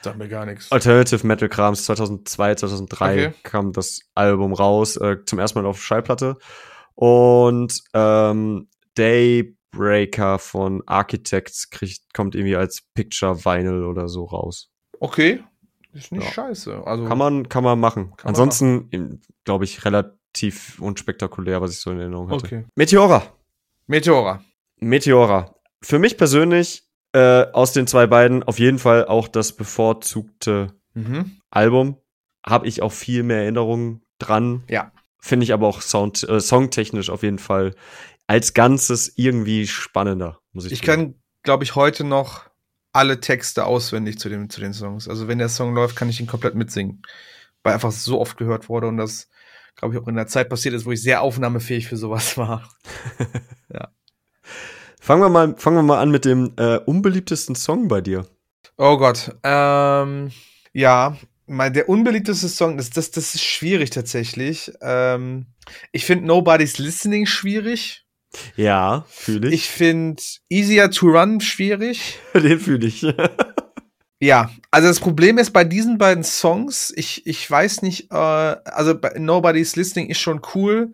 [0.00, 0.72] Sag mir gar nichts.
[0.72, 3.34] Alternative Metal Krams 2002, 2003 Okay.
[3.42, 6.38] kam das Album raus, äh, zum ersten Mal auf Schallplatte.
[6.94, 14.70] Und ähm, Daybreaker von Architects kriegt, kommt irgendwie als Picture Vinyl oder so raus.
[15.00, 15.42] Okay.
[15.92, 16.30] Ist nicht Ja.
[16.32, 16.86] scheiße.
[16.86, 18.12] Also, Kann man, kann man machen.
[18.16, 22.44] Kann Ansonsten, glaube ich, relativ unspektakulär, was ich so in Erinnerung hatte.
[22.46, 22.64] Okay.
[22.76, 23.22] Meteora.
[23.86, 24.42] Meteora.
[24.80, 25.54] Meteora.
[25.82, 26.84] Für mich persönlich
[27.14, 31.38] äh, aus den zwei beiden auf jeden Fall auch das bevorzugte Mhm.
[31.50, 31.96] Album.
[32.44, 34.62] Habe ich auch viel mehr Erinnerungen dran.
[34.68, 34.92] Ja.
[35.18, 37.74] Finde ich aber auch Sound, äh, songtechnisch auf jeden Fall
[38.26, 41.12] als Ganzes irgendwie spannender, muss ich Ich sagen.
[41.12, 42.44] kann, glaube ich, heute noch
[42.92, 45.08] alle Texte auswendig zu, dem, zu den Songs.
[45.08, 47.02] Also wenn der Song läuft, kann ich ihn komplett mitsingen.
[47.62, 49.28] Weil einfach so oft gehört wurde und das,
[49.76, 52.68] glaube ich, auch in der Zeit passiert ist, wo ich sehr aufnahmefähig für sowas war.
[55.00, 58.24] Fangen wir mal, fangen wir mal an mit dem äh, unbeliebtesten Song bei dir.
[58.76, 59.34] Oh Gott.
[59.42, 60.30] Ähm,
[60.72, 61.16] ja,
[61.46, 64.72] mein, der unbeliebteste Song, das, das, das ist schwierig tatsächlich.
[64.80, 65.46] Ähm,
[65.90, 68.01] ich finde Nobody's Listening schwierig.
[68.56, 69.54] Ja, fühle ich.
[69.54, 72.18] Ich finde Easier to Run schwierig.
[72.34, 73.06] Den fühle ich.
[74.22, 78.96] Ja, also das Problem ist bei diesen beiden Songs, ich, ich weiß nicht, äh, also
[78.96, 80.92] bei Nobody's Listening ist schon cool,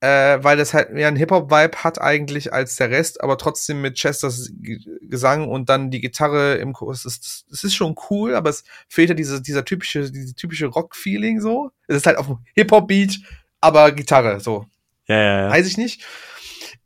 [0.00, 3.96] äh, weil das halt mehr einen Hip-Hop-Vibe hat eigentlich als der Rest, aber trotzdem mit
[3.96, 8.34] Chesters G Gesang und dann die Gitarre im Chor, es ist, es ist schon cool,
[8.34, 11.70] aber es fehlt ja diese, dieser typische, diese typische Rock-Feeling so.
[11.86, 13.18] Es ist halt auf dem Hip-Hop-Beat,
[13.60, 14.64] aber Gitarre, so.
[15.06, 15.50] ja, ja, ja.
[15.50, 16.02] Weiß ich nicht.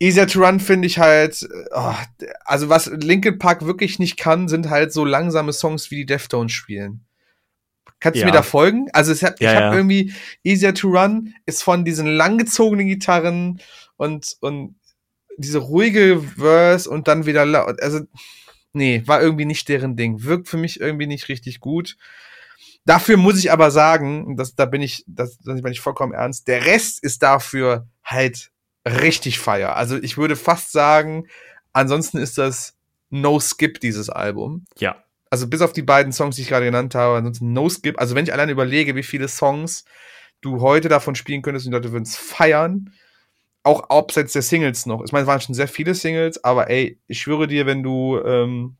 [0.00, 1.94] Easier to Run finde ich halt, äh, oh,
[2.44, 6.52] also was Linkin Park wirklich nicht kann, sind halt so langsame Songs wie die Deftones
[6.52, 7.04] spielen.
[8.00, 8.26] Kannst Ja.
[8.26, 8.88] du mir da folgen?
[8.92, 9.74] Also es hat, Ja, ich habe ja.
[9.74, 10.12] irgendwie
[10.44, 13.60] Easier to Run ist von diesen langgezogenen Gitarren
[13.96, 14.76] und und
[15.36, 17.82] diese ruhige Verse und dann wieder laut.
[17.82, 18.00] Also
[18.72, 20.22] nee, war irgendwie nicht deren Ding.
[20.22, 21.96] Wirkt für mich irgendwie nicht richtig gut.
[22.84, 26.46] Dafür muss ich aber sagen, das, da bin ich, das, da bin ich vollkommen ernst,
[26.48, 28.50] der Rest ist dafür halt
[28.88, 29.76] richtig feier.
[29.76, 31.26] Also ich würde fast sagen,
[31.72, 32.76] ansonsten ist das
[33.10, 34.64] No Skip, dieses Album.
[34.78, 35.02] ja.
[35.30, 38.00] Also bis auf die beiden Songs, die ich gerade genannt habe, ansonsten No Skip.
[38.00, 39.84] Also wenn ich allein überlege, wie viele Songs
[40.40, 42.94] du heute davon spielen könntest und die Leute würden es feiern,
[43.62, 45.04] auch abseits der Singles noch.
[45.04, 48.18] Ich meine, es waren schon sehr viele Singles, aber ey, ich schwöre dir, wenn du,
[48.24, 48.76] ähm,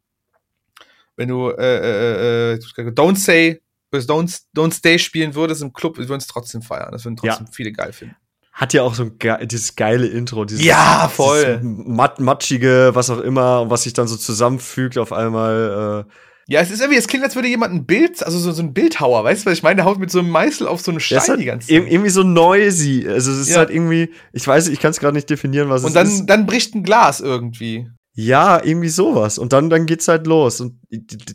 [1.16, 2.58] wenn du äh, äh, äh,
[2.92, 3.60] Don't Say
[3.92, 6.92] Don't, Don't Stay spielen würdest im Club, wir würden es trotzdem feiern.
[6.92, 8.16] Das würden trotzdem viele geil finden.
[8.58, 10.44] Hat ja auch so ein ge dieses geile Intro.
[10.44, 11.60] Dieses, Ja, voll.
[11.62, 16.04] Dieses matt, matschige, was auch immer, und was sich dann so zusammenfügt auf einmal.
[16.08, 16.12] Äh,
[16.52, 18.72] Ja, es ist irgendwie, es klingt, als würde jemand ein Bild, also so, so ein
[18.74, 19.76] Bildhauer, weißt du, was ich meine?
[19.76, 21.76] Der haut mit so einem Meißel auf so eine Ja, Stein hat die ganze Zeit.
[21.92, 23.06] irgendwie so noisy.
[23.08, 23.58] Also es ist Ja.
[23.58, 26.26] halt irgendwie, ich weiß, ich kann es gerade nicht definieren, was Und es dann, ist.
[26.26, 27.86] dann bricht ein Glas irgendwie.
[28.20, 29.38] Ja, irgendwie sowas.
[29.38, 30.60] Und dann, dann geht's halt los.
[30.60, 30.80] Und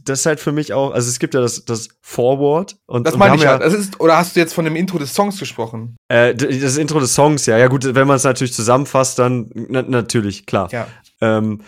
[0.03, 2.75] das ist halt für mich auch, also es gibt ja das, das Forward.
[2.87, 3.63] Und, Das meine ich haben halt.
[3.63, 5.95] Das ist, oder hast du jetzt von dem Intro des Songs gesprochen?
[6.11, 7.57] ja, äh, das Intro des Songs, ja.
[7.57, 10.67] Ja gut, wenn man es natürlich zusammenfasst, dann na, natürlich, klar.
[10.73, 10.87] Ja.
[11.21, 11.61] Ähm,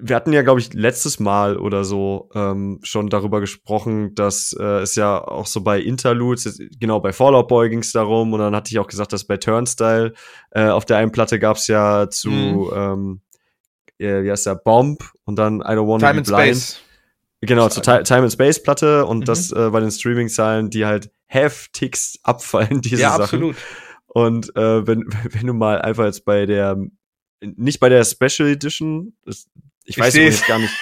[0.00, 4.82] wir hatten ja, glaube ich, letztes Mal oder so ähm, schon darüber gesprochen, dass äh,
[4.82, 8.54] es ja auch so bei Interludes, genau bei Fallout Boy ging es darum und dann
[8.54, 10.12] hatte ich auch gesagt, dass bei Turnstyle
[10.52, 12.70] äh, auf der einen Platte gab es ja zu, Mhm.
[12.72, 13.20] ähm,
[14.02, 16.56] äh, wie heißt der, Bomb und dann I Don't Wanna Time Be and Blind.
[16.56, 16.80] Space.
[17.44, 19.24] Genau, zur Ti- Time and Space Platte und Mhm.
[19.24, 23.22] das äh, bei den Streaming-Zahlen, die halt heftigst abfallen, diese Ja, Sachen.
[23.22, 23.56] absolut.
[24.06, 26.76] Und äh, wenn, wenn du mal einfach jetzt bei der,
[27.40, 29.46] nicht bei der Special Edition, das,
[29.84, 30.72] ich, Ich weiß übrigens gar nicht,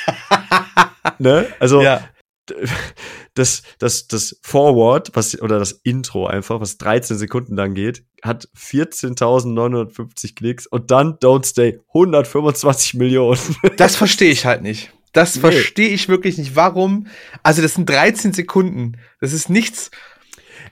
[1.19, 1.47] ne?
[1.59, 2.07] Also ja.
[3.35, 8.49] das, das, das Forward, was, oder das Intro einfach, was 13 Sekunden lang geht, hat
[8.57, 13.39] 14.950 Klicks und dann Don't Stay 125 Millionen.
[13.77, 14.93] Das verstehe ich halt nicht.
[15.13, 15.41] Das Nee.
[15.41, 16.55] verstehe ich wirklich nicht.
[16.55, 17.07] Warum?
[17.43, 18.97] Also, das sind 13 Sekunden.
[19.21, 19.91] Das ist nichts.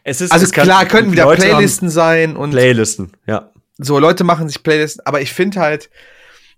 [0.05, 3.51] Es ist, Also es kann- klar, könnten wieder Leute Playlisten sein und Playlisten, ja.
[3.79, 5.91] so Leute machen sich Playlisten, aber ich finde halt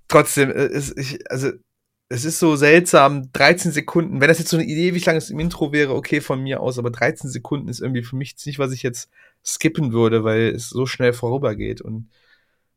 [0.09, 1.51] trotzdem, äh, es, ich, also
[2.13, 5.31] es ist so seltsam, 13 Sekunden, wenn das jetzt so eine Idee, wie lang es
[5.31, 8.59] im Intro wäre, okay von mir aus, aber 13 Sekunden ist irgendwie für mich nicht,
[8.59, 9.09] was ich jetzt
[9.47, 12.11] skippen würde, weil es so schnell vorübergeht und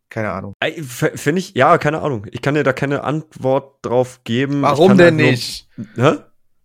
[0.10, 0.54] keine Ahnung.
[0.84, 2.28] Finde ich, ja, keine Ahnung.
[2.30, 4.62] Ich kann dir da keine Antwort drauf geben.
[4.62, 5.68] Warum denn halt nur- nicht?
[5.96, 6.18] Hä?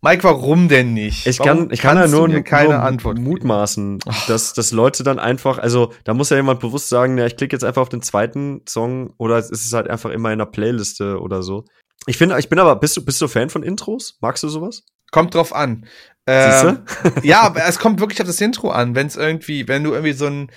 [0.03, 1.27] Mike, warum denn nicht?
[1.27, 3.29] Ich warum kann, ich kann ja nur, keine nur Antwort geben?
[3.29, 3.99] mutmaßen,
[4.29, 7.57] dass, dass Leute dann einfach, also da muss ja jemand bewusst sagen, ja, ich klicke
[7.57, 11.19] jetzt einfach auf den zweiten Song oder es ist halt einfach immer in der Playliste
[11.19, 11.64] oder so.
[12.09, 14.17] Ich finde, ich bin aber, bist du, bist du Fan von Intros?
[14.21, 14.85] Magst du sowas?
[15.11, 15.87] Kommt drauf an.
[16.27, 17.27] Siehst Ähm, du?
[17.27, 18.95] ja, aber es kommt wirklich auf das Intro an.
[18.95, 20.51] Wenn es irgendwie, wenn du irgendwie so ein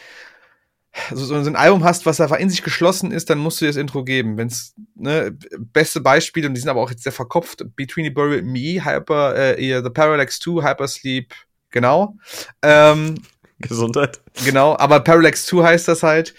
[1.13, 3.69] so, so ein Album hast, was einfach in sich geschlossen ist, dann musst du dir
[3.69, 4.37] das Intro geben.
[4.37, 7.63] Wenn's ne beste Beispiele und die sind aber auch jetzt sehr verkopft.
[7.77, 11.33] Between the Burial and Me, Hyper, äh, The Parallax 2, Hypersleep,
[11.69, 12.17] genau,
[12.61, 13.15] ähm,
[13.59, 14.21] Gesundheit.
[14.43, 14.75] genau.
[14.77, 16.33] Aber Parallax 2 heißt das halt.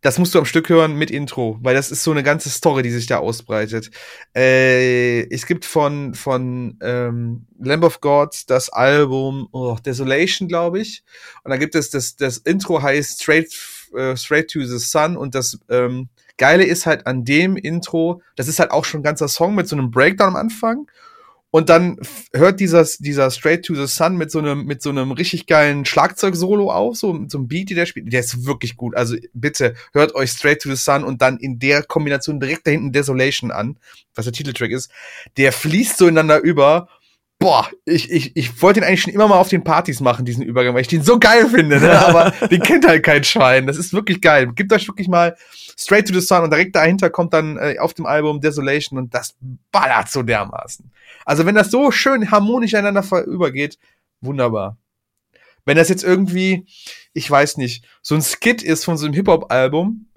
[0.00, 2.82] Das musst du am Stück hören mit Intro, weil das ist so eine ganze Story,
[2.82, 3.90] die sich da ausbreitet.
[4.34, 11.02] Äh, es gibt von, von ähm, Lamb of God das Album oh, Desolation, glaube ich.
[11.42, 13.52] Und da gibt es das, das Intro heißt Straight,
[13.96, 18.46] äh, Straight to the Sun und das ähm, Geile ist halt an dem Intro, das
[18.46, 20.88] ist halt auch schon ein ganzer Song mit so einem Breakdown am Anfang.
[21.50, 21.98] Und dann
[22.34, 25.86] hört dieser, dieser Straight to the Sun mit so einem, mit so einem richtig geilen
[25.86, 28.12] Schlagzeug-Solo auf, so mit so einem Beat, die der spielt.
[28.12, 28.94] Der ist wirklich gut.
[28.94, 32.70] Also bitte hört euch Straight to the Sun und dann in der Kombination direkt da
[32.70, 33.78] hinten Desolation an,
[34.14, 34.90] was der Titeltrack ist.
[35.38, 36.88] Der fließt so ineinander über.
[37.40, 40.42] Boah, ich, ich, ich wollte den eigentlich schon immer mal auf den Partys machen, diesen
[40.42, 41.96] Übergang, weil ich den so geil finde, ne?
[42.06, 43.68] aber den kennt halt kein Schwein.
[43.68, 44.50] Das ist wirklich geil.
[44.54, 45.36] Gebt euch wirklich mal
[45.78, 49.14] Straight to the Sun und direkt dahinter kommt dann äh, auf dem Album Desolation und
[49.14, 49.36] das
[49.70, 50.90] ballert so dermaßen.
[51.24, 53.78] Also wenn das so schön harmonisch einander übergeht,
[54.20, 54.76] wunderbar.
[55.64, 56.66] Wenn das jetzt irgendwie,
[57.12, 60.07] ich weiß nicht, so ein Skit ist von so einem Hip-Hop-Album,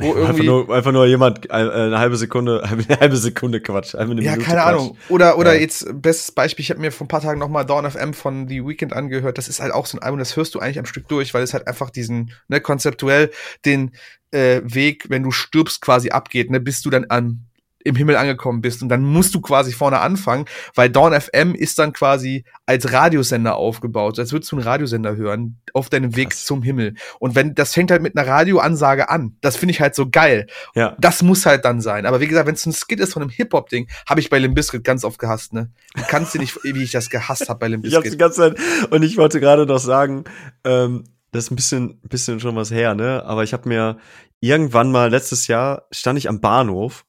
[0.00, 3.94] wo Einfach irgendwie, nur, einfach nur jemand, äh, eine halbe Sekunde, eine halbe Sekunde Quatsch.
[3.94, 4.74] Einfach eine ja, Minute keine Quatsch.
[4.74, 4.98] Ahnung.
[5.08, 5.60] Oder, oder Ja.
[5.60, 8.64] jetzt, bestes Beispiel, ich habe mir vor ein paar Tagen nochmal Dawn FM von The
[8.64, 9.38] Weeknd angehört.
[9.38, 11.42] Das ist halt auch so ein Album, das hörst du eigentlich am Stück durch, weil
[11.42, 13.30] es halt einfach diesen, ne, konzeptuell
[13.64, 13.92] den
[14.30, 17.47] äh, Weg, wenn du stirbst, quasi abgeht, ne, bis du dann an
[17.88, 21.78] im Himmel angekommen bist und dann musst du quasi vorne anfangen, weil Dawn FM ist
[21.78, 26.44] dann quasi als Radiosender aufgebaut, als würdest du einen Radiosender hören auf deinem Weg Krass.
[26.44, 26.94] zum Himmel.
[27.18, 30.46] Und wenn das fängt halt mit einer Radioansage an, das finde ich halt so geil.
[30.74, 30.96] Ja.
[31.00, 32.06] Das muss halt dann sein.
[32.06, 34.54] Aber wie gesagt, wenn es ein Skit ist von einem Hip-Hop-Ding, habe ich bei Limp
[34.54, 35.70] Bizkit ganz oft gehasst, ne?
[35.94, 38.54] Du kannst dir nicht, wie ich das gehasst habe bei Limp Ich hab's die ganze
[38.54, 40.24] Zeit, und ich wollte gerade noch sagen,
[40.64, 43.22] ähm, das ist ein bisschen, bisschen schon was her, ne?
[43.24, 43.98] Aber ich habe mir
[44.40, 47.04] irgendwann mal letztes Jahr stand ich am Bahnhof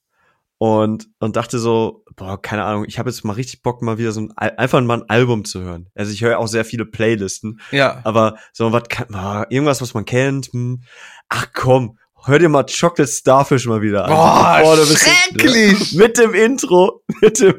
[0.59, 4.11] und, und dachte so, boah, keine Ahnung, ich habe jetzt mal richtig Bock, mal wieder
[4.11, 5.87] so ein, einfach mal ein Album zu hören.
[5.95, 8.01] Also ich höre auch sehr viele Playlisten, Ja.
[8.03, 9.07] aber so was kann,
[9.49, 10.83] irgendwas, was man kennt, hm,
[11.29, 14.11] ach komm, hör dir mal Chocolate Starfish mal wieder an.
[14.11, 15.93] Boah, Bevor du bist- schrecklich!
[15.95, 17.55] Mit dem Intro, mit dem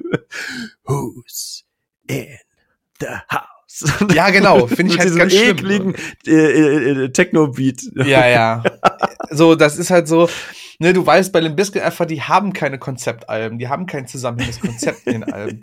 [0.84, 1.64] Who's
[2.06, 2.26] in
[3.00, 3.46] the house?
[4.14, 4.66] Ja, genau.
[4.66, 5.48] Finde ich halt ganz schlimm.
[5.56, 5.94] ekligen
[6.26, 7.80] äh, äh, äh, Techno-Beat.
[8.04, 8.62] Ja, ja.
[9.30, 10.28] So, das ist halt so,
[10.80, 14.60] ne, du weißt bei Limp Bizkit einfach, die haben keine Konzeptalben, die haben kein zusammenhängendes
[14.60, 15.60] Konzept in den Alben.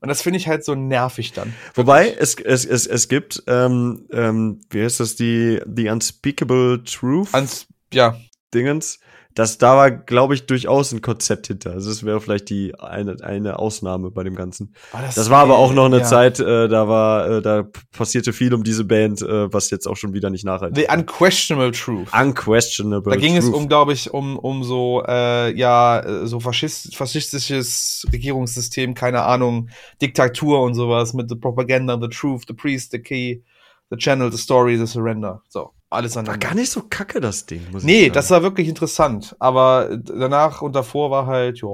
[0.00, 1.52] Und das finde ich halt so nervig dann.
[1.74, 7.34] Wobei, es, es, es, es gibt, ähm, ähm, wie heißt das, die, die Unspeakable Truth
[7.34, 8.16] Ans, ja,
[8.54, 8.98] Dingens.
[9.34, 11.70] Das, da war, glaube ich, durchaus ein Konzept hinter.
[11.70, 14.74] Also es wäre vielleicht die eine, eine Ausnahme bei dem Ganzen.
[14.92, 16.04] Ah, Das war aber auch noch eine ja.
[16.04, 17.64] Zeit, äh, da war, äh, da
[17.96, 21.70] passierte viel um diese Band, äh, was jetzt auch schon wieder nicht nachhaltig The Unquestionable
[21.70, 22.08] Truth.
[22.12, 23.12] Unquestionable.
[23.12, 23.54] Da ging es Truth.
[23.54, 29.68] um, glaube ich, um, um so, äh, ja, äh, so faschist, faschistisches Regierungssystem, keine Ahnung,
[30.02, 33.44] Diktatur und sowas mit the Propaganda, the truth, the priest, the key,
[33.90, 35.40] the channel, the story, the surrender.
[35.48, 36.46] So, alles War aneinander.
[36.46, 39.34] gar nicht so kacke, das Ding, muss Nee, das war wirklich interessant.
[39.40, 41.68] Aber danach und davor war halt, ja.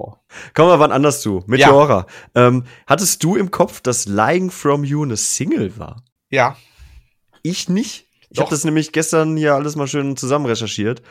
[0.54, 1.44] Kommen wir wann anders zu.
[1.46, 2.06] Meteora.
[2.34, 6.02] Ähm, hattest du im Kopf, dass Lying From You eine Single war?
[6.30, 6.56] Ja.
[7.42, 8.08] Ich nicht.
[8.30, 11.02] Ich habe das nämlich gestern hier alles mal schön zusammen recherchiert.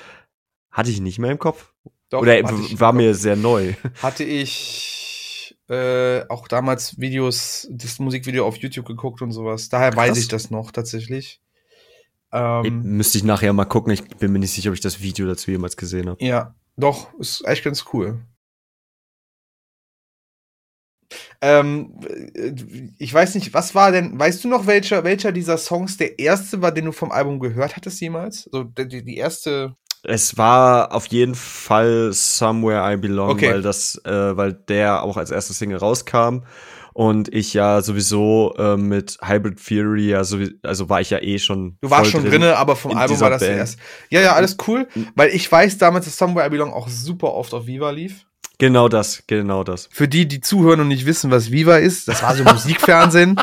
[0.72, 1.74] Hatte ich nicht mehr im Kopf.
[2.10, 3.74] Doch, Oder ich, war mir sehr neu.
[4.02, 9.70] hatte ich äh, auch damals Videos, das Musikvideo auf YouTube geguckt und sowas.
[9.70, 10.18] Daher weiß Krass.
[10.18, 11.40] ich das noch tatsächlich.
[12.32, 13.92] Ähm, Müsste ich nachher mal gucken.
[13.94, 16.24] Ich bin mir nicht sicher, ob ich das Video dazu jemals gesehen habe.
[16.24, 18.20] Ja, doch, ist echt ganz cool.
[21.42, 21.94] Ähm,
[22.34, 22.54] äh,
[22.98, 26.62] ich weiß nicht, was war denn, weißt du noch, welcher, welcher dieser Songs der erste
[26.62, 28.50] war, den du vom Album gehört hattest jemals?
[28.52, 29.76] So, die- die erste.
[30.04, 33.50] Es war auf jeden Fall Somewhere I Belong, Okay.
[33.52, 36.40] weil das, äh, weil der auch als erste Single rauskam
[36.98, 41.38] und ich ja sowieso äh, mit Hybrid Theory, ja, sowie- also war ich ja eh
[41.40, 41.78] schon.
[41.82, 42.32] Du warst schon drin.
[42.32, 43.58] drinne, aber vom Album war das Band.
[43.58, 43.80] erst.
[44.10, 47.54] Ja, ja, alles cool, weil ich weiß damals, dass Somewhere I Belong auch super oft
[47.54, 48.26] auf Viva lief.
[48.58, 49.90] Genau das, genau das.
[49.92, 52.44] Für die, die zuhören und nicht wissen, was Viva ist, das war so
[52.80, 53.36] Musikfernsehen.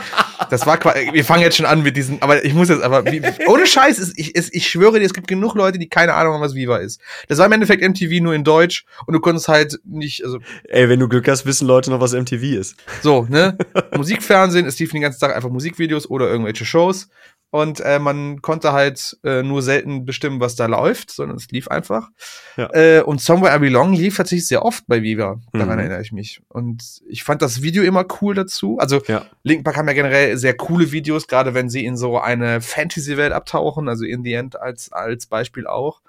[0.51, 3.05] Das war quasi, wir fangen jetzt schon an mit diesen, aber ich muss jetzt aber,
[3.07, 6.15] wie, ohne Scheiß, es- ich, es, ich schwöre dir, es gibt genug Leute, die keine
[6.15, 7.01] Ahnung haben, was Viva ist.
[7.29, 10.89] Das war im Endeffekt MTV nur in Deutsch und du konntest halt nicht, also Ey,
[10.89, 12.77] wenn du Glück hast, wissen Leute noch, was MTV ist.
[13.03, 13.57] so, ne?
[13.97, 17.09] Musikfernsehen, es liefen den ganzen Tag einfach Musikvideos oder irgendwelche Shows.
[17.55, 21.69] Und äh, man konnte halt äh, nur selten bestimmen, was da läuft, sondern es lief
[21.69, 22.09] einfach.
[22.57, 22.71] Ja.
[22.73, 25.39] Äh, und Somewhere I Belong lief tatsächlich sehr oft bei Viva.
[25.53, 25.79] Daran Mhm.
[25.81, 26.41] erinnere ich mich.
[26.49, 28.79] Und ich fand das Video immer cool dazu.
[28.79, 29.27] Also Ja.
[29.43, 33.33] Linkin Park haben ja generell sehr coole Videos, gerade wenn sie in so eine Fantasy-Welt
[33.35, 36.01] abtauchen, also in the End als, als Beispiel auch.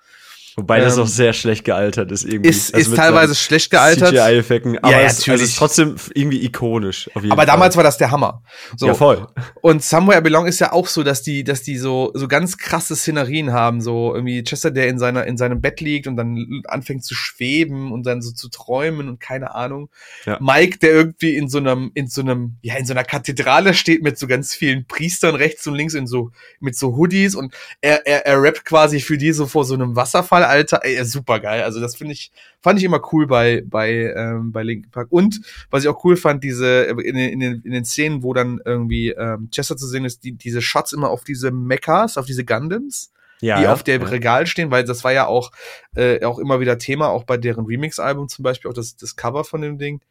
[0.56, 2.49] Wobei das Ähm, auch sehr schlecht gealtert ist irgendwie.
[2.49, 4.10] Ist, Also ist teilweise schlecht gealtert.
[4.10, 5.49] CGI-Effekten, aber Ja, ja, es, also natürlich.
[5.49, 7.10] ist trotzdem irgendwie ikonisch.
[7.16, 7.45] Auf jeden Aber Fall.
[7.47, 8.43] damals war das der Hammer.
[8.78, 8.88] So.
[8.88, 9.28] Ja, voll.
[9.62, 12.58] Und Somewhere I Belong ist ja auch so, dass die, dass die so, so ganz
[12.58, 13.82] krasse Szenerien haben.
[13.82, 17.91] So irgendwie Chester, der in seiner, in seinem Bett liegt und dann anfängt zu schweben
[17.91, 19.89] und dann so zu träumen und keine Ahnung.
[20.26, 20.38] Ja.
[20.39, 24.04] Mike, der irgendwie in so einem, in so einem, ja, in so einer Kathedrale steht
[24.04, 28.06] mit so ganz vielen Priestern rechts und links in so, mit so Hoodies und er,
[28.06, 30.82] er, er rappt quasi für die so vor so einem Wasserfall, Alter.
[30.84, 31.64] Ey, super geil.
[31.64, 32.32] Also das finde ich,
[32.62, 35.08] fand ich immer cool bei, bei, ähm, bei Linkin Park.
[35.12, 38.34] Und was ich auch cool fand, diese, in den, in den, in den Szenen, wo
[38.34, 42.26] dann irgendwie ähm, Chester zu sehen ist, die, diese Shots immer auf diese Mechas, auf
[42.26, 43.74] diese Gundams, Ja, die ja.
[43.74, 44.02] auf dem.
[44.02, 45.52] Regal stehen, weil das war ja auch,
[45.96, 49.44] äh, auch immer wieder Thema, auch bei deren Remix-Album zum Beispiel, auch das, das Cover
[49.44, 50.02] von dem Ding.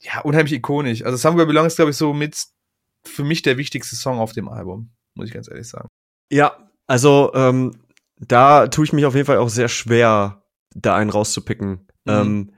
[0.00, 1.04] Ja, unheimlich ikonisch.
[1.04, 2.36] Also Somewhere Belong ist, glaube ich, so mit
[3.04, 5.88] für mich der wichtigste Song auf dem Album, muss ich ganz ehrlich sagen.
[6.30, 6.56] Ja,
[6.86, 7.72] also ähm,
[8.18, 10.42] da tue ich mich auf jeden Fall auch sehr schwer,
[10.74, 11.86] da einen rauszupicken.
[12.04, 12.12] Mhm.
[12.12, 12.50] Ähm,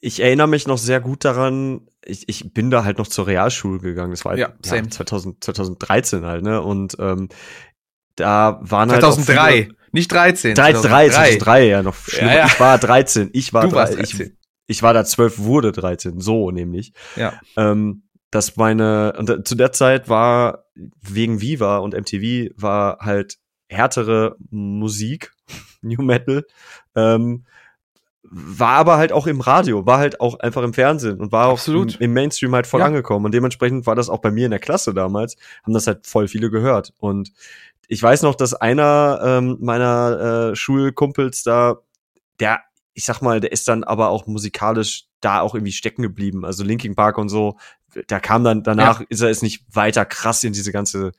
[0.00, 3.80] ich erinnere mich noch sehr gut daran, ich, ich bin da halt noch zur Realschule
[3.80, 4.12] gegangen.
[4.12, 4.88] Das war halt, Ja, same.
[4.88, 6.62] 2000, 2013 halt, ne?
[6.62, 7.28] Und ähm,
[8.14, 9.02] da waren halt.
[9.04, 10.54] auch 2003, viele- nicht 13.
[10.54, 12.30] 13, 3, 2003, ja, noch schlimmer.
[12.32, 12.46] Ja, ja.
[12.46, 14.04] Ich war 13, ich war Du warst 13.
[14.04, 14.36] Ich, 13.
[14.66, 16.92] ich war da 12, wurde 13, so nämlich.
[17.16, 17.40] Ja.
[17.56, 20.66] Ähm, dass meine, und da- zu der Zeit war
[21.00, 23.38] wegen Viva und MTV war halt
[23.68, 25.32] härtere Musik,
[25.82, 26.44] New Metal,
[26.94, 27.44] ähm,
[28.28, 31.94] war aber halt auch im Radio, war halt auch einfach im Fernsehen und war Absolut.
[31.94, 32.86] auch im, im Mainstream halt voll Ja.
[32.86, 33.24] angekommen.
[33.24, 36.26] Und dementsprechend war das auch bei mir in der Klasse damals, haben das halt voll
[36.26, 36.92] viele gehört.
[36.98, 37.32] Und
[37.86, 41.76] ich weiß noch, dass einer ähm, meiner äh, Schulkumpels da,
[42.40, 42.60] der,
[42.94, 46.44] ich sag mal, der ist dann aber auch musikalisch da auch irgendwie stecken geblieben.
[46.44, 47.56] Also Linkin Park und so,
[48.08, 51.12] da kam dann danach, ist er ist nicht weiter krass in diese ganze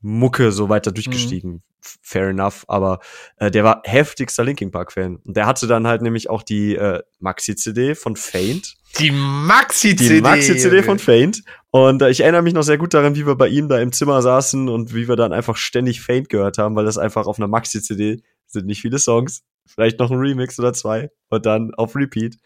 [0.00, 1.62] Mucke so weiter durchgestiegen.
[1.82, 3.00] F- Fair enough, aber
[3.36, 6.74] äh, der war heftigster Linkin Park Fan und der hatte dann halt nämlich auch die
[6.76, 10.16] äh, Maxi CD von Faint, Die Maxi-CD.
[10.16, 13.26] die Maxi CD von Faint und äh, ich erinnere mich noch sehr gut daran, wie
[13.26, 16.58] wir bei ihm da im Zimmer saßen und wie wir dann einfach ständig Faint gehört
[16.58, 20.18] haben, weil das einfach auf einer Maxi CD sind nicht viele Songs, vielleicht noch ein
[20.18, 22.36] Remix oder zwei und dann auf Repeat.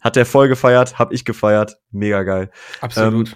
[0.00, 2.50] Hat der voll gefeiert, hab ich gefeiert, mega geil.
[2.80, 3.28] Absolut.
[3.32, 3.34] Ähm,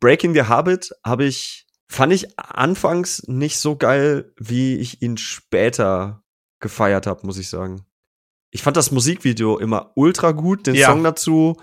[0.00, 6.22] Breaking the Habit habe ich, fand ich anfangs nicht so geil, wie ich ihn später
[6.60, 7.84] gefeiert habe, muss ich sagen.
[8.50, 10.88] Ich fand das Musikvideo immer ultra gut, den Ja.
[10.90, 11.56] Song dazu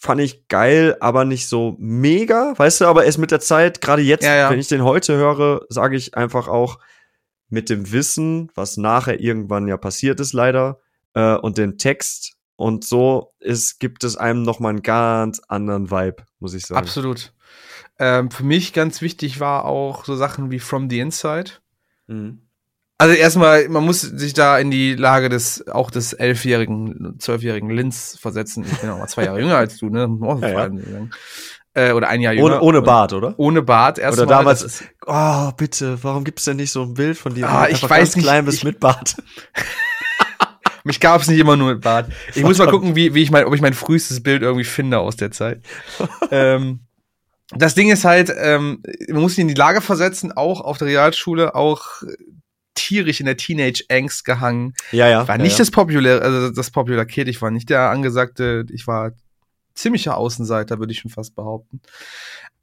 [0.00, 4.02] fand ich geil, aber nicht so mega, weißt du, aber erst mit der Zeit, gerade
[4.02, 4.50] jetzt, Ja, ja.
[4.50, 6.78] wenn ich den heute höre, sage ich einfach auch
[7.48, 10.78] mit dem Wissen, was nachher irgendwann ja passiert ist leider,
[11.14, 15.90] äh, und dem Text und so ist, gibt es einem noch mal einen ganz anderen
[15.90, 16.78] Vibe, muss ich sagen.
[16.78, 17.32] Absolut.
[17.98, 21.50] Ähm, für mich ganz wichtig war auch so Sachen wie From the Inside.
[22.06, 22.42] Mhm.
[23.00, 28.18] Also erstmal, man muss sich da in die Lage des, auch des elfjährigen, zwölfjährigen Linz
[28.20, 28.64] versetzen.
[28.70, 30.08] Ich bin auch mal zwei Jahre jünger als du, ne?
[30.08, 30.70] Muss so Ja, ja.
[31.74, 32.60] Äh, oder ein Jahr jünger.
[32.60, 33.34] Ohne, Bart, oder?
[33.36, 34.26] Ohne Bart erstmal.
[34.26, 37.48] Oder damals- ist- Oh, bitte, warum gibt's denn nicht so ein Bild von dir?
[37.48, 39.16] Ah, ich weiß nicht, klein bist ich- mit Bart.
[40.84, 42.10] Mich gab es nicht immer nur mit Bart.
[42.34, 42.70] Ich muss mal Verdammt.
[42.82, 45.62] gucken, wie, wie ich mein, ob ich mein frühestes Bild irgendwie finde aus der Zeit.
[46.30, 46.80] ähm,
[47.50, 50.88] das Ding ist halt, ähm, man muss sich in die Lage versetzen, auch auf der
[50.88, 52.02] Realschule, auch
[52.74, 54.74] tierisch in der Teenage-Angst gehangen.
[54.92, 55.22] Ja, ja.
[55.22, 55.58] Ich war ja, nicht ja.
[55.58, 59.12] das Popular, also das Popular Kid, ich war nicht der angesagte, ich war
[59.74, 61.80] ziemlicher Außenseiter, würde ich schon fast behaupten.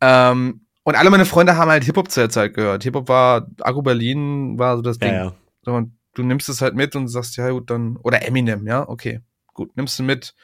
[0.02, 2.84] Ähm, und alle meine Freunde haben halt Hip-Hop zu der Zeit gehört.
[2.84, 5.14] Hip-Hop war, Agro Berlin war so das Ding.
[5.14, 5.34] Ja,
[5.66, 5.74] ja.
[5.74, 9.22] Und du nimmst es halt mit und sagst, ja gut, dann, oder Eminem, ja, okay,
[9.56, 10.36] gut, nimmst du mit.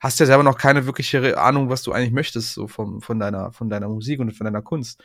[0.00, 3.52] Hast ja selber noch keine wirkliche Ahnung, was du eigentlich möchtest, so vom, von deiner,
[3.52, 5.02] von deiner Musik und von deiner Kunst.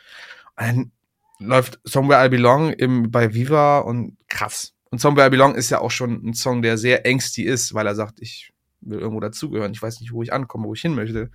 [0.56, 0.92] Und dann
[1.38, 4.72] läuft Somewhere I Belong im, bei Viva und krass.
[4.90, 7.74] Und Song Where I Belong ist ja auch schon ein Song, der sehr ängstig ist,
[7.74, 10.80] weil er sagt, ich will irgendwo dazugehören, ich weiß nicht, wo ich ankomme, wo ich
[10.80, 11.30] hin möchte.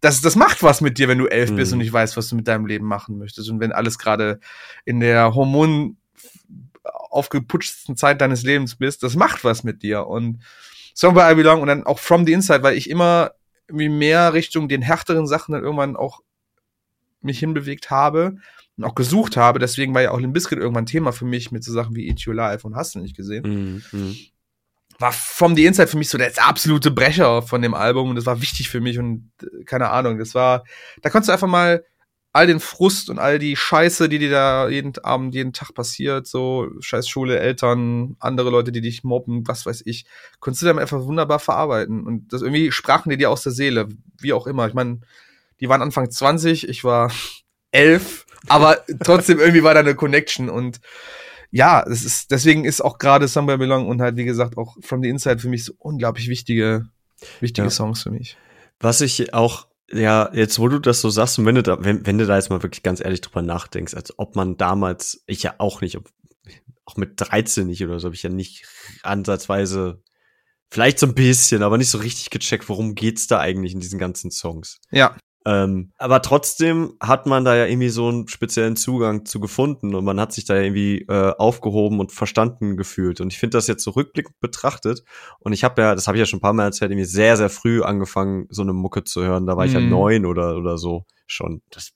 [0.00, 1.56] Das, das macht was mit dir, wenn du elf mhm.
[1.56, 3.48] bist und nicht weißt, was du mit deinem Leben machen möchtest.
[3.48, 4.40] Und wenn alles gerade
[4.84, 5.98] in der Hormon
[6.82, 10.06] aufgeputschtesten Zeit deines Lebens bist, das macht was mit dir.
[10.06, 10.42] Und
[11.00, 13.30] Song Where I Belong und dann auch From the Inside, weil ich immer
[13.68, 16.20] irgendwie mehr Richtung den härteren Sachen dann irgendwann auch
[17.22, 18.36] mich hinbewegt habe
[18.76, 19.58] und auch gesucht habe.
[19.58, 22.26] Deswegen war ja auch Limp Bizkit irgendwann Thema für mich mit so Sachen wie Eat
[22.26, 23.82] Your Life und hast du nicht gesehen.
[23.92, 24.16] Mhm, mhm.
[24.98, 28.26] War From the Inside für mich so der absolute Brecher von dem Album und das
[28.26, 30.64] war wichtig für mich und äh, keine Ahnung, das war,
[31.00, 31.82] da konntest du einfach mal
[32.32, 36.26] all den Frust und all die Scheiße, die dir da jeden Abend, jeden Tag passiert,
[36.26, 40.04] so scheiß Schule, Eltern, andere Leute, die dich mobben, was weiß ich,
[40.38, 42.04] konntest du dann einfach wunderbar verarbeiten.
[42.04, 43.88] Und das irgendwie sprachen die dir aus der Seele,
[44.20, 44.68] wie auch immer.
[44.68, 45.00] Ich meine,
[45.58, 47.10] die waren Anfang 20, ich war
[47.72, 50.80] elf, aber trotzdem irgendwie war da eine Connection und
[51.52, 55.02] ja, es ist, deswegen ist auch gerade Somewhere Belong und halt, wie gesagt, auch From
[55.02, 56.86] the Inside für mich so unglaublich wichtige,
[57.40, 57.70] wichtige ja.
[57.70, 58.36] Songs für mich.
[58.78, 62.06] Was ich auch ja, jetzt wo du das so sagst und wenn du da, wenn,
[62.06, 65.42] wenn du da jetzt mal wirklich ganz ehrlich drüber nachdenkst, als ob man damals, ich
[65.42, 65.98] ja auch nicht,
[66.84, 68.66] auch mit 13 nicht oder so, habe ich ja nicht
[69.02, 70.02] ansatzweise,
[70.70, 73.98] vielleicht so ein bisschen, aber nicht so richtig gecheckt, worum geht's da eigentlich in diesen
[73.98, 74.80] ganzen Songs.
[74.90, 75.16] Ja.
[75.46, 80.04] Ähm, aber trotzdem hat man da ja irgendwie so einen speziellen Zugang zu gefunden und
[80.04, 83.22] man hat sich da ja irgendwie äh, aufgehoben und verstanden gefühlt.
[83.22, 85.02] Und ich finde das jetzt so rückblickend betrachtet.
[85.38, 87.38] Und ich habe ja, das habe ich ja schon ein paar Mal erzählt, irgendwie sehr,
[87.38, 89.46] sehr früh angefangen, so eine Mucke zu hören.
[89.46, 89.88] Da war ich ja mhm.
[89.88, 91.62] neun oder, oder so schon.
[91.70, 91.92] Das,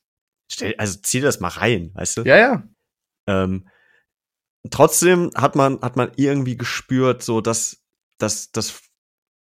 [0.51, 2.23] stell, also zieh das mal rein, weißt du?
[2.23, 2.63] Ja, ja.
[3.27, 3.69] Ähm,
[4.71, 7.83] trotzdem hat man, hat man irgendwie gespürt, so dass,
[8.19, 8.81] dass, dass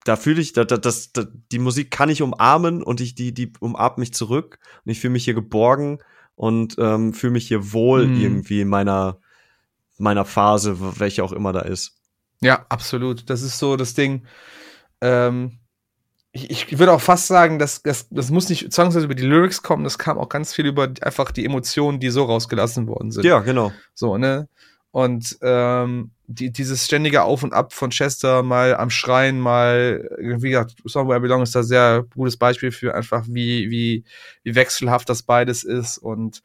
[0.05, 3.33] da fühle ich, da, da, das, da, die Musik kann ich umarmen und ich, die,
[3.33, 5.99] die umarmt mich zurück und ich fühle mich hier geborgen
[6.35, 8.21] und ähm, fühle mich hier wohl mhm.
[8.21, 9.19] irgendwie in meiner,
[9.99, 11.97] meiner Phase, welche auch immer da ist.
[12.41, 13.31] Ja, absolut.
[13.31, 14.27] Das ist so das Ding.
[15.01, 15.59] Ähm,
[16.33, 19.63] ich, ich würde auch fast sagen, dass das, das muss nicht zwangsweise über die Lyrics
[19.63, 23.25] kommen, das kam auch ganz viel über einfach die Emotionen, die so rausgelassen worden sind.
[23.25, 23.71] Ja, genau.
[23.95, 24.49] So, ne?
[24.93, 30.51] Und ähm, die, dieses ständige Auf und Ab von Chester, mal am Schreien, mal, wie
[30.51, 34.05] gesagt, Somewhere I Belong ist da sehr gutes Beispiel für einfach, wie, wie,
[34.45, 35.97] wie wechselhaft das beides ist.
[35.97, 36.43] Und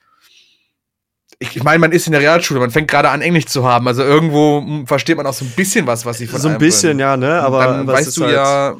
[1.39, 3.87] ich, ich meine, man ist in der Realschule, man fängt gerade an, Englisch zu haben.
[3.87, 6.57] Also irgendwo hm, versteht man auch so ein bisschen was, was sie von So ein
[6.57, 6.99] bisschen, können.
[6.99, 7.41] ja, ne?
[7.41, 8.75] Aber dann weißt du halt ja,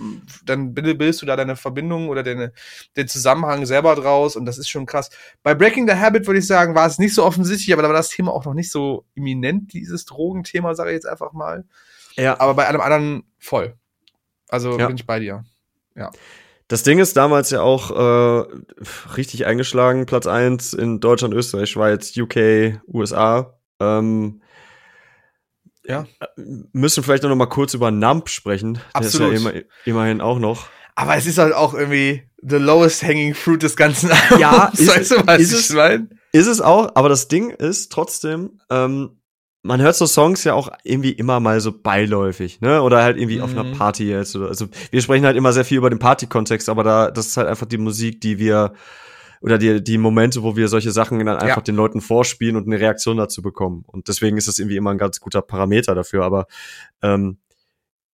[0.46, 2.54] dann bildest du da deine Verbindung oder deine,
[2.96, 5.12] den Zusammenhang selber draus und das ist schon krass.
[5.44, 7.96] Bei Breaking the Habit würde ich sagen, war es nicht so offensichtlich, aber da war
[7.96, 11.64] das Thema auch noch nicht so imminent, dieses Drogenthema, sage ich jetzt einfach mal.
[12.16, 12.40] Ja.
[12.40, 13.76] Aber bei allem anderen voll.
[14.50, 14.88] Also ja.
[14.88, 15.44] bin ich bei dir.
[15.96, 16.10] Ja.
[16.68, 18.46] Das Ding ist damals ja auch äh,
[19.16, 23.58] richtig eingeschlagen, Platz eins in Deutschland, Österreich, Schweiz, UK, USA.
[23.80, 24.42] Ähm,
[25.86, 26.06] ja.
[26.74, 28.80] Müssen vielleicht noch mal kurz über Nump sprechen.
[28.92, 29.30] Absolut.
[29.30, 30.68] Der ist ja immer, immerhin auch noch.
[30.96, 34.42] Aber es ist halt auch irgendwie the lowest hanging fruit des ganzen Albums.
[34.42, 36.10] Ja, ist, weißt du, was ist ich meine?
[36.34, 39.17] Ist es auch, aber das Ding ist trotzdem, ähm,
[39.68, 42.82] man hört so Songs ja auch irgendwie immer mal so beiläufig, ne?
[42.82, 43.44] Oder halt irgendwie mhm.
[43.44, 43.74] auf einer mhm.
[43.74, 47.12] Party jetzt oder also wir sprechen halt immer sehr viel über den Party-Kontext, aber da
[47.12, 48.74] das ist halt einfach die Musik, die wir
[49.42, 51.62] oder die die Momente, wo wir solche Sachen dann einfach ja.
[51.62, 53.84] den Leuten vorspielen und eine Reaktion dazu bekommen.
[53.86, 56.24] Und deswegen ist das irgendwie immer ein ganz guter Parameter dafür.
[56.24, 56.48] Aber
[57.04, 57.38] ähm,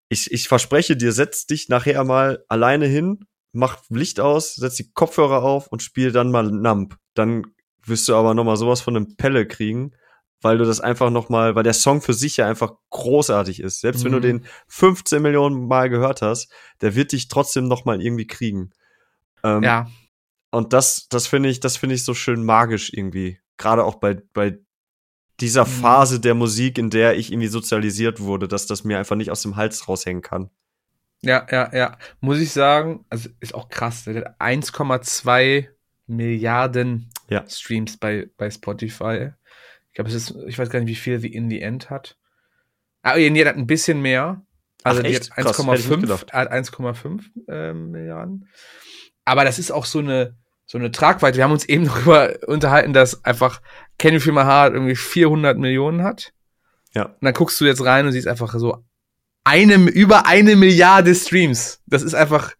[0.09, 4.91] ich, ich verspreche dir, setz dich nachher mal alleine hin, mach Licht aus, setz die
[4.91, 6.97] Kopfhörer auf und spiel dann mal Nump.
[7.13, 7.43] Dann
[7.85, 9.93] wirst du aber noch mal sowas von einem Pelle kriegen
[10.41, 13.81] weil du das einfach noch mal, weil der Song für sich ja einfach großartig ist.
[13.81, 14.05] Selbst mhm.
[14.05, 14.21] wenn du mhm.
[14.21, 16.51] den 15 Millionen Mal gehört hast,
[16.81, 18.71] der wird dich trotzdem noch mal irgendwie kriegen.
[19.43, 19.87] Ähm, ja.
[20.49, 23.39] Und das, das finde ich, das finde ich so schön magisch irgendwie.
[23.57, 24.57] Gerade auch bei, bei
[25.39, 25.69] dieser mhm.
[25.69, 29.43] Phase der Musik, in der ich irgendwie sozialisiert wurde, dass das mir einfach nicht aus
[29.43, 30.49] dem Hals raushängen kann.
[31.21, 31.97] Ja, ja, ja.
[32.19, 34.05] Muss ich sagen, also ist auch krass.
[34.05, 35.67] Der hat 1,2
[36.07, 37.47] Milliarden ja.
[37.47, 39.31] Streams bei, bei Spotify.
[39.91, 42.17] Ich glaube, es ist, ich weiß gar nicht, wie viel sie in the End hat.
[43.01, 44.41] Ah, nee, hat ein bisschen mehr.
[44.83, 48.47] Also Ach, die hat 1,5 1,5 äh, Milliarden.
[49.25, 51.37] Aber das ist auch so eine, so eine Tragweite.
[51.37, 53.61] Wir haben uns eben darüber unterhalten, dass einfach
[53.99, 56.33] Can You Feel My Heart irgendwie 400 Millionen hat.
[56.93, 57.05] Ja.
[57.05, 58.83] Und dann guckst du jetzt rein und siehst einfach so
[59.43, 61.81] eine, über eine Milliarde Streams.
[61.85, 62.53] Das ist einfach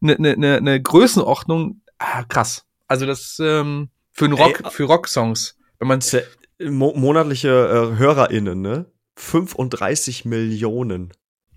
[0.00, 1.82] eine, eine, eine Größenordnung.
[1.98, 2.64] Ah, krass.
[2.86, 5.56] Also das ähm, für einen Rock, Ey, für Rocksongs.
[5.78, 6.00] Wenn man
[6.60, 8.86] mo monatliche äh, HörerInnen, ne?
[9.16, 11.12] 35 Millionen.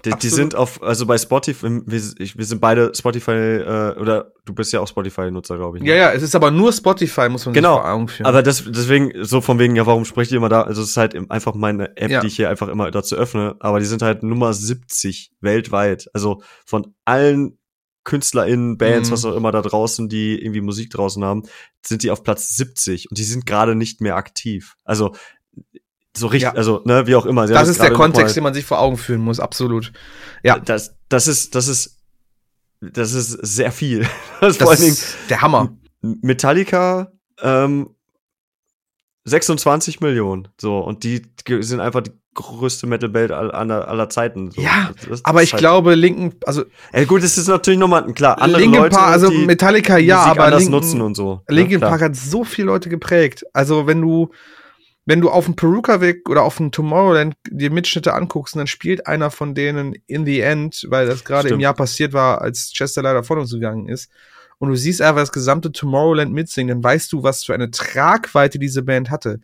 [0.06, 4.54] Die, die sind auf, also bei Spotify, wir, wir sind beide Spotify, äh, oder du
[4.54, 5.84] bist ja auch Spotify-Nutzer, glaube ich.
[5.84, 5.90] Ne?
[5.90, 7.76] Ja, ja, es ist aber nur Spotify, muss man genau.
[7.76, 8.26] sich vor Augen führen.
[8.26, 10.62] Aber das, deswegen, so von wegen, ja, warum sprecht ihr immer da?
[10.62, 12.22] Also es ist halt einfach meine App, ja.
[12.22, 16.10] die ich hier einfach immer dazu öffne, aber die sind halt Nummer 70 weltweit.
[16.14, 17.59] Also von allen
[18.10, 19.14] KünstlerInnen, Bands, mhm.
[19.14, 21.44] was auch immer da draußen, die irgendwie Musik draußen haben,
[21.86, 24.76] sind die auf Platz 70 und die sind gerade nicht mehr aktiv.
[24.84, 25.14] Also
[26.18, 26.56] so richtig, ja.
[26.56, 27.48] also, ne, wie auch immer.
[27.48, 29.94] Sie das ist der Kontext, den man sich vor Augen führen muss, absolut.
[30.44, 30.58] Ja.
[30.58, 32.00] Das, das ist, das ist,
[32.82, 34.08] das ist sehr viel.
[34.42, 34.98] Das, das vor allen Dingen,
[35.30, 35.78] der Hammer.
[36.02, 37.12] Metallica,
[37.42, 37.96] ähm,
[39.26, 41.22] 26 Millionen, so, und die
[41.60, 44.52] sind einfach die größte Metal-Band aller, aller Zeiten.
[44.52, 44.62] So.
[44.62, 46.64] Ja, das, aber ich halt glaube, Linken, also.
[46.94, 50.40] Ja, gut, es ist natürlich nochmal, klar, andere Linkin Leute, Park, also Metallica, ja, Musik
[50.40, 51.42] aber Linken, nutzen und so.
[51.48, 53.46] Linkin ja, Park hat so viele Leute geprägt.
[53.54, 54.30] Also, wenn du,
[55.06, 59.32] wenn du auf dem Peruka-Weg oder auf dem Tomorrowland die Mitschnitte anguckst, dann spielt einer
[59.32, 63.24] von denen in the end, weil das gerade im Jahr passiert war, als Chester leider
[63.24, 64.10] von uns gegangen ist,
[64.60, 68.60] und du siehst einfach das gesamte Tomorrowland mitsingen, dann weißt du, was für eine Tragweite
[68.60, 69.40] diese Band hatte.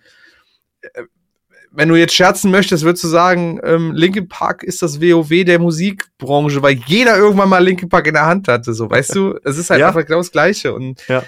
[1.76, 5.44] Äh, wenn du jetzt scherzen möchtest, würdest du sagen, ähm, Linkin Park ist das WoW
[5.44, 9.36] der Musikbranche, weil jeder irgendwann mal Linkin Park in der Hand hatte, so, weißt du?
[9.44, 9.88] Es ist halt ja.
[9.88, 11.24] einfach genau das Gleiche und ja.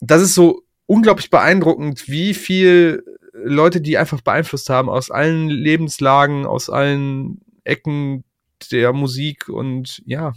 [0.00, 6.46] das ist so unglaublich beeindruckend, wie viel Leute, die einfach beeinflusst haben aus allen Lebenslagen,
[6.46, 8.24] aus allen Ecken
[8.72, 10.32] der Musik und ja,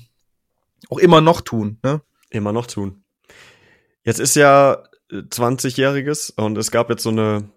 [0.89, 2.01] auch immer noch tun, ne?
[2.29, 3.03] Immer noch tun.
[4.03, 7.49] Jetzt ist ja 20-jähriges und es gab jetzt so eine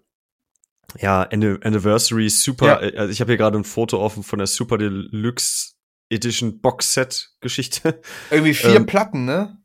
[0.99, 2.99] ja, Anniversary Super, ja.
[2.99, 5.75] also ich habe hier gerade ein Foto offen von der Super Deluxe
[6.11, 8.01] Edition Box Set Geschichte.
[8.31, 9.59] Irgendwie vier ähm, Platten, ne?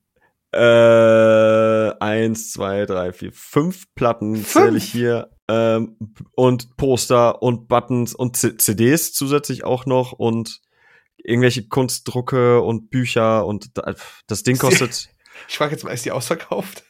[0.51, 5.30] Äh, eins, zwei, drei, vier, fünf Platten zähle ich hier.
[5.47, 5.97] Ähm,
[6.35, 10.61] und Poster und Buttons und C CDs zusätzlich auch noch und
[11.18, 13.72] irgendwelche Kunstdrucke und Bücher und
[14.27, 15.10] das Ding kostet.
[15.47, 16.84] Ich frage jetzt mal, ist die ausverkauft?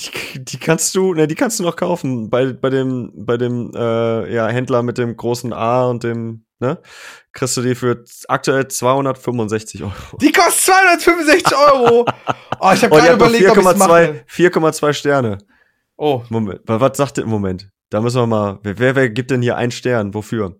[0.00, 3.72] Die, die, kannst du, ne, die kannst du noch kaufen bei bei dem bei dem
[3.74, 6.78] äh, ja Händler mit dem großen A und dem ne
[7.32, 9.92] kriegst du die für aktuell 265 Euro.
[10.20, 12.06] Die kostet 265 Euro.
[12.60, 15.38] oh, ich habe gerade überlegt, 4, ob ich 4,2 Sterne.
[15.96, 16.22] Oh.
[16.28, 17.68] Moment, was sagt ihr im Moment?
[17.90, 18.58] Da müssen wir mal.
[18.62, 20.14] Wer, wer, gibt denn hier einen Stern?
[20.14, 20.56] Wofür?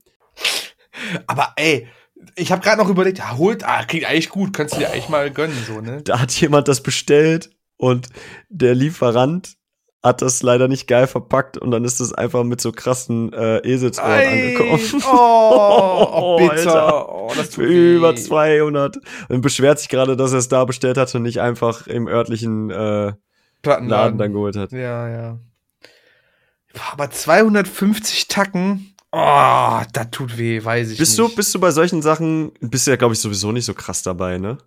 [1.26, 1.88] Aber ey,
[2.36, 5.08] ich habe gerade noch überlegt, ja, holt, ah, klingt eigentlich gut, kannst du dir eigentlich
[5.08, 6.02] mal gönnen, so, ne?
[6.02, 7.50] Da hat jemand das bestellt
[7.80, 8.08] und
[8.50, 9.56] der Lieferant
[10.02, 13.58] hat das leider nicht geil verpackt und dann ist es einfach mit so krassen äh,
[13.66, 15.02] Eselsohren Ei, angekommen.
[15.10, 17.08] Oh, oh bitter.
[17.08, 18.98] Oh, das tut Über 200.
[19.28, 22.70] Und beschwert sich gerade, dass er es da bestellt hat und nicht einfach im örtlichen
[22.70, 23.12] äh,
[23.64, 24.72] Laden dann geholt hat.
[24.72, 25.38] Ja, ja.
[26.92, 31.30] Aber 250 Tacken, oh, das tut weh, weiß ich bist nicht.
[31.30, 34.02] Du, bist du bei solchen Sachen, bist du ja, glaube ich, sowieso nicht so krass
[34.02, 34.58] dabei, ne?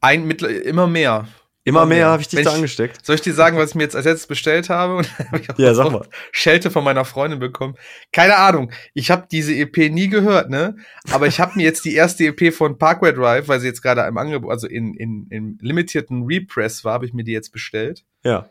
[0.00, 1.28] Ein, mit, immer mehr.
[1.70, 3.04] Immer mehr habe ich dich Wenn da angesteckt.
[3.04, 5.02] Soll ich dir sagen, was ich mir jetzt als letztes bestellt habe?
[5.56, 6.06] ja, sag mal.
[6.32, 7.76] Schelte von meiner Freundin bekommen.
[8.12, 8.72] Keine Ahnung.
[8.92, 10.76] Ich habe diese EP nie gehört, ne?
[11.10, 14.02] Aber ich habe mir jetzt die erste EP von Parkway Drive, weil sie jetzt gerade
[14.02, 18.04] im Angebot, also in, in, in limitierten Repress war, habe ich mir die jetzt bestellt.
[18.24, 18.50] Ja.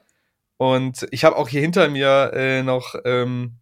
[0.58, 3.60] Und ich habe auch hier hinter mir äh, noch ähm,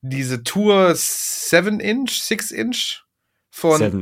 [0.00, 3.02] diese Tour 7 Inch, 6 Inch
[3.50, 4.00] von 7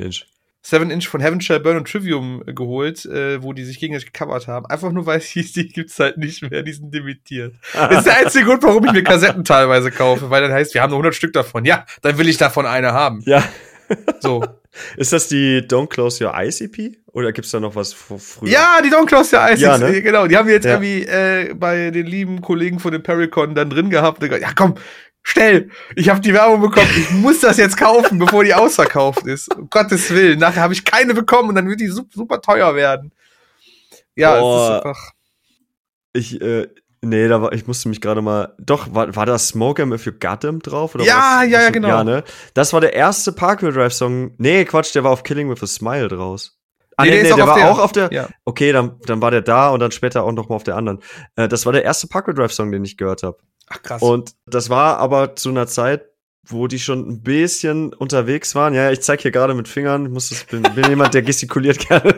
[0.68, 4.12] 7 Inch von Heaven Shall Burn und Trivium äh, geholt, äh, wo die sich gegenseitig
[4.12, 4.66] gecovert haben.
[4.66, 7.54] Einfach nur, weil es hieß, die gibt's halt nicht mehr, die sind limitiert.
[7.72, 10.82] das ist der einzige Grund, warum ich mir Kassetten teilweise kaufe, weil dann heißt, wir
[10.82, 11.64] haben nur 100 Stück davon.
[11.64, 13.22] Ja, dann will ich davon eine haben.
[13.26, 13.44] Ja.
[14.20, 14.44] So.
[14.96, 16.96] Ist das die Don't Close Your Eyes EP?
[17.12, 18.50] Oder gibt's da noch was früher?
[18.50, 19.60] Ja, die Don't Close Your Eyes.
[19.60, 20.02] Ja, ne?
[20.02, 20.72] Genau, die haben wir jetzt ja.
[20.72, 24.22] irgendwie äh, bei den lieben Kollegen von dem Pericon dann drin gehabt.
[24.22, 24.74] Ja, komm,
[25.28, 25.70] Schnell!
[25.96, 26.88] Ich habe die Werbung bekommen.
[26.96, 29.52] Ich muss das jetzt kaufen, bevor die ausverkauft ist.
[29.56, 30.38] Um Gottes Willen.
[30.38, 33.10] Nachher habe ich keine bekommen und dann wird die super, teuer werden.
[34.14, 35.12] Ja, oh, es ist einfach.
[36.12, 36.68] Ich, äh,
[37.02, 38.54] nee, da war, ich musste mich gerade mal.
[38.60, 40.94] Doch, war, war da Smoke Em If You Got Them drauf?
[40.94, 41.50] Oder ja, was?
[41.50, 41.88] ja, ja, genau.
[41.88, 42.22] Ja, ne?
[42.54, 44.32] Das war der erste Parkway Drive Song.
[44.38, 46.56] Nee, Quatsch, der war auf Killing with a Smile draus.
[46.96, 48.10] Ah, nee, nee, nee der, der war der, auch auf der.
[48.12, 48.28] Ja.
[48.44, 51.00] Okay, dann, dann war der da und dann später auch noch mal auf der anderen.
[51.36, 53.36] Äh, das war der erste Parkway Drive Song, den ich gehört habe.
[53.68, 54.02] Ach krass.
[54.02, 56.06] Und das war aber zu einer Zeit,
[56.48, 58.72] wo die schon ein bisschen unterwegs waren.
[58.72, 60.06] Ja, ich zeig hier gerade mit Fingern.
[60.06, 62.14] Ich muss das, bin, bin jemand, der gestikuliert gerne.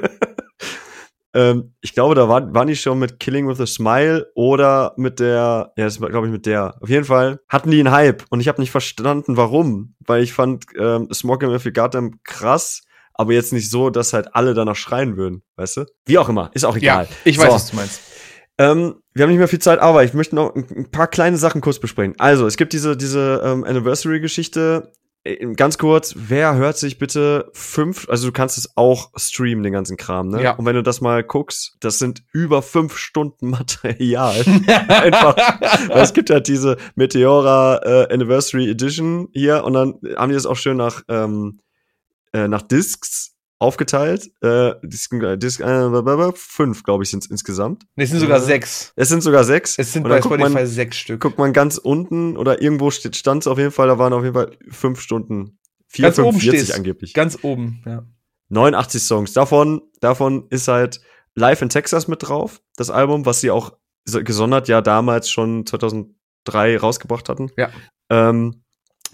[1.35, 5.19] ähm, ich glaube, da war, waren die schon mit Killing with a Smile oder mit
[5.19, 6.77] der, ja, das war, glaube ich, mit der.
[6.81, 9.95] Auf jeden Fall hatten die einen Hype und ich habe nicht verstanden, warum.
[10.07, 12.83] Weil ich fand ähm, Smoking Got Them krass,
[13.19, 15.87] aber jetzt nicht so, dass halt alle danach schreien würden, weißt du?
[16.07, 17.05] Wie auch immer, ist auch egal.
[17.05, 17.53] Ja, ich weiß, so.
[17.53, 18.01] was du meinst.
[18.59, 21.61] Ähm, wir haben nicht mehr viel Zeit, aber ich möchte noch ein paar kleine Sachen
[21.61, 22.15] kurz besprechen.
[22.19, 24.93] Also, es gibt diese, diese ähm, Anniversary-Geschichte.
[25.25, 29.73] äh, ganz kurz, wer hört sich bitte fünf, also du kannst es auch streamen, den
[29.73, 30.43] ganzen Kram, ne?
[30.43, 30.53] Ja.
[30.53, 34.45] Und wenn du das mal guckst, das sind über fünf Stunden Material.
[34.89, 35.37] Einfach.
[35.89, 40.47] Weil es gibt ja diese Meteora äh, Anniversary Edition hier und dann haben die das
[40.47, 41.61] auch schön nach, ähm,
[42.33, 44.31] äh, nach Discs aufgeteilt.
[44.41, 47.85] Äh, Disc, Disc, äh, fünf, glaube ich, sind es insgesamt.
[47.97, 48.93] Nee, es sind sogar Äh, sechs.
[48.97, 49.79] Es sind sogar sechs.
[49.79, 51.21] Es sind bei Spotify man, sechs Stück.
[51.21, 54.23] guckt man ganz unten oder irgendwo steht stand es auf jeden Fall, da waren auf
[54.23, 55.59] jeden Fall fünf Stunden.
[55.99, 56.71] Ganz oben 4,45 steht's.
[56.71, 57.15] angeblich.
[57.15, 58.05] Ganz oben, ja.
[58.51, 59.33] 89 Songs.
[59.33, 61.01] Davon, davon ist halt
[61.35, 63.73] Live in Texas mit drauf, das Album, was sie auch
[64.05, 67.51] so- gesondert ja damals schon 2003 rausgebracht hatten.
[67.57, 67.71] Ja.
[68.11, 68.63] Ähm,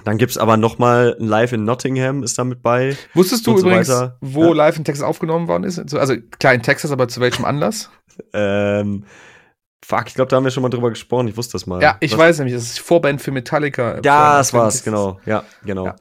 [0.05, 2.97] dann gibt's aber noch mal ein Live in Nottingham ist da mit bei.
[3.15, 4.17] Wusstest du so übrigens, weiter.
[4.21, 4.53] wo Ja.
[4.55, 5.81] Live in Texas aufgenommen worden ist?
[5.91, 7.91] So, Also klar in Texas, aber zu welchem Anlass?
[8.33, 9.05] Ähm,
[9.85, 11.27] fuck, ich glaube, da haben wir schon mal drüber gesprochen.
[11.27, 11.83] Ich wusste das mal.
[11.83, 14.01] Ja, ich Was- weiß nämlich, das ist Vorband für Metallica.
[14.05, 15.19] Ja, das war's, genau.
[15.27, 15.87] Ja, genau.
[15.87, 15.97] Ja.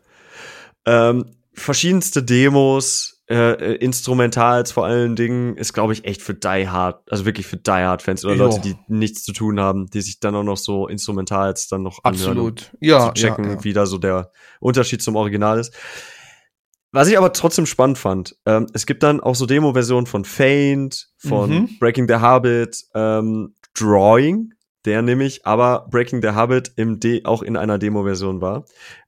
[0.85, 6.67] Ähm, verschiedenste Demos, äh, äh, Instrumentals vor allen Dingen, ist, glaube ich, echt für Die
[6.67, 8.45] Hard, also wirklich für Die Hard-Fans oder Jo.
[8.47, 12.03] Leute, die nichts zu tun haben, die sich dann auch noch so Instrumentals dann noch
[12.03, 12.71] anhören, Absolut.
[12.81, 13.63] Ja, zu checken, ja, ja.
[13.63, 15.73] wie da so der Unterschied zum Original ist.
[16.91, 21.07] Was ich aber trotzdem spannend fand, ähm, es gibt dann auch so Demo-Versionen von Faint,
[21.17, 21.69] von Mhm.
[21.79, 24.53] Breaking the Habit, ähm, Drawing,
[24.85, 28.65] der nämlich aber Breaking the Habit im De auch in einer Demo-Version war.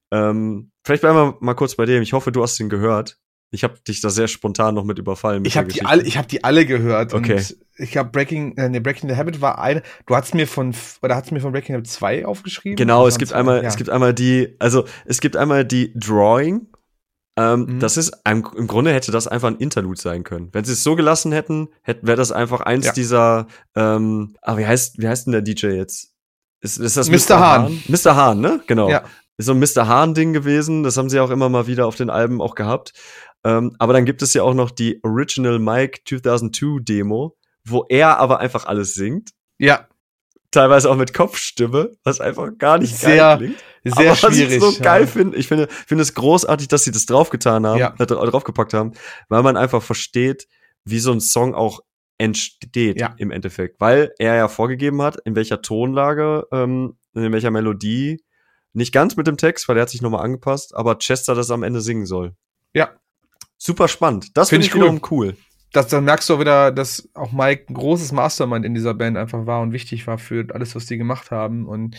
[0.09, 2.01] Ähm, vielleicht bleiben wir mal kurz bei dem.
[2.01, 3.17] Ich hoffe, du hast ihn gehört.
[3.51, 5.45] Ich habe dich da sehr spontan noch mit überfallen.
[5.45, 7.13] Ich habe die alle, ich habe die alle gehört.
[7.13, 7.35] Okay.
[7.35, 9.81] Und ich habe Breaking, äh, nee, Breaking the Habit war eine.
[10.07, 12.75] Du hast mir von oder hast mir von Breaking the Habit 2 aufgeschrieben?
[12.75, 13.69] Genau, es gibt zwei, einmal, ja.
[13.69, 16.67] es gibt einmal die, also es gibt einmal die Drawing.
[17.37, 17.79] Ähm, Mhm.
[17.79, 20.49] Das ist im, im Grunde hätte das einfach ein Interlude sein können.
[20.53, 22.93] Wenn sie es so gelassen hätten, hätte wäre das einfach eins Ja.
[22.93, 23.47] dieser.
[23.75, 26.13] Ähm, ah, wie heißt wie heißt denn der DJ jetzt?
[26.61, 27.39] Ist, ist das Mr.
[27.39, 27.83] Hahn.
[27.87, 28.15] Mr.
[28.15, 28.61] Hahn, ne?
[28.67, 28.89] Genau.
[28.89, 29.03] Ja.
[29.37, 29.87] Ist so ein Mr.
[29.87, 30.83] Hahn-Ding gewesen.
[30.83, 32.93] Das haben sie auch immer mal wieder auf den Alben auch gehabt.
[33.45, 38.17] Ähm, aber dann gibt es ja auch noch die Original Mike 2002 Demo, wo er
[38.19, 39.29] aber einfach alles singt.
[39.59, 39.87] Ja,
[40.51, 43.57] Teilweise auch mit Kopfstimme, was einfach gar nicht Sehr geil klingt.
[43.83, 44.61] sehr aber schwierig.
[44.61, 45.07] Was ich so geil ja.
[45.07, 47.93] finde, ich finde, finde es großartig, dass sie das draufgetan haben, Ja.
[47.99, 48.93] äh, dra- draufgepackt haben,
[49.27, 50.47] weil man einfach versteht,
[50.85, 51.81] wie so ein Song auch
[52.17, 53.15] entsteht Ja.
[53.17, 53.81] im Endeffekt.
[53.81, 58.23] Weil er ja vorgegeben hat, in welcher Tonlage, ähm, in welcher Melodie,
[58.71, 61.63] nicht ganz mit dem Text, weil der hat sich nochmal angepasst, aber Chester das am
[61.63, 62.33] Ende singen soll.
[62.73, 62.91] Ja.
[63.57, 64.35] Super spannend.
[64.37, 65.35] Das Find finde ich ich wiederum cool.
[65.71, 69.17] Das, dann merkst du auch wieder, dass auch Mike ein großes Mastermind in dieser Band
[69.17, 71.65] einfach war und wichtig war für alles, was die gemacht haben.
[71.65, 71.97] Und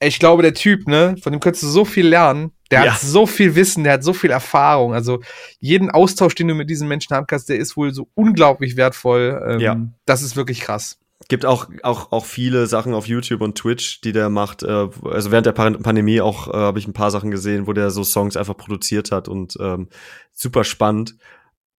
[0.00, 2.52] ich glaube, der Typ, ne, von dem könntest du so viel lernen.
[2.70, 2.94] Der Ja.
[2.94, 4.94] hat so viel Wissen, der hat so viel Erfahrung.
[4.94, 5.20] Also
[5.58, 9.42] jeden Austausch, den du mit diesen Menschen haben kannst, der ist wohl so unglaublich wertvoll.
[9.46, 9.76] Ähm, Ja.
[10.06, 10.96] Das ist wirklich krass.
[11.30, 14.62] Gibt auch, auch, auch viele Sachen auf YouTube und Twitch, die der macht.
[14.62, 17.72] Äh, also während der Pan- Pandemie auch äh, habe ich ein paar Sachen gesehen, wo
[17.72, 19.88] der so Songs einfach produziert hat und ähm,
[20.32, 21.14] super spannend.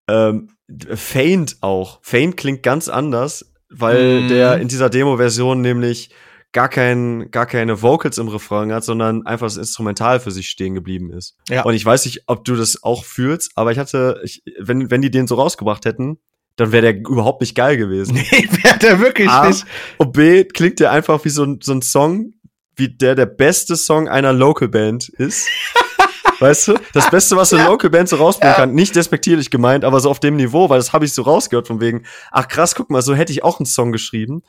[0.08, 0.50] Ähm,
[0.94, 1.98] Faint auch.
[2.02, 4.28] Faint klingt ganz anders, weil Mhm.
[4.28, 6.10] der in dieser Demo-Version nämlich
[6.52, 10.74] gar, kein, gar keine Vocals im Refrain hat, sondern einfach das Instrumental für sich stehen
[10.74, 11.36] geblieben ist.
[11.48, 11.62] Ja.
[11.64, 15.02] Und ich weiß nicht, ob du das auch fühlst, aber ich hatte, ich, wenn, wenn
[15.02, 16.18] die den so rausgebracht hätten,
[16.60, 18.14] dann wäre der überhaupt nicht geil gewesen.
[18.32, 19.64] Nee, wäre der wirklich A, nicht.
[19.98, 22.32] und B, klingt der einfach wie so ein, so ein Song,
[22.76, 25.48] wie der der beste Song einer Local Band ist.
[26.40, 26.74] weißt du?
[26.94, 28.56] Das Beste, was eine Local Band so rausbringen Ja.
[28.60, 28.72] kann.
[28.74, 31.80] Nicht despektierlich gemeint, aber so auf dem Niveau, weil das habe ich so rausgehört von
[31.80, 34.42] wegen, ach krass, guck mal, so hätte ich auch einen Song geschrieben.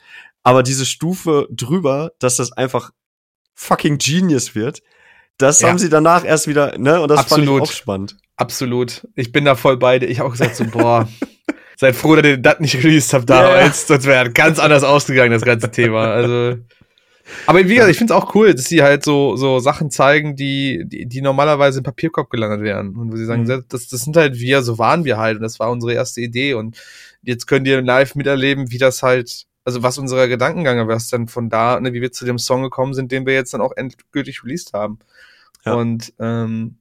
[0.43, 2.91] Aber diese Stufe drüber, dass das einfach
[3.55, 4.81] fucking Genius wird,
[5.37, 5.67] das Ja.
[5.69, 7.01] haben sie danach erst wieder, ne?
[7.01, 7.63] Und das fand Absolut.
[7.63, 8.15] ich auch spannend.
[8.37, 9.07] Absolut.
[9.15, 10.07] Ich bin da voll bei dir.
[10.07, 11.07] Ich auch gesagt so, boah,
[11.81, 13.87] seid froh, dass ihr das nicht released habt damals.
[13.87, 16.11] Sonst wäre ganz anders ausgegangen, das ganze Thema.
[16.11, 16.59] Also.
[17.47, 20.35] Aber wie gesagt, ich finde es auch cool, dass sie halt so, so Sachen zeigen,
[20.35, 22.95] die, die, die normalerweise im Papierkorb gelandet wären.
[22.95, 23.65] Und wo sie sagen, Mhm.
[23.67, 25.37] das, das sind halt wir, so waren wir halt.
[25.37, 26.53] Und das war unsere erste Idee.
[26.53, 26.77] Und
[27.23, 31.27] jetzt könnt ihr live miterleben, wie das halt, also was unser Gedankengang war, was dann
[31.27, 33.75] von da, ne, wie wir zu dem Song gekommen sind, den wir jetzt dann auch
[33.75, 34.99] endgültig released haben.
[35.65, 35.73] Ja.
[35.73, 36.75] Und ähm,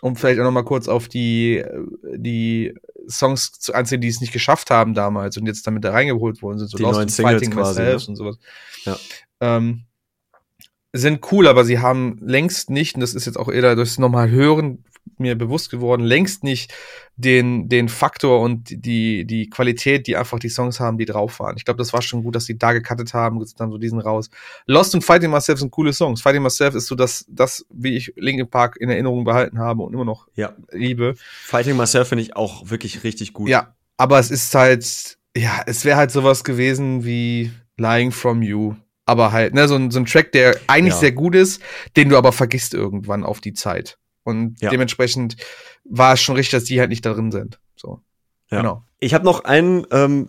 [0.00, 1.62] um vielleicht auch noch mal kurz auf die,
[2.16, 2.74] die
[3.10, 6.58] Songs zu anzählen, die es nicht geschafft haben damals und jetzt damit da reingeholt worden
[6.58, 8.08] sind, so Die neuen and Singles Fighting quasi, Myself ne?
[8.08, 8.38] und sowas.
[8.84, 8.96] Ja.
[9.40, 9.84] Ähm,
[10.92, 14.30] sind cool, aber sie haben längst nicht, und das ist jetzt auch eher durchs nochmal
[14.30, 14.84] hören
[15.18, 16.72] mir bewusst geworden, längst nicht
[17.16, 21.56] den, den Faktor und die, die Qualität, die einfach die Songs haben, die drauf waren.
[21.58, 24.30] Ich glaube, das war schon gut, dass sie da gecuttet haben, dann so diesen raus.
[24.66, 26.22] Lost und Fighting Myself sind coole Songs.
[26.22, 29.92] Fighting Myself ist so das, das, wie ich Linkin Park in Erinnerung behalten habe und
[29.92, 30.54] immer noch Ja.
[30.72, 31.14] liebe.
[31.44, 33.48] Fighting Myself finde ich auch wirklich richtig gut.
[33.50, 38.74] Ja, aber es ist halt, ja, es wäre halt sowas gewesen wie Lying From You.
[39.04, 41.00] Aber halt, ne, so ein, so ein Track, der eigentlich Ja.
[41.00, 41.60] sehr gut ist,
[41.96, 43.98] den du aber vergisst irgendwann auf die Zeit.
[44.30, 44.70] Und Ja.
[44.70, 45.36] dementsprechend
[45.84, 47.58] war es schon richtig, dass die halt nicht da drin sind.
[47.76, 48.00] So.
[48.50, 48.58] Ja.
[48.62, 48.84] Genau.
[49.02, 50.28] Ich habe noch einen, ähm,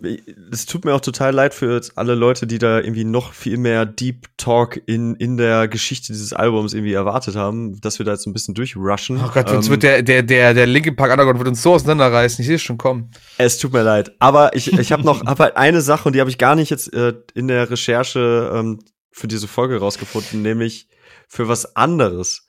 [0.50, 3.58] es tut mir auch total leid für jetzt alle Leute, die da irgendwie noch viel
[3.58, 8.12] mehr Deep Talk in, in der Geschichte dieses Albums irgendwie erwartet haben, dass wir da
[8.12, 9.20] jetzt ein bisschen durchrushen.
[9.22, 11.74] Oh Gott, uns Ähm, wird der, der, der, der Linkin Park Underground wird uns so
[11.74, 12.40] auseinanderreißen.
[12.40, 13.10] Ich sehe es schon kommen.
[13.36, 14.12] Es tut mir leid.
[14.20, 16.70] Aber ich, ich habe noch hab halt eine Sache und die habe ich gar nicht
[16.70, 18.78] jetzt äh, in der Recherche ähm,
[19.10, 20.88] für diese Folge rausgefunden, nämlich
[21.28, 22.46] für was anderes.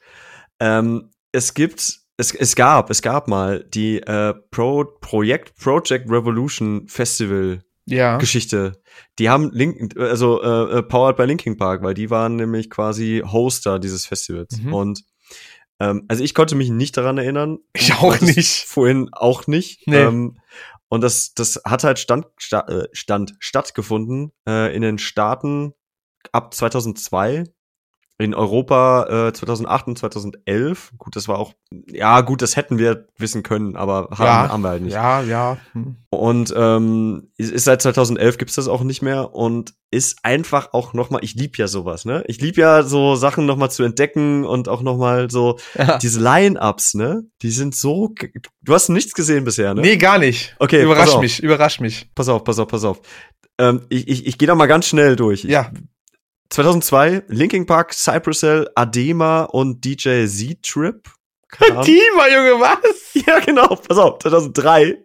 [0.59, 6.87] Ähm, es gibt, es, es gab, es gab mal die äh, Pro Projekt Project Revolution
[6.87, 8.17] Festival Ja.
[8.17, 8.81] Geschichte.
[9.19, 13.23] Die haben Link, also äh, äh, powered by Linkin Park, weil die waren nämlich quasi
[13.25, 14.57] Hoster dieses Festivals.
[14.61, 14.73] Mhm.
[14.73, 15.03] Und
[15.79, 17.57] ähm, also ich konnte mich nicht daran erinnern.
[17.73, 18.63] Ich auch nicht.
[18.65, 19.87] Vorhin auch nicht.
[19.87, 19.97] Nee.
[19.97, 20.37] Ähm,
[20.87, 25.73] und das, das hat halt Stand, sta, äh, Stand stattgefunden äh, in den Staaten
[26.31, 27.45] ab 2002.
[28.19, 30.91] In Europa äh, 2008 und 2011.
[30.99, 31.53] Gut, das war auch,
[31.91, 34.49] ja gut, das hätten wir wissen können, aber haben, Ja.
[34.49, 34.93] haben wir halt nicht.
[34.93, 35.57] Ja, ja.
[35.73, 35.95] Hm.
[36.11, 40.93] Und ähm, ist, ist seit 2011 gibt's das auch nicht mehr und ist einfach auch
[40.93, 41.19] noch mal.
[41.23, 42.23] Ich lieb ja sowas, ne?
[42.27, 45.97] Ich lieb ja so Sachen noch mal zu entdecken und auch noch mal so Ja.
[45.97, 47.23] diese Line-ups, ne?
[47.41, 48.13] Die sind so.
[48.61, 49.81] Du hast nichts gesehen bisher, ne?
[49.81, 50.55] Nee, gar nicht.
[50.59, 52.09] Okay, Überrasch mich, überrasch mich.
[52.13, 53.01] Pass auf, pass auf, pass auf.
[53.59, 55.43] Ähm, ich ich, ich gehe da mal ganz schnell durch.
[55.43, 55.71] Ja.
[56.49, 61.09] 2002 Linkin Park, Cypress Hill, Adema und DJ Z-Trip.
[61.59, 63.13] Dima, Junge, was?
[63.25, 63.75] Ja, genau.
[63.75, 64.97] Pass auf, 2003.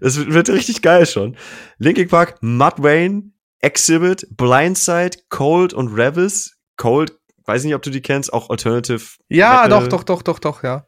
[0.00, 1.36] Das wird, richtig geil schon.
[1.78, 6.56] Linkin Park, Mudvayne, Exhibit, Blindside, Cold und Revis.
[6.76, 7.12] Cold,
[7.44, 9.02] weiß nicht, ob du die kennst, auch Alternative.
[9.28, 10.86] Ja, Metal, doch, doch, doch, doch, doch, ja.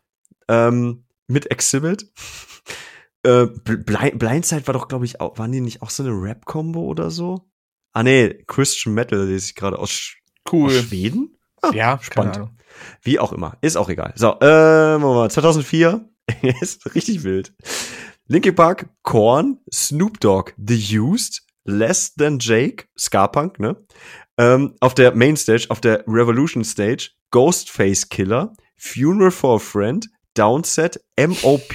[0.48, 2.10] Ähm, mit Exhibit.
[3.24, 6.80] äh, Blind, Blindside war doch, glaube ich, auch, waren die nicht auch so eine Rap-Kombo
[6.80, 7.48] oder so?
[7.94, 10.70] Ah, nee, Christian Metal lese ich gerade aus, Sch- aus Cool.
[10.70, 11.38] Schweden?
[11.62, 12.50] Ah, Ja, spannend.
[13.02, 13.56] Wie auch immer.
[13.62, 14.12] Ist auch egal.
[14.16, 15.30] So, äh, mal.
[15.30, 16.06] 2004.
[16.60, 17.54] ist richtig wild.
[18.26, 23.76] Linkin Park, Korn, Snoop Dogg, The Used, Less Than Jake, Scarpunk, ne?
[24.38, 31.00] Ähm, auf der Mainstage, auf der Revolution Stage, Ghostface Killer, Funeral for a Friend, Downset,
[31.18, 31.74] MOP,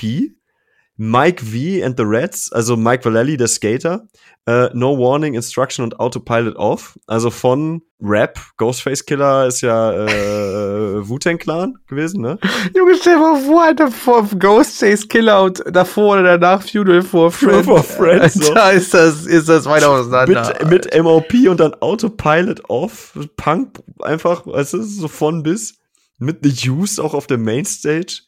[1.02, 4.06] Mike V and the Reds, also Mike Vallely, der Skater,
[4.46, 10.08] äh, No Warning, Instruction und Autopilot Off, also von Rap, Ghostface Killer ist ja äh,
[11.08, 12.38] Wu-Tang Clan gewesen, ne?
[12.76, 17.30] Junge, stell mal vor, Alter, vor Ghostface Killer und davor oder danach Funeral for a
[17.30, 18.54] Funeral for a Friend, so.
[18.54, 20.54] Da ist das, ist das weit auseinander.
[20.66, 25.78] Mit, mit MOP und dann Autopilot Off, Punk einfach, weißt du, so von bis,
[26.18, 28.24] mit The Use auch auf der Mainstage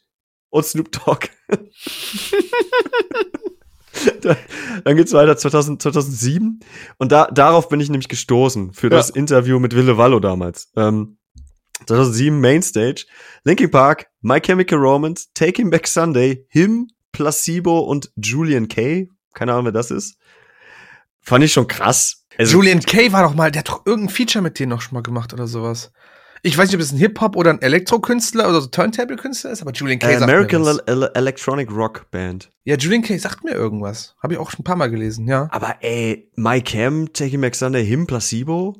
[0.52, 1.28] und Snoop Dogg.
[4.22, 4.36] dann,
[4.84, 6.60] dann geht's weiter 2000, 2007
[6.98, 8.96] und da darauf bin ich nämlich gestoßen für Ja.
[8.96, 10.70] das Interview mit Wille Wallo damals.
[10.76, 11.18] Ähm,
[11.86, 13.06] 2007 Mainstage,
[13.44, 19.08] Linkin Park, My Chemical Romance, Taking Back Sunday, Him, Placebo und Julian Kay.
[19.34, 20.16] Keine Ahnung, wer das ist.
[21.22, 22.24] Fand ich schon krass.
[22.38, 24.94] Also, Julian Kay war doch mal, der hat doch irgendein Feature mit denen noch schon
[24.94, 25.92] mal gemacht oder sowas.
[26.44, 29.70] Ich weiß nicht, ob das ein Hip-Hop oder ein Elektrokünstler oder so Turntable-Künstler ist, aber
[29.70, 30.78] Julian Kay äh, sagt American mir was.
[30.86, 32.50] Ele Electronic Rock Band.
[32.64, 34.16] Ja, Julian Kay sagt mir irgendwas.
[34.20, 35.46] Habe ich auch schon ein paar Mal gelesen, ja.
[35.52, 38.74] Aber ey, My Cam, Taking Back Sunday, Him, Placebo?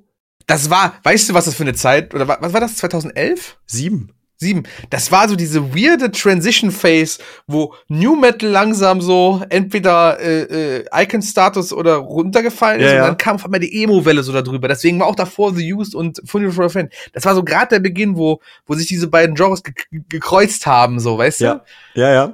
[0.48, 3.58] Das war, weißt du, was das für eine Zeit, oder wa- was war das, 2011?
[3.66, 4.10] Sieben.
[4.42, 4.64] Sieben.
[4.90, 10.84] Das war so diese weirde Transition Phase, wo New Metal langsam so entweder äh, äh,
[10.92, 13.06] Icon-Status oder runtergefallen ist Ja, und ja.
[13.06, 14.68] dann kam auf einmal die Emo-Welle so darüber.
[14.68, 16.92] Deswegen war auch davor The Used und Funeral for a Friend.
[17.12, 19.72] Das war so gerade der Beginn, wo, wo sich diese beiden Genres ge
[20.08, 21.44] gekreuzt haben, so, weißt du?
[21.44, 21.64] Ja.
[21.94, 22.24] Ja, ja.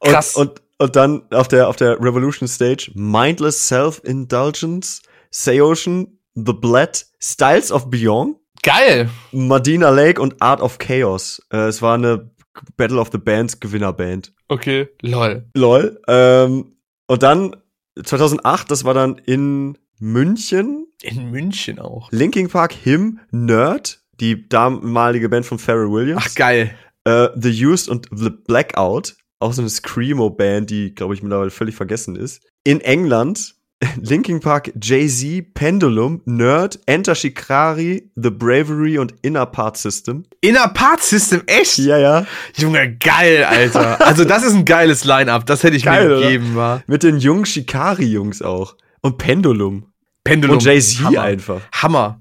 [0.00, 0.34] Und, Krass.
[0.36, 7.70] Und, und dann auf der, auf der Revolution Stage, Mindless Self-Indulgence, Seocean, The Blood, Styles
[7.70, 9.08] of Beyond, Geil.
[9.32, 11.40] Medina Lake und Art of Chaos.
[11.52, 12.30] Äh, es war eine
[12.76, 14.32] Battle of the Bands Gewinnerband.
[14.48, 14.88] Okay.
[15.02, 15.46] Lol.
[15.54, 16.00] Lol.
[16.08, 16.76] Ähm,
[17.06, 17.56] und dann
[18.02, 22.10] 2008, das war dann in München, In München auch.
[22.12, 26.24] Linkin Park, Him, Nerd, die damalige Band von Pharrell Williams.
[26.26, 26.74] Ach, geil.
[27.04, 31.74] äh, The Used und The Blackout, auch so eine Screamo-Band, die, glaube ich, mittlerweile völlig
[31.74, 32.42] vergessen ist.
[32.64, 33.54] In England,
[34.00, 40.24] Linkin Park, Jay-Z, Pendulum, Nerd, Enter Shikari, The Bravery und Inner Part System.
[40.40, 41.78] Inner Part System, echt?
[41.78, 42.26] Ja, ja.
[42.56, 44.04] Junge, geil, Alter.
[44.06, 45.46] Also, das ist ein geiles Line-Up.
[45.46, 46.82] Das hätte ich Geil, mir gegeben, war.
[46.86, 48.76] Mit den jungen Shikari-Jungs auch.
[49.00, 49.86] Und Pendulum.
[50.24, 50.56] Pendulum.
[50.56, 51.62] Und Jay-Z einfach.
[51.72, 52.20] Hammer.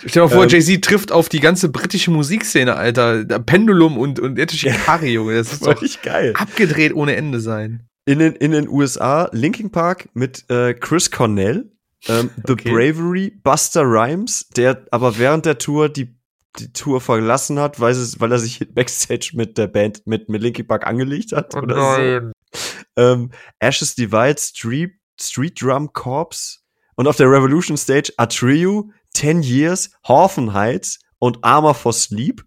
[0.00, 3.24] Stell dir mal vor, Ähm, Jay-Z trifft auf die ganze britische Musikszene, Alter.
[3.24, 5.36] Pendulum und, und Ed Shikari, Junge.
[5.36, 6.34] Das ist doch geil.
[6.36, 7.87] abgedreht ohne Ende sein.
[8.08, 11.70] In den, in den USA, Linkin Park mit äh, Chris Cornell,
[12.08, 12.70] ähm, The Okay.
[12.70, 16.16] Bravery, Buster Rhymes, der aber während der Tour die
[16.58, 20.42] die Tour verlassen hat, weil, es, weil er sich backstage mit der Band, mit, mit
[20.42, 21.54] Linkin Park angelegt hat.
[21.54, 22.32] Oh oder nein.
[22.52, 22.58] so.
[22.96, 26.60] Ähm, Ashes Divide, Street, Street Drum Corps
[26.96, 32.42] und auf der Revolution Stage Atreyu, 10 Years, Horfen Heights und Armor for Sleep.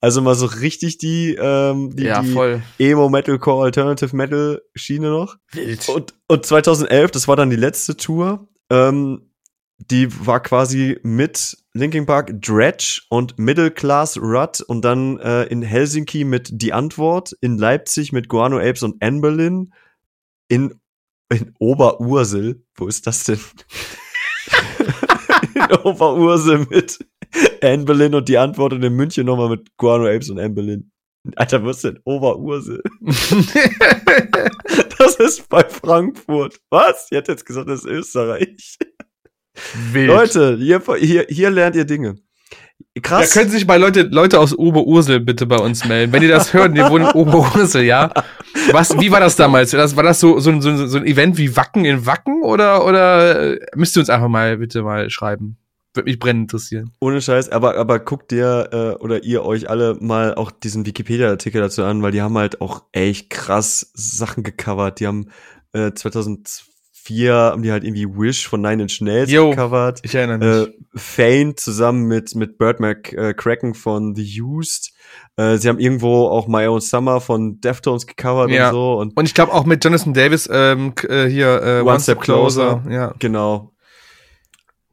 [0.00, 2.62] Also mal so richtig die, ähm, die, Ja, die.
[2.78, 5.36] Emo, Metalcore, Alternative Metal Schiene noch.
[5.52, 5.88] Wild.
[5.88, 9.28] Und, und 2011, das war dann die letzte Tour, ähm,
[9.78, 15.62] die war quasi mit Linkin Park, Dredge und Middle Class Rut und dann äh, in
[15.62, 19.72] Helsinki mit Die Antwort, in Leipzig mit Guano Apes und Anne Berlin,
[20.48, 20.74] in,
[21.28, 23.40] in Oberursel, wo ist das denn?
[25.54, 26.98] in Oberursel mit
[27.62, 30.90] Anne Berlin und Die Antwort in München nochmal mit Guano Apes und Anne Berlin.
[31.36, 32.82] Alter, wo ist denn Oberursel?
[34.98, 36.58] Das ist bei Frankfurt.
[36.70, 37.06] Was?
[37.10, 38.76] Ihr hat jetzt gesagt, das ist Österreich.
[39.92, 40.08] Wild.
[40.08, 42.16] Leute, hier, hier, hier lernt ihr Dinge.
[43.00, 43.32] Krass.
[43.32, 46.12] können sich mal Leute, Leute aus Oberursel bitte bei uns melden.
[46.12, 48.12] Wenn ihr das hört, die wohnen in Oberursel, ja?
[48.72, 49.72] Was, wie war das damals?
[49.72, 52.84] War das, war das so, so, so, so ein Event wie Wacken in Wacken oder,
[52.84, 55.58] oder äh, müsst ihr uns einfach mal bitte mal schreiben?
[55.98, 56.92] Würde mich brennend interessieren.
[57.00, 61.60] Ohne Scheiß, aber, aber guckt dir äh, oder ihr euch alle mal auch diesen Wikipedia-Artikel
[61.60, 65.00] dazu an, weil die haben halt auch echt krass Sachen gecovert.
[65.00, 65.28] Die haben
[65.72, 69.50] äh, 2004 haben die halt irgendwie Wish von Nine Inch Nails Jo.
[69.50, 70.00] gecovert.
[70.02, 70.68] Ich erinnere mich.
[70.68, 74.92] Äh, Fane zusammen mit, mit Burt McCracken von The Used.
[75.36, 78.68] Äh, sie haben irgendwo auch My Own Summer von Deftones gecovert Ja.
[78.68, 78.92] und so.
[78.98, 82.82] Und Und ich glaube auch mit Jonathan Davis ähm, äh, hier äh, One Step Closer.
[82.90, 83.72] Ja, genau.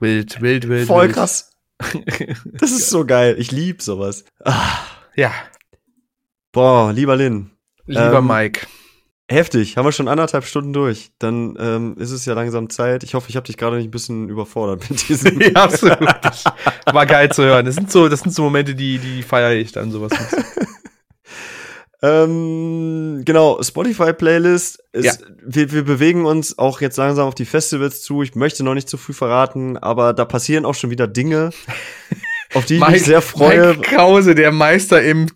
[0.06, 0.88] Wild, wild, wild.
[0.88, 1.14] Voll wild.
[1.15, 1.52] krass.
[2.53, 3.36] Das ist so geil.
[3.38, 4.23] Ich lieb sowas.
[4.44, 4.77] Ah,
[5.15, 5.32] Ja,
[6.52, 7.52] boah, lieber Lin.
[7.86, 8.68] lieber Ähm, Mike.
[9.27, 11.10] Heftig, haben wir schon anderthalb Stunden durch.
[11.18, 13.03] Dann ähm, ist es ja langsam Zeit.
[13.03, 15.41] Ich hoffe, ich habe dich gerade nicht ein bisschen überfordert mit diesem.
[15.41, 15.99] Ja, absolut.
[15.99, 17.65] War geil zu hören.
[17.65, 20.11] Das sind so, das sind so Momente, die, die feiere ich dann sowas.
[20.11, 20.45] Mit.
[22.06, 24.84] ähm, genau, Spotify-Playlist.
[24.94, 25.14] ist- Ja.
[25.45, 28.22] Wir, wir bewegen uns auch jetzt langsam auf die Festivals zu.
[28.22, 31.52] Ich möchte noch nicht zu früh verraten, aber da passieren auch schon wieder Dinge,
[32.53, 33.76] auf die ich mich sehr freue.
[33.76, 35.27] Mike Krause, der Meister im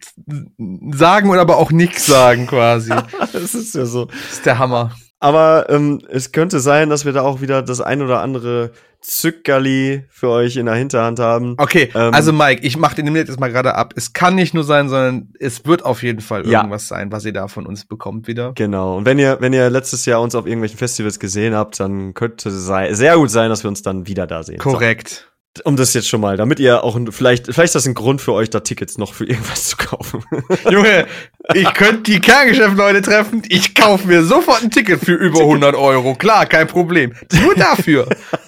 [0.93, 2.91] Sagen und aber auch nichts sagen quasi.
[3.33, 4.05] Das ist ja so.
[4.05, 4.91] Das ist der Hammer.
[5.19, 8.71] Aber ähm, es könnte sein, dass wir da auch wieder das ein oder andere
[9.01, 11.55] Zückerli für euch in der Hinterhand haben.
[11.57, 13.93] Okay, Ähm, also Mike, ich mach den jetzt mal gerade ab.
[13.95, 16.59] Es kann nicht nur sein, sondern es wird auf jeden Fall Ja.
[16.59, 18.53] irgendwas sein, was ihr da von uns bekommt wieder.
[18.55, 18.97] Genau.
[18.97, 22.49] Und wenn ihr, wenn ihr letztes Jahr uns auf irgendwelchen Festivals gesehen habt, dann könnte
[22.49, 24.57] es sei, sehr gut sein, dass wir uns dann wieder da sehen.
[24.59, 25.09] Korrekt.
[25.09, 25.28] So,
[25.65, 28.21] um das jetzt schon mal, damit ihr auch ein- vielleicht, vielleicht ist das ein Grund
[28.21, 30.23] für euch, da Tickets noch für irgendwas zu kaufen.
[30.69, 31.07] Junge,
[31.53, 33.41] ich könnte die Kerngeschäftsleute treffen.
[33.49, 36.15] Ich kaufe mir sofort ein Ticket für über 100 Euro.
[36.15, 37.13] Klar, kein Problem.
[37.41, 38.07] Nur dafür.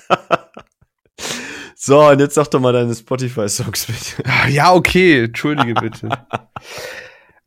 [1.75, 4.29] so, und jetzt sag doch mal deine Spotify-Songs bitte.
[4.49, 5.25] Ja, okay.
[5.25, 6.09] Entschuldige bitte.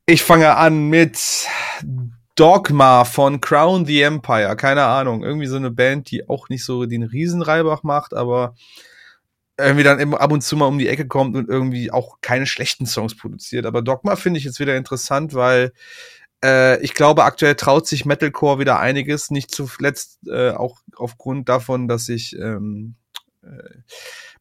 [0.07, 1.19] Ich fange an mit
[2.37, 4.57] Dogma von Crown the Empire.
[4.57, 5.23] Keine Ahnung.
[5.23, 8.55] Irgendwie so eine Band, die auch nicht so den Riesenreibach macht, aber
[9.59, 12.87] irgendwie dann ab und zu mal um die Ecke kommt und irgendwie auch keine schlechten
[12.87, 13.67] Songs produziert.
[13.67, 15.73] Aber Dogma finde ich jetzt wieder interessant, weil
[16.45, 19.31] äh, ich glaube, aktuell traut sich Metalcore wieder einiges.
[19.31, 22.97] Nicht zuletzt äh, auch aufgrund davon, dass sich ähm,
[23.43, 23.49] äh,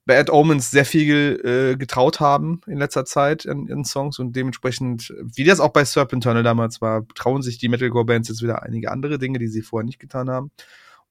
[0.06, 5.14] Bad Omens sehr viel äh, getraut haben in letzter Zeit in, in Songs und dementsprechend,
[5.22, 9.18] wie das auch bei Serpentine damals war, trauen sich die Metalcore-Bands jetzt wieder einige andere
[9.18, 10.52] Dinge, die sie vorher nicht getan haben.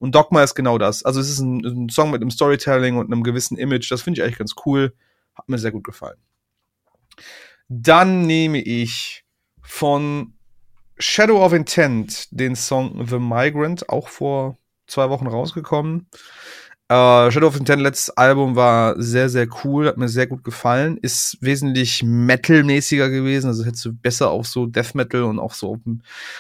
[0.02, 1.04] Und Dogma ist genau das.
[1.04, 3.88] Also es ist ein, ein Song mit einem Storytelling und einem gewissen Image.
[3.88, 4.92] Das finde ich eigentlich ganz cool.
[5.36, 6.18] Hat mir sehr gut gefallen.
[7.68, 9.24] Dann nehme ich
[9.60, 10.34] von
[10.98, 14.56] Shadow of Intent den Song The Migrant, auch vor
[14.88, 16.08] zwei Wochen rausgekommen.
[16.88, 20.96] Äh, Shadow of Intent, letztes Album war sehr, sehr cool, hat mir sehr gut gefallen.
[20.96, 25.78] Ist wesentlich Metal-mäßiger gewesen, also hättest du besser auf so Death Metal und auch so,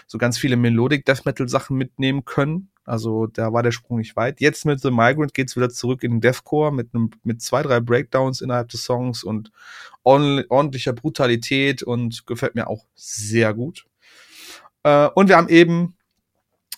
[0.08, 2.71] so ganz viele Melodic Death Metal Sachen mitnehmen können.
[2.84, 4.40] Also da war der Sprung nicht weit.
[4.40, 7.80] Jetzt mit The Migrant geht's wieder zurück in den Deathcore mit einem mit zwei, drei
[7.80, 9.52] Breakdowns innerhalb des Songs und
[10.02, 13.86] ordentlicher Brutalität und gefällt mir auch sehr gut.
[14.82, 15.96] Äh, und wir haben eben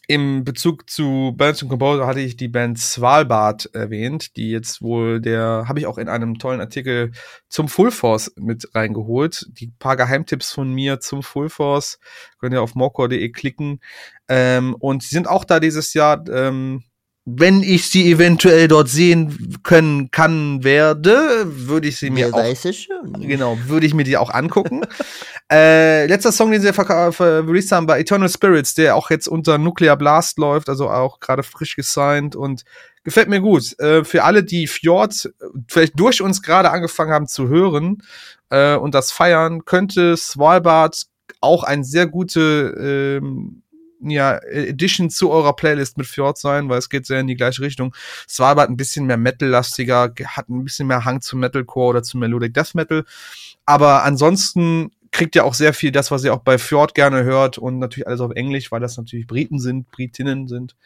[0.06, 5.20] im Bezug zu Bands und Composer hatte ich die Band Svalbard erwähnt, die jetzt wohl
[5.20, 7.12] der, habe ich auch in einem tollen Artikel
[7.48, 9.46] zum Full Force mit reingeholt.
[9.52, 11.98] Die paar Geheimtipps von mir zum Full Force
[12.38, 13.80] könnt ihr auf morcore.de klicken.
[14.28, 16.84] Ähm, und sie sind auch da dieses Jahr ähm,
[17.26, 22.38] wenn ich sie eventuell dort sehen können kann werde, würde ich sie mir Wer auch
[22.38, 23.14] weiß es schon.
[23.18, 24.82] genau, würde ich mir die auch angucken.
[25.50, 29.96] äh, letzter Song, den sie released haben, war Eternal Spirits, der auch jetzt unter Nuclear
[29.96, 32.64] Blast läuft, also auch gerade frisch gesigned und
[33.04, 33.78] gefällt mir gut.
[33.78, 38.02] Äh, für alle, die Fjord äh, vielleicht durch uns gerade angefangen haben zu hören
[38.50, 41.06] äh, und das feiern, könnte Svalbard
[41.40, 43.62] auch ein sehr gute ähm,
[44.10, 47.62] ja, Edition zu eurer Playlist mit Fjord sein, weil es geht sehr in die gleiche
[47.62, 47.94] Richtung.
[48.28, 52.54] Svalbard ein bisschen mehr Metal-lastiger, hat ein bisschen mehr Hang zu Metalcore oder zu Melodic
[52.54, 53.04] Death Metal.
[53.66, 57.56] Aber ansonsten kriegt ihr auch sehr viel das, was ihr auch bei Fjord gerne hört
[57.56, 60.76] und natürlich alles auf Englisch, weil das natürlich Briten sind, Britinnen sind.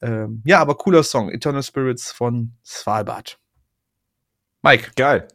[0.00, 3.38] Ähm, ja, aber cooler Song, Eternal Spirits von Svalbard.
[4.62, 4.90] Mike.
[4.96, 5.28] Geil.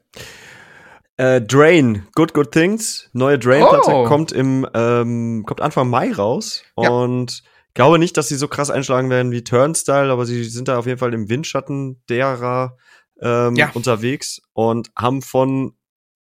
[1.21, 4.05] Äh, Drain, Good Good Things, neue Drain-Platte Oh.
[4.05, 6.89] kommt im ähm, kommt Anfang Mai raus Ja.
[6.89, 7.43] und
[7.75, 10.87] glaube nicht, dass sie so krass einschlagen werden wie Turnstile, aber sie sind da auf
[10.87, 12.75] jeden Fall im Windschatten derer
[13.21, 13.69] ähm, Ja.
[13.75, 15.73] unterwegs und haben von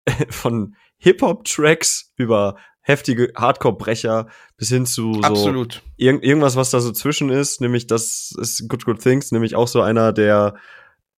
[0.30, 4.28] von Hip-Hop-Tracks über heftige Hardcore-Brecher
[4.58, 5.82] bis hin zu so Absolut.
[5.96, 9.70] Irgend, irgendwas, was da so zwischen ist, nämlich das ist Good Good Things, nämlich auch
[9.70, 10.56] so einer, der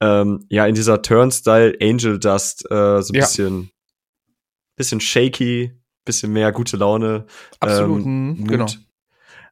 [0.02, 3.22] ähm, ja in dieser Turnstyle Angel Dust äh, so ein Ja.
[3.22, 3.72] bisschen,
[4.76, 5.72] bisschen shaky,
[6.06, 7.26] bisschen mehr gute Laune
[7.60, 8.04] Absolut.
[8.04, 8.66] ähm, mhm, genau.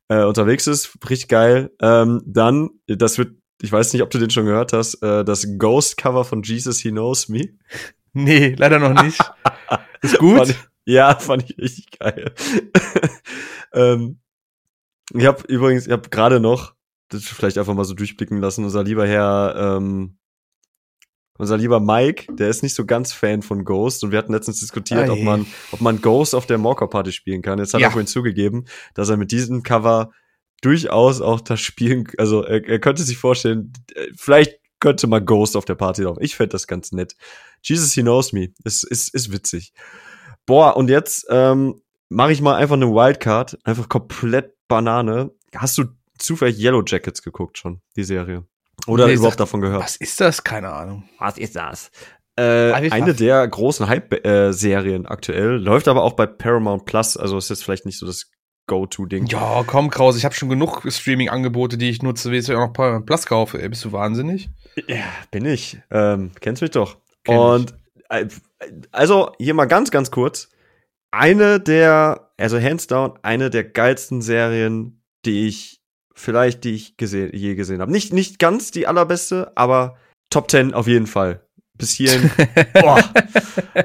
[0.10, 0.92] äh, unterwegs ist.
[1.10, 1.72] Richtig geil.
[1.82, 5.48] Ähm, dann, das wird, ich weiß nicht, ob du den schon gehört hast, äh, das
[5.58, 7.42] Ghost-Cover von Jesus He Knows Me.
[8.14, 9.20] Nee, leider noch nicht.
[10.02, 10.50] Ist Fand gut.
[10.50, 10.56] ich,
[10.86, 12.34] ja, fand ich richtig geil.
[13.74, 14.20] ähm,
[15.14, 16.74] ich habe übrigens, ich habe gerade noch,
[17.10, 20.18] das vielleicht einfach mal so durchblicken lassen, unser lieber Herr, ähm,
[21.40, 24.60] unser lieber Mike, der ist nicht so ganz Fan von Ghost und wir hatten letztens
[24.60, 27.58] diskutiert, ob man, ob man Ghost auf der Morcor Party spielen kann.
[27.58, 27.88] Jetzt hat Ja.
[27.88, 30.12] er vorhin zugegeben, dass er mit diesem Cover
[30.62, 33.74] durchaus auch das spielen, also er, er könnte sich vorstellen,
[34.16, 36.22] vielleicht könnte man Ghost auf der Party laufen.
[36.24, 37.16] Ich fände das ganz nett.
[37.64, 38.50] Jesus He Knows Me.
[38.64, 39.74] Ist, ist, ist witzig.
[40.46, 43.58] Boah, und jetzt ähm, mache ich mal einfach eine Wildcard.
[43.66, 45.32] Einfach komplett Banane.
[45.56, 45.86] Hast du
[46.18, 48.46] zufällig Yellow Jackets geguckt schon, die Serie?
[48.88, 49.84] Oder Nee, überhaupt sag- davon gehört?
[49.84, 50.44] Was ist das?
[50.44, 51.04] Keine Ahnung.
[51.20, 51.92] Was ist das?
[52.38, 55.58] Äh, eine der großen Hype-Serien aktuell.
[55.58, 57.18] Läuft aber auch bei Paramount Plus.
[57.18, 58.32] Also ist jetzt vielleicht nicht so das
[58.68, 59.26] Go-To-Ding.
[59.28, 62.74] Ja, komm, Kraus, ich habe schon genug Streaming-Angebote, die ich nutze, wie ich auch noch
[62.74, 63.62] paar Plus kaufe.
[63.62, 64.50] Ey, bist du wahnsinnig?
[64.88, 65.80] Ja, bin ich.
[65.92, 66.98] Ähm, kennst mich doch.
[67.26, 67.42] Kenn ich.
[67.42, 67.74] und
[68.10, 68.28] äh,
[68.92, 70.50] also hier mal ganz, ganz kurz.
[71.12, 75.79] Eine der, also hands down, eine der geilsten Serien, die ich
[76.20, 77.92] vielleicht, die ich gesehen, je gesehen habe.
[77.92, 79.96] Nicht, nicht ganz die allerbeste, aber
[80.30, 81.42] Top 10 auf jeden Fall.
[81.76, 82.30] Bis hierhin.
[82.74, 83.02] boah.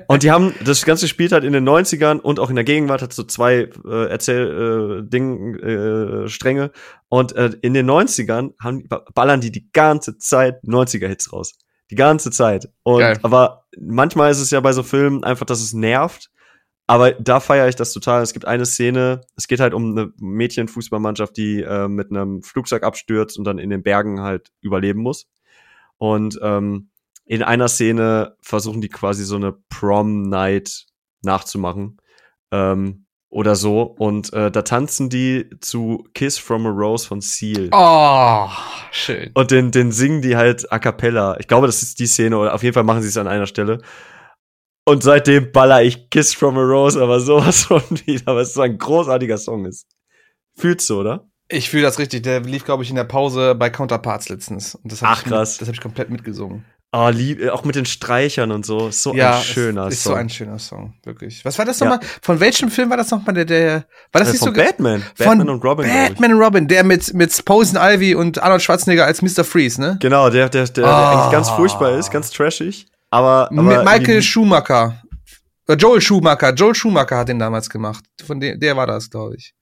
[0.09, 3.03] Und die haben, das Ganze spielt halt in den 90ern und auch in der Gegenwart,
[3.03, 6.73] hat so zwei äh, Erzähl, äh, äh, Stränge.
[7.09, 11.55] Und äh, in den 90ern haben, ballern die die ganze Zeit 90er-Hits raus.
[11.91, 12.69] Die ganze Zeit.
[12.83, 13.19] Und, Geil.
[13.23, 16.31] aber manchmal ist es ja bei so Filmen einfach, dass es nervt.
[16.87, 18.23] Aber da feiere ich das total.
[18.23, 22.83] Es gibt eine Szene, es geht halt um eine Mädchenfußballmannschaft, die äh, mit einem Flugzeug
[22.83, 25.27] abstürzt und dann in den Bergen halt überleben muss.
[25.97, 26.91] Und ähm,
[27.25, 30.87] in einer Szene versuchen die quasi so eine Prom-Night
[31.23, 31.97] nachzumachen.
[32.51, 33.05] Ähm,
[33.35, 33.83] oder so.
[33.83, 37.69] Und äh, da tanzen die zu Kiss from a Rose von Seal.
[37.73, 38.49] Oh,
[38.93, 39.33] schön.
[39.35, 41.37] Und den, den singen die halt a cappella.
[41.41, 43.47] Ich glaube, das ist die Szene, oder auf jeden Fall machen sie es an einer
[43.47, 43.81] Stelle.
[44.87, 48.61] Und seitdem baller ich Kiss from a Rose, aber sowas von wieder, weil es so
[48.63, 49.87] ein großartiger Song ist.
[50.57, 51.27] Fühlst du, oder?
[51.49, 52.23] Ich fühle das richtig.
[52.23, 54.79] Der lief, glaube ich, in der Pause bei Counterparts letztens.
[55.03, 55.59] Ach, ich krass.
[55.59, 56.65] Das habe ich komplett mitgesungen.
[56.97, 58.87] Oh, lieb, äh, auch mit den Streichern und so.
[58.89, 60.13] Ist so ein schöner ist, ist Song.
[60.13, 61.45] so ein schöner Song, wirklich.
[61.45, 61.87] Was war das Ja.
[61.89, 62.07] nochmal?
[62.23, 63.35] Von welchem Film war das nochmal?
[63.35, 65.01] Der, der, war das Äh, nicht von so ge- Batman.
[65.17, 65.87] Von Batman und Robin.
[65.89, 69.43] Batman und Robin, der mit, mit Posen Ivy und Arnold Schwarzenegger als Mr.
[69.45, 69.99] Freeze, ne?
[70.01, 71.13] Genau, der, der, der, der Ah.
[71.23, 72.87] eigentlich ganz furchtbar ist, ganz trashig.
[73.15, 75.03] Aber, aber mit Michael Schumacher.
[75.69, 76.53] Äh, Joel Schumacher.
[76.55, 78.05] Joel Schumacher hat den damals gemacht.
[78.27, 79.55] Von dem, der war das, glaube ich.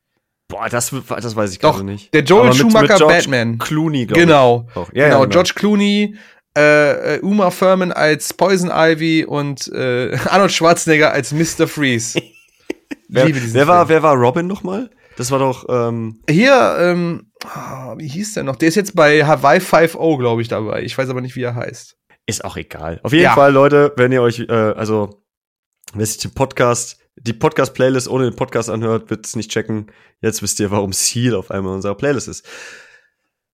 [0.49, 2.13] Boah, das, das weiß ich Doch, gerade nicht.
[2.13, 3.59] der Joel mit- mit Schumacher George Batman.
[3.59, 4.67] Clooney, glaube Genau.
[4.71, 4.77] ich.
[4.77, 4.93] Auch.
[4.93, 6.17] Ja, genau, ja, George Clooney,
[6.57, 11.67] äh, äh, Uma Thurman als Poison Ivy und äh, Arnold Schwarzenegger als Mr.
[11.69, 12.21] Freeze.
[13.09, 13.89] Wer, Liebe diesen wer, war, Film.
[13.97, 14.91] wer war Robin nochmal?
[15.17, 18.57] Das war doch, ähm, Hier, ähm, ah, wie hieß der noch?
[18.57, 20.83] Der ist jetzt bei Hawaii 5.0, glaube ich, dabei.
[20.83, 21.97] Ich weiß aber nicht, wie er heißt.
[22.27, 23.01] Ist auch egal.
[23.03, 23.35] Auf jeden Ja.
[23.35, 25.23] Fall, Leute, wenn ihr euch, äh, also,
[25.95, 29.91] wer sich den Podcast, die Podcast-Playlist ohne den Podcast anhört, wird es nicht checken.
[30.21, 32.47] Jetzt wisst ihr, warum Seal auf einmal in unserer Playlist ist.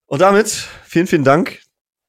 [0.07, 0.49] Und damit,
[0.85, 1.61] vielen, vielen Dank,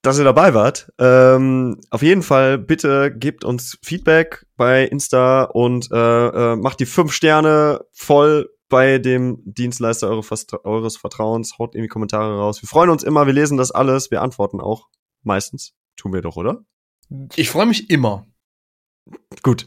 [0.02, 0.92] dass ihr dabei wart.
[1.00, 6.86] Ähm, auf jeden Fall, bitte gebt uns Feedback bei Insta und äh, äh, macht die
[6.86, 10.24] fünf Sterne voll bei dem Dienstleister eure,
[10.64, 11.58] eures Vertrauens.
[11.58, 12.62] Haut irgendwie Kommentare raus.
[12.62, 14.88] Wir freuen uns immer, wir lesen das alles, wir antworten auch.
[15.24, 15.74] Meistens.
[16.00, 16.60] Tun wir doch, oder?
[17.36, 18.26] Ich freue mich immer.
[19.44, 19.66] Gut.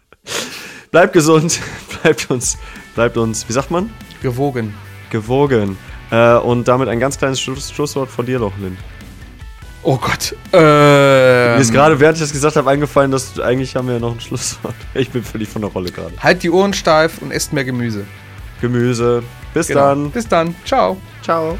[0.92, 1.60] bleibt gesund,
[2.02, 2.56] bleibt uns,
[2.94, 3.90] bleibt uns, wie sagt man?
[4.22, 4.72] Gewogen.
[5.10, 5.76] Gewogen.
[6.12, 8.78] Äh, und damit ein ganz kleines Schluss, Schlusswort von dir noch, Lynn.
[9.82, 10.36] Oh Gott.
[10.52, 14.00] Ähm, Mir ist gerade, während ich das gesagt habe, eingefallen, dass eigentlich haben wir ja
[14.00, 14.76] noch ein Schlusswort.
[14.94, 16.14] Ich bin völlig von der Rolle gerade.
[16.20, 18.04] Halt die Ohren steif und esst mehr Gemüse.
[18.60, 19.24] Gemüse.
[19.54, 19.80] Bis genau.
[19.80, 20.10] dann.
[20.12, 20.54] Bis dann.
[20.64, 20.98] Ciao.
[21.22, 21.58] Ciao.